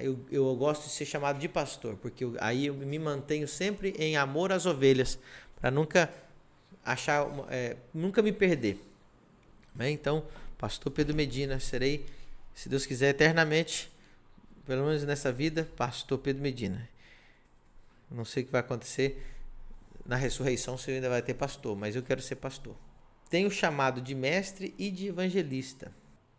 eu, 0.00 0.18
eu 0.30 0.54
gosto 0.56 0.84
de 0.84 0.90
ser 0.90 1.06
chamado 1.06 1.38
de 1.38 1.48
pastor, 1.48 1.96
porque 1.96 2.24
eu, 2.24 2.36
aí 2.40 2.66
eu 2.66 2.74
me 2.74 2.98
mantenho 2.98 3.48
sempre 3.48 3.94
em 3.98 4.16
amor 4.16 4.52
às 4.52 4.66
ovelhas, 4.66 5.18
para 5.58 5.70
nunca 5.70 6.12
achar, 6.84 7.26
é, 7.48 7.76
nunca 7.94 8.20
me 8.20 8.32
perder. 8.32 8.82
Né? 9.74 9.90
Então, 9.90 10.26
pastor 10.58 10.92
Pedro 10.92 11.14
Medina, 11.14 11.58
serei, 11.58 12.04
se 12.54 12.68
Deus 12.68 12.84
quiser, 12.84 13.10
eternamente, 13.10 13.90
pelo 14.66 14.84
menos 14.84 15.04
nessa 15.04 15.32
vida, 15.32 15.66
pastor 15.76 16.18
Pedro 16.18 16.42
Medina. 16.42 16.86
Não 18.10 18.24
sei 18.24 18.42
o 18.42 18.46
que 18.46 18.52
vai 18.52 18.60
acontecer 18.60 19.24
na 20.04 20.16
ressurreição 20.16 20.76
se 20.76 20.90
eu 20.90 20.96
ainda 20.96 21.08
vai 21.08 21.22
ter 21.22 21.34
pastor, 21.34 21.76
mas 21.76 21.96
eu 21.96 22.02
quero 22.02 22.20
ser 22.20 22.36
pastor. 22.36 22.74
Tenho 23.28 23.50
chamado 23.50 24.00
de 24.00 24.14
mestre 24.14 24.74
e 24.78 24.90
de 24.90 25.08
evangelista. 25.08 25.92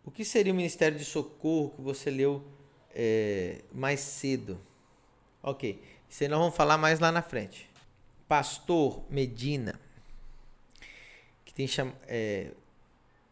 O 0.04 0.12
que 0.12 0.26
seria 0.26 0.52
o 0.52 0.56
ministério 0.56 0.98
de 0.98 1.06
socorro 1.06 1.72
que 1.76 1.82
você 1.82 2.10
leu 2.10 2.44
é, 2.96 3.62
mais 3.74 4.00
cedo. 4.00 4.60
Ok, 5.42 5.82
isso 6.10 6.24
aí 6.24 6.30
nós 6.30 6.40
vamos 6.40 6.56
falar 6.56 6.78
mais 6.78 7.00
lá 7.00 7.12
na 7.12 7.22
frente. 7.22 7.70
Pastor 8.28 9.04
Medina, 9.10 9.80
que 11.46 11.54
tem, 11.54 11.68
cham, 11.68 11.94
é, 12.08 12.52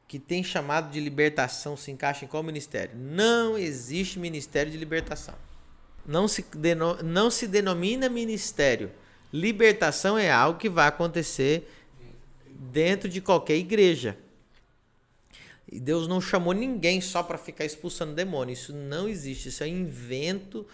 que 0.08 0.20
tem 0.20 0.44
chamado 0.44 0.92
de 0.92 1.00
libertação, 1.00 1.76
se 1.76 1.92
encaixa 1.92 2.26
em 2.26 2.28
qual 2.28 2.42
ministério? 2.44 2.96
Não 2.96 3.58
existe 3.58 4.20
ministério 4.20 4.72
de 4.72 4.78
libertação. 4.78 5.36
Não 6.06 6.28
se, 6.28 6.46
não 7.04 7.30
se 7.30 7.48
denomina 7.48 8.08
ministério. 8.08 8.92
Libertação 9.34 10.18
é 10.18 10.32
algo 10.32 10.58
que 10.58 10.70
vai 10.70 10.88
acontecer 10.88 11.70
dentro 12.58 13.08
de 13.08 13.22
qualquer 13.22 13.56
igreja. 13.56 14.18
E 15.70 15.80
Deus 15.80 16.08
não 16.08 16.22
chamou 16.22 16.54
ninguém 16.54 17.02
só 17.02 17.22
para 17.22 17.38
ficar 17.38 17.66
expulsando 17.66 18.14
demônio. 18.14 18.54
Isso 18.54 18.74
não 18.74 19.08
existe. 19.08 19.50
Isso 19.50 19.64
é 19.64 19.68
invento 19.68 20.66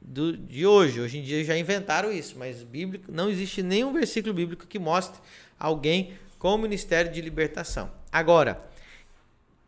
do, 0.00 0.36
de 0.36 0.66
hoje. 0.66 1.00
Hoje 1.00 1.18
em 1.18 1.22
dia 1.22 1.44
já 1.44 1.56
inventaram 1.56 2.12
isso, 2.12 2.38
mas 2.38 2.62
bíblico 2.62 3.10
não 3.10 3.28
existe 3.28 3.62
nenhum 3.62 3.92
versículo 3.92 4.32
bíblico 4.32 4.66
que 4.66 4.78
mostre 4.78 5.20
alguém 5.58 6.14
com 6.38 6.54
o 6.54 6.58
ministério 6.58 7.12
de 7.12 7.20
libertação. 7.20 7.90
Agora, 8.10 8.60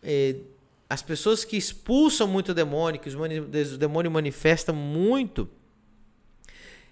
eh, 0.03 0.37
as 0.89 1.03
pessoas 1.03 1.45
que 1.45 1.57
expulsam 1.57 2.27
muito 2.27 2.55
demônio, 2.55 3.01
que 3.01 3.09
os 3.09 3.79
demônios 3.79 4.13
manifestam 4.13 4.75
muito, 4.75 5.49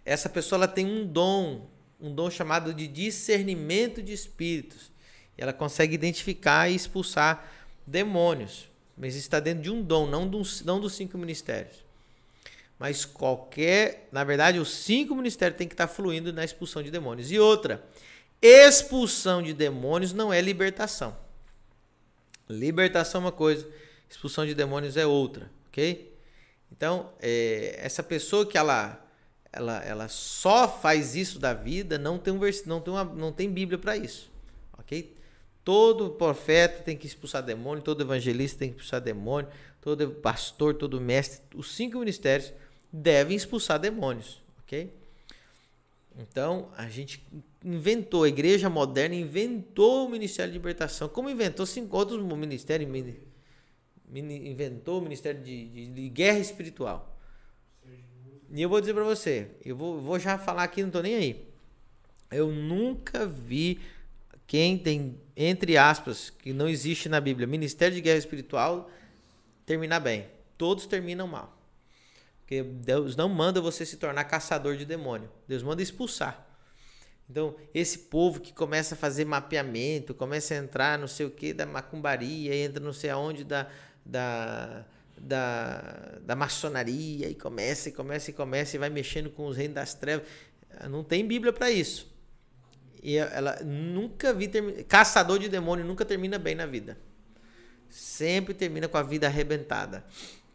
essa 0.05 0.29
pessoa 0.29 0.59
ela 0.59 0.69
tem 0.69 0.87
um 0.87 1.07
dom, 1.07 1.67
um 2.01 2.15
dom 2.15 2.31
chamado 2.31 2.73
de 2.73 2.87
discernimento 2.87 4.03
de 4.03 4.13
espíritos. 4.13 4.91
Ela 5.37 5.53
consegue 5.53 5.95
identificar 5.95 6.71
e 6.71 6.75
expulsar 6.75 7.51
demônios. 7.87 8.69
Mas 8.97 9.15
está 9.15 9.41
dentro 9.41 9.63
de 9.63 9.71
um 9.71 9.83
dom, 9.83 10.07
não 10.07 10.29
dos, 10.29 10.63
não 10.63 10.79
dos 10.79 10.95
cinco 10.95 11.17
ministérios. 11.17 11.77
Mas 12.79 13.05
qualquer. 13.05 14.09
Na 14.13 14.25
verdade, 14.25 14.59
os 14.59 14.71
cinco 14.71 15.15
ministérios 15.15 15.57
têm 15.57 15.69
que 15.69 15.75
estar 15.75 15.89
fluindo 15.89 16.33
na 16.33 16.45
expulsão 16.45 16.83
de 16.83 16.91
demônios. 16.91 17.31
E 17.31 17.39
outra, 17.39 17.83
expulsão 18.41 19.43
de 19.43 19.53
demônios 19.53 20.13
não 20.13 20.33
é 20.33 20.41
libertação. 20.41 21.17
Libertação 22.49 23.21
é 23.21 23.25
uma 23.25 23.33
coisa, 23.33 23.67
expulsão 24.09 24.45
de 24.45 24.55
demônios 24.55 24.97
é 24.97 25.07
outra, 25.07 25.49
ok? 25.69 26.13
Então, 26.73 27.13
é, 27.21 27.79
essa 27.79 28.03
pessoa 28.03 28.45
que 28.45 28.59
ela, 28.59 29.01
ela, 29.53 29.83
ela 29.85 30.09
só 30.09 30.69
faz 30.69 31.17
isso 31.17 31.39
da 31.39 31.53
vida, 31.53 31.99
não 31.99 32.19
tem, 32.19 32.33
um 32.33 32.39
vers, 32.39 32.65
não 32.65 32.81
tem, 32.81 32.93
uma, 32.93 33.05
não 33.05 33.33
tem 33.33 33.51
Bíblia 33.51 33.79
para 33.79 33.97
isso. 33.97 34.31
Ok? 34.79 35.15
Todo 35.65 36.11
profeta 36.11 36.83
tem 36.83 36.97
que 36.97 37.07
expulsar 37.07 37.43
demônio, 37.43 37.83
todo 37.83 38.03
evangelista 38.03 38.61
tem 38.61 38.71
que 38.71 38.77
expulsar 38.77 39.01
demônio, 39.01 39.51
todo 39.81 40.11
pastor, 40.11 40.75
todo 40.75 41.01
mestre, 41.01 41.43
os 41.55 41.75
cinco 41.75 41.99
ministérios 41.99 42.53
devem 42.93 43.37
expulsar 43.37 43.79
demônios. 43.79 44.41
Ok? 44.63 44.93
Então, 46.19 46.71
a 46.77 46.89
gente 46.89 47.25
inventou, 47.65 48.25
a 48.25 48.29
igreja 48.29 48.69
moderna 48.69 49.15
inventou 49.15 50.07
o 50.07 50.11
Ministério 50.11 50.53
de 50.53 50.59
Libertação. 50.59 51.09
Como 51.09 51.31
inventou 51.31 51.65
cinco 51.65 51.97
outros 51.97 52.23
ministérios? 52.23 52.91
Inventou 54.13 54.99
o 54.99 55.03
Ministério 55.03 55.43
de, 55.43 55.69
de, 55.69 55.87
de 55.87 56.09
Guerra 56.09 56.39
Espiritual. 56.39 57.10
E 58.53 58.63
eu 58.63 58.69
vou 58.69 58.81
dizer 58.81 58.95
para 58.95 59.05
você, 59.05 59.49
eu 59.65 59.77
vou, 59.77 60.01
vou 60.01 60.19
já 60.19 60.37
falar 60.37 60.65
aqui, 60.65 60.83
não 60.83 60.91
tô 60.91 61.01
nem 61.01 61.15
aí. 61.15 61.49
Eu 62.31 62.51
nunca 62.51 63.27
vi 63.27 63.81
quem 64.47 64.77
tem, 64.77 65.21
entre 65.37 65.77
aspas, 65.77 66.31
que 66.31 66.53
não 66.53 66.69
existe 66.69 67.09
na 67.09 67.21
Bíblia, 67.21 67.47
Ministério 67.47 67.95
de 67.95 68.01
Guerra 68.01 68.19
Espiritual, 68.19 68.91
terminar 69.65 70.01
bem. 70.01 70.27
Todos 70.59 70.87
terminam 70.87 71.29
mal. 71.29 71.57
Porque 72.41 72.65
Deus 72.65 73.15
não 73.15 73.29
manda 73.29 73.61
você 73.61 73.87
se 73.87 73.97
tornar 73.97 74.25
caçador 74.25 74.77
de 74.77 74.85
demônio. 74.85 75.31
Deus 75.47 75.63
manda 75.63 75.81
expulsar. 75.81 76.45
Então, 77.31 77.55
esse 77.73 77.97
povo 77.97 78.41
que 78.41 78.53
começa 78.53 78.97
a 78.97 78.99
fazer 78.99 79.25
mapeamento, 79.25 80.13
começa 80.13 80.55
a 80.55 80.57
entrar 80.57 80.99
não 80.99 81.07
sei 81.07 81.27
o 81.27 81.31
que 81.31 81.53
da 81.53 81.65
macumbaria, 81.65 82.57
entra 82.57 82.83
não 82.83 82.93
sei 82.93 83.11
aonde 83.11 83.45
da, 83.45 83.71
da, 84.05 84.85
da, 85.21 86.19
da 86.23 86.35
maçonaria, 86.35 87.29
e 87.29 87.35
começa, 87.35 87.89
e 87.89 87.93
começa, 87.93 88.31
e 88.31 88.33
começa, 88.33 88.77
e 88.77 88.79
vai 88.79 88.91
mexendo 88.91 89.31
com 89.31 89.47
os 89.47 89.57
reinos 89.57 89.75
das 89.75 89.95
trevas. 89.95 90.27
Não 90.89 91.05
tem 91.05 91.27
Bíblia 91.27 91.53
para 91.53 91.71
isso. 91.71 92.11
E 93.03 93.17
ela 93.17 93.61
nunca 93.65 94.33
vi 94.33 94.49
caçador 94.89 95.39
de 95.39 95.49
demônio 95.49 95.85
nunca 95.85 96.05
termina 96.05 96.39
bem 96.39 96.55
na 96.55 96.67
vida. 96.67 96.99
Sempre 97.89 98.55
termina 98.55 98.89
com 98.89 98.97
a 98.97 99.03
vida 99.03 99.27
arrebentada 99.27 100.05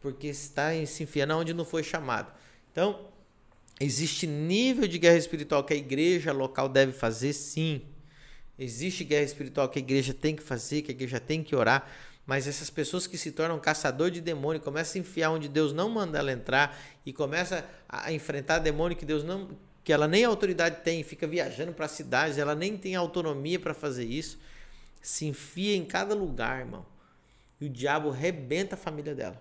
porque 0.06 0.28
está 0.28 0.70
se 0.86 1.02
enfiando 1.02 1.34
onde 1.34 1.52
não 1.52 1.66
foi 1.66 1.82
chamado. 1.82 2.32
Então, 2.72 3.10
existe 3.80 4.28
nível 4.28 4.88
de 4.88 5.00
guerra 5.00 5.18
espiritual 5.18 5.64
que 5.64 5.74
a 5.74 5.76
igreja 5.76 6.32
local 6.32 6.70
deve 6.70 6.92
fazer, 6.92 7.34
sim. 7.34 7.82
Existe 8.58 9.04
guerra 9.04 9.24
espiritual 9.24 9.68
que 9.68 9.80
a 9.80 9.82
igreja 9.82 10.14
tem 10.14 10.36
que 10.36 10.44
fazer, 10.44 10.84
que 10.84 10.92
a 10.92 10.94
igreja 10.94 11.20
tem 11.20 11.42
que 11.42 11.56
orar, 11.56 11.90
mas 12.26 12.48
essas 12.48 12.70
pessoas 12.70 13.06
que 13.06 13.18
se 13.18 13.32
tornam 13.32 13.60
caçador 13.60 14.10
de 14.10 14.20
demônio, 14.20 14.62
começam 14.62 15.00
a 15.00 15.04
enfiar 15.04 15.30
onde 15.32 15.48
Deus 15.48 15.74
não 15.74 15.90
manda 15.90 16.18
ela 16.18 16.32
entrar 16.32 16.78
e 17.06 17.14
começa 17.14 17.66
a 17.88 18.12
enfrentar 18.12 18.60
demônio 18.60 18.98
que 18.98 19.06
Deus 19.06 19.24
não 19.24 19.50
que 19.84 19.94
ela 19.94 20.08
nem 20.08 20.26
autoridade 20.26 20.78
tem, 20.84 21.04
fica 21.04 21.28
viajando 21.28 21.72
para 21.72 21.88
cidades, 21.88 22.40
ela 22.40 22.56
nem 22.56 22.76
tem 22.76 22.96
autonomia 22.96 23.60
para 23.60 23.72
fazer 23.72 24.04
isso, 24.04 24.40
se 25.00 25.28
enfia 25.28 25.76
em 25.76 25.86
cada 25.86 26.16
lugar, 26.16 26.62
irmão. 26.62 26.84
E 27.62 27.68
o 27.68 27.70
diabo 27.70 28.10
rebenta 28.10 28.74
a 28.74 28.78
família 28.80 29.14
dela. 29.14 29.40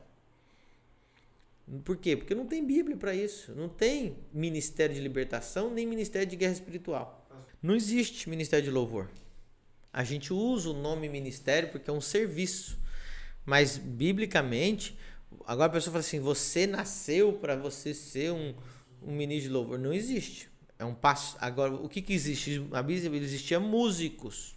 Por 1.82 1.96
quê? 1.96 2.14
Porque 2.14 2.34
não 2.34 2.46
tem 2.46 2.64
Bíblia 2.64 2.96
para 2.96 3.14
isso. 3.14 3.54
Não 3.54 3.68
tem 3.68 4.18
ministério 4.32 4.94
de 4.94 5.00
libertação 5.00 5.70
nem 5.70 5.86
ministério 5.86 6.28
de 6.28 6.36
guerra 6.36 6.52
espiritual. 6.52 7.26
Não 7.62 7.74
existe 7.74 8.28
ministério 8.28 8.64
de 8.66 8.70
louvor. 8.70 9.08
A 9.94 10.02
gente 10.02 10.32
usa 10.32 10.70
o 10.70 10.72
nome 10.72 11.08
ministério 11.08 11.68
porque 11.68 11.88
é 11.88 11.92
um 11.92 12.00
serviço. 12.00 12.76
Mas, 13.46 13.78
biblicamente, 13.78 14.98
agora 15.46 15.70
a 15.70 15.72
pessoa 15.72 15.92
fala 15.92 16.00
assim: 16.00 16.18
você 16.18 16.66
nasceu 16.66 17.34
para 17.34 17.54
você 17.54 17.94
ser 17.94 18.32
um, 18.32 18.52
um 19.00 19.12
ministro 19.14 19.50
de 19.50 19.54
louvor. 19.54 19.78
Não 19.78 19.92
existe. 19.92 20.50
É 20.80 20.84
um 20.84 20.96
passo. 20.96 21.36
Agora, 21.40 21.72
o 21.74 21.88
que, 21.88 22.02
que 22.02 22.12
existe? 22.12 22.66
A 22.72 22.82
Bíblia 22.82 23.22
existia 23.22 23.60
músicos. 23.60 24.56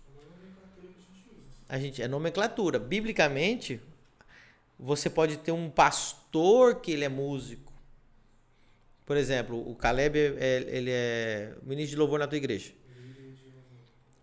A 1.69 1.77
gente 1.77 2.01
é 2.01 2.07
nomenclatura. 2.07 2.79
Biblicamente, 2.79 3.79
você 4.79 5.07
pode 5.07 5.37
ter 5.37 5.51
um 5.51 5.69
pastor 5.69 6.81
que 6.81 6.93
ele 6.93 7.05
é 7.05 7.09
músico. 7.09 7.71
Por 9.05 9.15
exemplo, 9.15 9.69
o 9.69 9.75
Caleb 9.75 10.17
é, 10.17 10.65
ele 10.67 10.89
é 10.91 11.55
ministro 11.61 11.91
de 11.91 11.97
louvor 11.97 12.17
na 12.17 12.25
tua 12.25 12.37
igreja. 12.37 12.73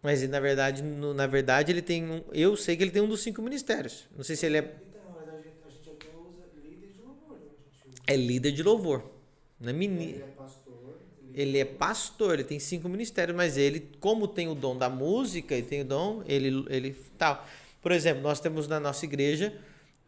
Mas 0.05 0.29
na 0.29 0.39
verdade, 0.39 0.83
no, 0.83 1.15
na 1.15 1.27
verdade 1.27 1.73
ele 1.73 1.81
tem 1.81 2.05
um, 2.05 2.23
eu 2.31 2.59
sei 2.59 2.77
que 2.77 2.83
ele 2.83 2.91
tem 2.91 3.01
um 3.01 3.09
dos 3.09 3.23
cinco 3.23 3.41
ministérios. 3.41 4.05
Não 4.15 4.23
sei 4.23 4.37
se 4.37 4.45
ele 4.45 4.59
é 4.59 4.61
então, 4.61 5.01
mas 5.17 5.27
a 5.27 5.39
gente, 5.39 5.49
a 5.67 5.71
gente 5.71 5.89
até 5.89 6.09
usa 6.15 6.45
líder 6.63 6.93
de 6.93 7.01
louvor. 7.01 7.39
Né? 7.39 7.93
É 8.07 8.15
líder 8.15 8.53
de 8.53 8.63
louvor. 8.63 9.11
Não 9.59 9.71
é 9.71 9.73
mini... 9.73 10.05
Ele 10.05 10.21
é 10.21 10.27
pastor. 10.37 11.01
Ele 11.33 11.59
é 11.59 11.65
pastor, 11.65 12.35
ele 12.35 12.45
tem 12.45 12.59
cinco 12.59 12.87
ministérios, 12.87 13.35
mas 13.35 13.57
ele, 13.57 13.89
como 13.99 14.29
tem 14.29 14.47
o 14.47 14.55
dom 14.55 14.77
da 14.77 14.91
música 14.91 15.57
e 15.57 15.63
tem 15.63 15.81
o 15.81 15.85
dom, 15.87 16.23
ele 16.27 16.67
ele 16.69 16.95
tal. 17.17 17.43
Por 17.81 17.91
exemplo, 17.91 18.23
nós 18.23 18.41
temos 18.41 18.69
na 18.69 18.79
nossa 18.79 19.07
igreja 19.07 19.59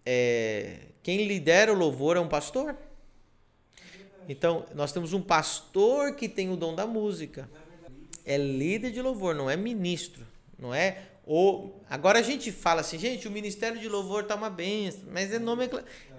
é, 0.05 0.81
quem 1.03 1.27
lidera 1.27 1.73
o 1.73 1.75
louvor 1.75 2.19
é 2.19 2.21
um 2.21 2.29
pastor. 2.29 2.77
Então, 4.29 4.67
nós 4.75 4.93
temos 4.93 5.15
um 5.15 5.23
pastor 5.23 6.15
que 6.15 6.29
tem 6.29 6.51
o 6.51 6.57
dom 6.57 6.75
da 6.75 6.87
música. 6.87 7.49
É 8.27 8.37
líder 8.37 8.91
de 8.91 9.01
louvor, 9.01 9.35
não 9.35 9.49
é 9.49 9.57
ministro. 9.57 10.27
Não 10.59 10.75
é 10.75 10.99
o. 11.27 11.71
Agora 11.89 12.19
a 12.19 12.23
gente 12.23 12.51
fala 12.51 12.81
assim, 12.81 12.99
gente, 12.99 13.29
o 13.29 13.31
ministério 13.31 13.79
de 13.79 13.89
louvor 13.89 14.25
tá 14.25 14.35
uma 14.35 14.51
benção, 14.51 15.05
mas 15.13 15.33
é 15.33 15.39
nome. 15.39 15.71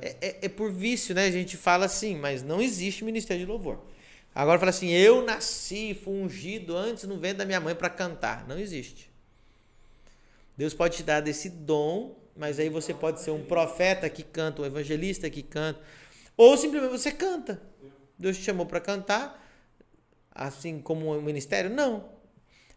É, 0.01 0.15
é, 0.21 0.37
é 0.43 0.49
por 0.49 0.71
vício, 0.71 1.13
né? 1.13 1.25
A 1.25 1.31
gente 1.31 1.57
fala 1.57 1.85
assim, 1.85 2.15
mas 2.15 2.41
não 2.41 2.61
existe 2.61 3.03
ministério 3.03 3.45
de 3.45 3.51
louvor. 3.51 3.79
Agora 4.33 4.57
fala 4.57 4.69
assim, 4.69 4.91
eu 4.91 5.25
nasci, 5.25 5.99
fui 6.01 6.13
ungido 6.13 6.77
antes 6.77 7.03
no 7.03 7.17
ventre 7.17 7.39
da 7.39 7.45
minha 7.45 7.59
mãe 7.59 7.75
para 7.75 7.89
cantar. 7.89 8.47
Não 8.47 8.57
existe. 8.57 9.09
Deus 10.55 10.73
pode 10.73 10.97
te 10.97 11.03
dar 11.03 11.21
desse 11.21 11.49
dom 11.49 12.15
mas 12.37 12.59
aí 12.59 12.69
você 12.69 12.93
pode 12.93 13.19
ser 13.19 13.31
um 13.31 13.43
profeta 13.43 14.07
que 14.09 14.21
canta, 14.21 14.61
um 14.61 14.65
evangelista 14.65 15.29
que 15.29 15.41
canta, 15.41 15.81
ou 16.37 16.55
simplesmente 16.55 16.91
você 16.91 17.11
canta. 17.11 17.59
Deus 18.17 18.37
te 18.37 18.43
chamou 18.43 18.65
para 18.65 18.79
cantar, 18.79 19.43
assim 20.37 20.79
como 20.79 21.11
um 21.11 21.21
ministério? 21.21 21.69
Não. 21.69 22.09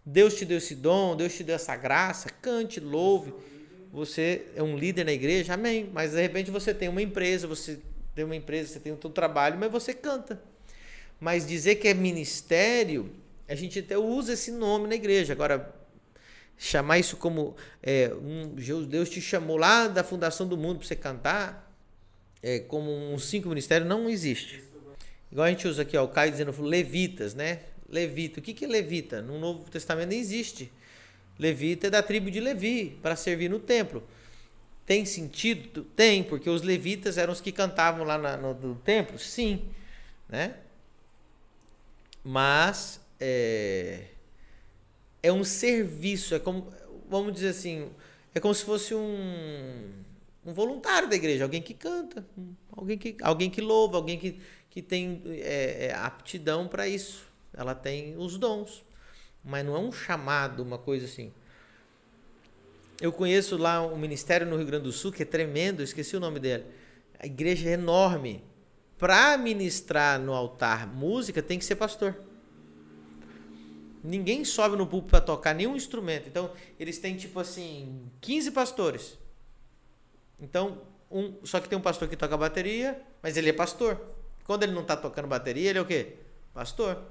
Deus 0.04 0.34
te 0.34 0.44
deu 0.44 0.58
esse 0.58 0.74
dom, 0.74 1.14
Deus 1.14 1.34
te 1.34 1.44
deu 1.44 1.54
essa 1.54 1.76
graça, 1.76 2.30
cante, 2.40 2.80
louve. 2.80 3.34
Você 3.92 4.46
é 4.56 4.62
um 4.62 4.76
líder 4.76 5.04
na 5.04 5.12
igreja, 5.12 5.54
amém. 5.54 5.90
Mas 5.92 6.12
de 6.12 6.20
repente 6.20 6.50
você 6.50 6.72
tem 6.72 6.88
uma 6.88 7.02
empresa, 7.02 7.46
você 7.46 7.78
tem 8.14 8.24
uma 8.24 8.34
empresa, 8.34 8.72
você 8.72 8.80
tem 8.80 8.92
o 8.92 8.98
seu 9.00 9.10
trabalho, 9.10 9.58
mas 9.58 9.70
você 9.70 9.92
canta. 9.92 10.42
Mas 11.20 11.46
dizer 11.46 11.76
que 11.76 11.86
é 11.86 11.94
ministério, 11.94 13.10
a 13.46 13.54
gente 13.54 13.78
até 13.78 13.98
usa 13.98 14.32
esse 14.32 14.50
nome 14.50 14.88
na 14.88 14.94
igreja. 14.94 15.34
Agora, 15.34 15.74
chamar 16.56 16.98
isso 16.98 17.16
como 17.16 17.56
é, 17.82 18.12
um, 18.14 18.54
Deus 18.86 19.10
te 19.10 19.20
chamou 19.20 19.56
lá 19.56 19.86
da 19.86 20.02
fundação 20.02 20.46
do 20.46 20.56
mundo 20.56 20.78
para 20.78 20.88
você 20.88 20.96
cantar, 20.96 21.70
é, 22.42 22.60
como 22.60 22.90
um 22.90 23.18
cinco 23.18 23.48
ministério, 23.48 23.86
não 23.86 24.08
existe. 24.08 24.69
Igual 25.30 25.46
a 25.46 25.50
gente 25.50 25.66
usa 25.68 25.82
aqui, 25.82 25.96
ó, 25.96 26.04
o 26.04 26.08
Caio 26.08 26.32
dizendo 26.32 26.60
levitas, 26.62 27.34
né? 27.34 27.60
Levita. 27.88 28.40
O 28.40 28.42
que, 28.42 28.52
que 28.52 28.64
é 28.64 28.68
levita? 28.68 29.22
No 29.22 29.38
Novo 29.38 29.70
Testamento 29.70 30.10
não 30.10 30.16
existe. 30.16 30.70
Levita 31.38 31.86
é 31.86 31.90
da 31.90 32.02
tribo 32.02 32.30
de 32.30 32.40
Levi, 32.40 32.98
para 33.02 33.16
servir 33.16 33.48
no 33.48 33.58
templo. 33.58 34.02
Tem 34.84 35.04
sentido? 35.04 35.84
Tem, 35.96 36.22
porque 36.22 36.50
os 36.50 36.62
levitas 36.62 37.16
eram 37.16 37.32
os 37.32 37.40
que 37.40 37.52
cantavam 37.52 38.04
lá 38.04 38.18
na, 38.18 38.36
no, 38.36 38.54
no 38.54 38.74
templo? 38.74 39.18
Sim. 39.18 39.64
Né? 40.28 40.54
Mas 42.22 43.00
é, 43.18 44.06
é 45.22 45.32
um 45.32 45.44
serviço, 45.44 46.34
é 46.34 46.38
como, 46.38 46.72
vamos 47.08 47.32
dizer 47.32 47.48
assim, 47.48 47.88
é 48.34 48.40
como 48.40 48.54
se 48.54 48.64
fosse 48.64 48.94
um, 48.94 49.90
um 50.44 50.52
voluntário 50.52 51.08
da 51.08 51.16
igreja, 51.16 51.44
alguém 51.44 51.60
que 51.60 51.74
canta, 51.74 52.26
alguém 52.72 52.96
que, 52.96 53.16
alguém 53.20 53.50
que 53.50 53.60
louva, 53.60 53.96
alguém 53.96 54.18
que, 54.18 54.40
que 54.70 54.80
tem 54.80 55.22
é, 55.26 55.86
é, 55.86 55.94
aptidão 55.94 56.66
para 56.66 56.88
isso. 56.88 57.26
Ela 57.52 57.74
tem 57.74 58.16
os 58.16 58.38
dons, 58.38 58.84
mas 59.44 59.64
não 59.64 59.76
é 59.76 59.78
um 59.78 59.92
chamado, 59.92 60.62
uma 60.62 60.78
coisa 60.78 61.04
assim. 61.04 61.32
Eu 63.00 63.12
conheço 63.12 63.56
lá 63.56 63.84
um 63.84 63.96
ministério 63.96 64.46
no 64.46 64.56
Rio 64.56 64.66
Grande 64.66 64.84
do 64.84 64.92
Sul 64.92 65.12
que 65.12 65.22
é 65.22 65.26
tremendo, 65.26 65.82
esqueci 65.82 66.16
o 66.16 66.20
nome 66.20 66.38
dele. 66.38 66.64
A 67.18 67.26
igreja 67.26 67.68
é 67.68 67.72
enorme. 67.72 68.42
Para 68.98 69.38
ministrar 69.38 70.20
no 70.20 70.34
altar 70.34 70.86
música 70.86 71.42
tem 71.42 71.58
que 71.58 71.64
ser 71.64 71.76
pastor. 71.76 72.14
Ninguém 74.02 74.44
sobe 74.44 74.76
no 74.76 74.86
púlpito 74.86 75.10
para 75.10 75.20
tocar 75.20 75.54
nenhum 75.54 75.76
instrumento. 75.76 76.28
Então, 76.28 76.50
eles 76.78 76.98
têm 76.98 77.16
tipo 77.16 77.38
assim, 77.40 78.10
15 78.20 78.50
pastores. 78.50 79.18
Então, 80.40 80.82
um, 81.10 81.34
só 81.44 81.60
que 81.60 81.68
tem 81.68 81.78
um 81.78 81.82
pastor 81.82 82.08
que 82.08 82.16
toca 82.16 82.36
bateria, 82.36 83.00
mas 83.22 83.36
ele 83.36 83.50
é 83.50 83.52
pastor. 83.52 84.00
Quando 84.44 84.62
ele 84.62 84.72
não 84.72 84.82
está 84.82 84.96
tocando 84.96 85.28
bateria, 85.28 85.70
ele 85.70 85.78
é 85.78 85.82
o 85.82 85.86
quê? 85.86 86.14
Pastor. 86.54 87.02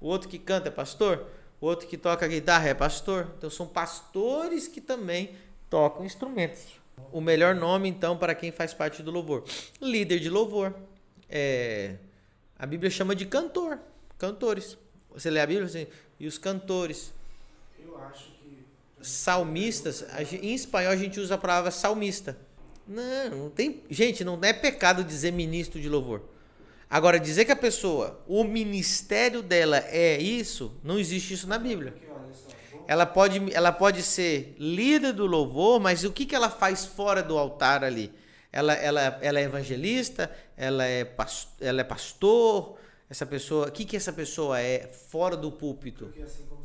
O 0.00 0.08
outro 0.08 0.28
que 0.28 0.38
canta 0.38 0.68
é 0.68 0.70
pastor. 0.70 1.26
O 1.60 1.66
outro 1.66 1.86
que 1.86 1.96
toca 1.96 2.26
guitarra 2.26 2.68
é 2.68 2.74
pastor. 2.74 3.32
Então, 3.38 3.48
são 3.48 3.66
pastores 3.66 4.68
que 4.68 4.80
também 4.80 5.34
tocam 5.70 6.04
instrumentos. 6.04 6.78
O 7.12 7.20
melhor 7.20 7.54
nome, 7.54 7.88
então, 7.88 8.16
para 8.16 8.34
quem 8.34 8.50
faz 8.50 8.72
parte 8.72 9.02
do 9.02 9.10
louvor: 9.10 9.44
líder 9.80 10.18
de 10.18 10.30
louvor. 10.30 10.74
É, 11.28 11.96
A 12.58 12.64
Bíblia 12.66 12.90
chama 12.90 13.14
de 13.14 13.26
cantor, 13.26 13.78
cantores. 14.18 14.78
Você 15.10 15.30
lê 15.30 15.40
a 15.40 15.46
Bíblia 15.46 15.66
assim, 15.66 15.86
e 16.18 16.26
os 16.26 16.38
cantores. 16.38 17.12
Eu 17.78 17.98
acho 17.98 18.30
que. 18.32 18.64
Salmistas, 19.02 20.04
em 20.32 20.54
espanhol 20.54 20.92
a 20.92 20.96
gente 20.96 21.20
usa 21.20 21.34
a 21.34 21.38
palavra 21.38 21.70
salmista. 21.70 22.36
Não, 22.86 23.30
não 23.30 23.50
tem. 23.50 23.82
Gente, 23.90 24.22
não 24.22 24.38
é 24.42 24.52
pecado 24.52 25.02
dizer 25.02 25.32
ministro 25.32 25.80
de 25.80 25.88
louvor. 25.88 26.22
Agora, 26.88 27.18
dizer 27.18 27.44
que 27.44 27.52
a 27.52 27.56
pessoa, 27.56 28.20
o 28.28 28.44
ministério 28.44 29.42
dela 29.42 29.78
é 29.88 30.20
isso, 30.20 30.72
não 30.84 30.98
existe 30.98 31.34
isso 31.34 31.48
na 31.48 31.58
Bíblia. 31.58 31.94
Ela 32.86 33.04
pode, 33.04 33.52
ela 33.52 33.72
pode 33.72 34.02
ser 34.02 34.54
líder 34.58 35.12
do 35.12 35.26
louvor, 35.26 35.80
mas 35.80 36.04
o 36.04 36.12
que, 36.12 36.24
que 36.24 36.34
ela 36.34 36.48
faz 36.48 36.84
fora 36.84 37.22
do 37.22 37.36
altar 37.36 37.82
ali? 37.82 38.12
Ela, 38.52 38.74
ela, 38.74 39.18
ela 39.20 39.40
é 39.40 39.42
evangelista, 39.42 40.30
ela 40.56 40.86
é, 40.86 41.12
ela 41.60 41.80
é 41.80 41.84
pastor, 41.84 42.78
essa 43.10 43.26
pessoa, 43.26 43.66
o 43.66 43.72
que, 43.72 43.84
que 43.84 43.96
essa 43.96 44.12
pessoa 44.12 44.60
é 44.60 44.86
fora 44.86 45.36
do 45.36 45.50
púlpito? 45.50 46.06
porque 46.06 46.22
assim 46.22 46.44
como 46.46 46.64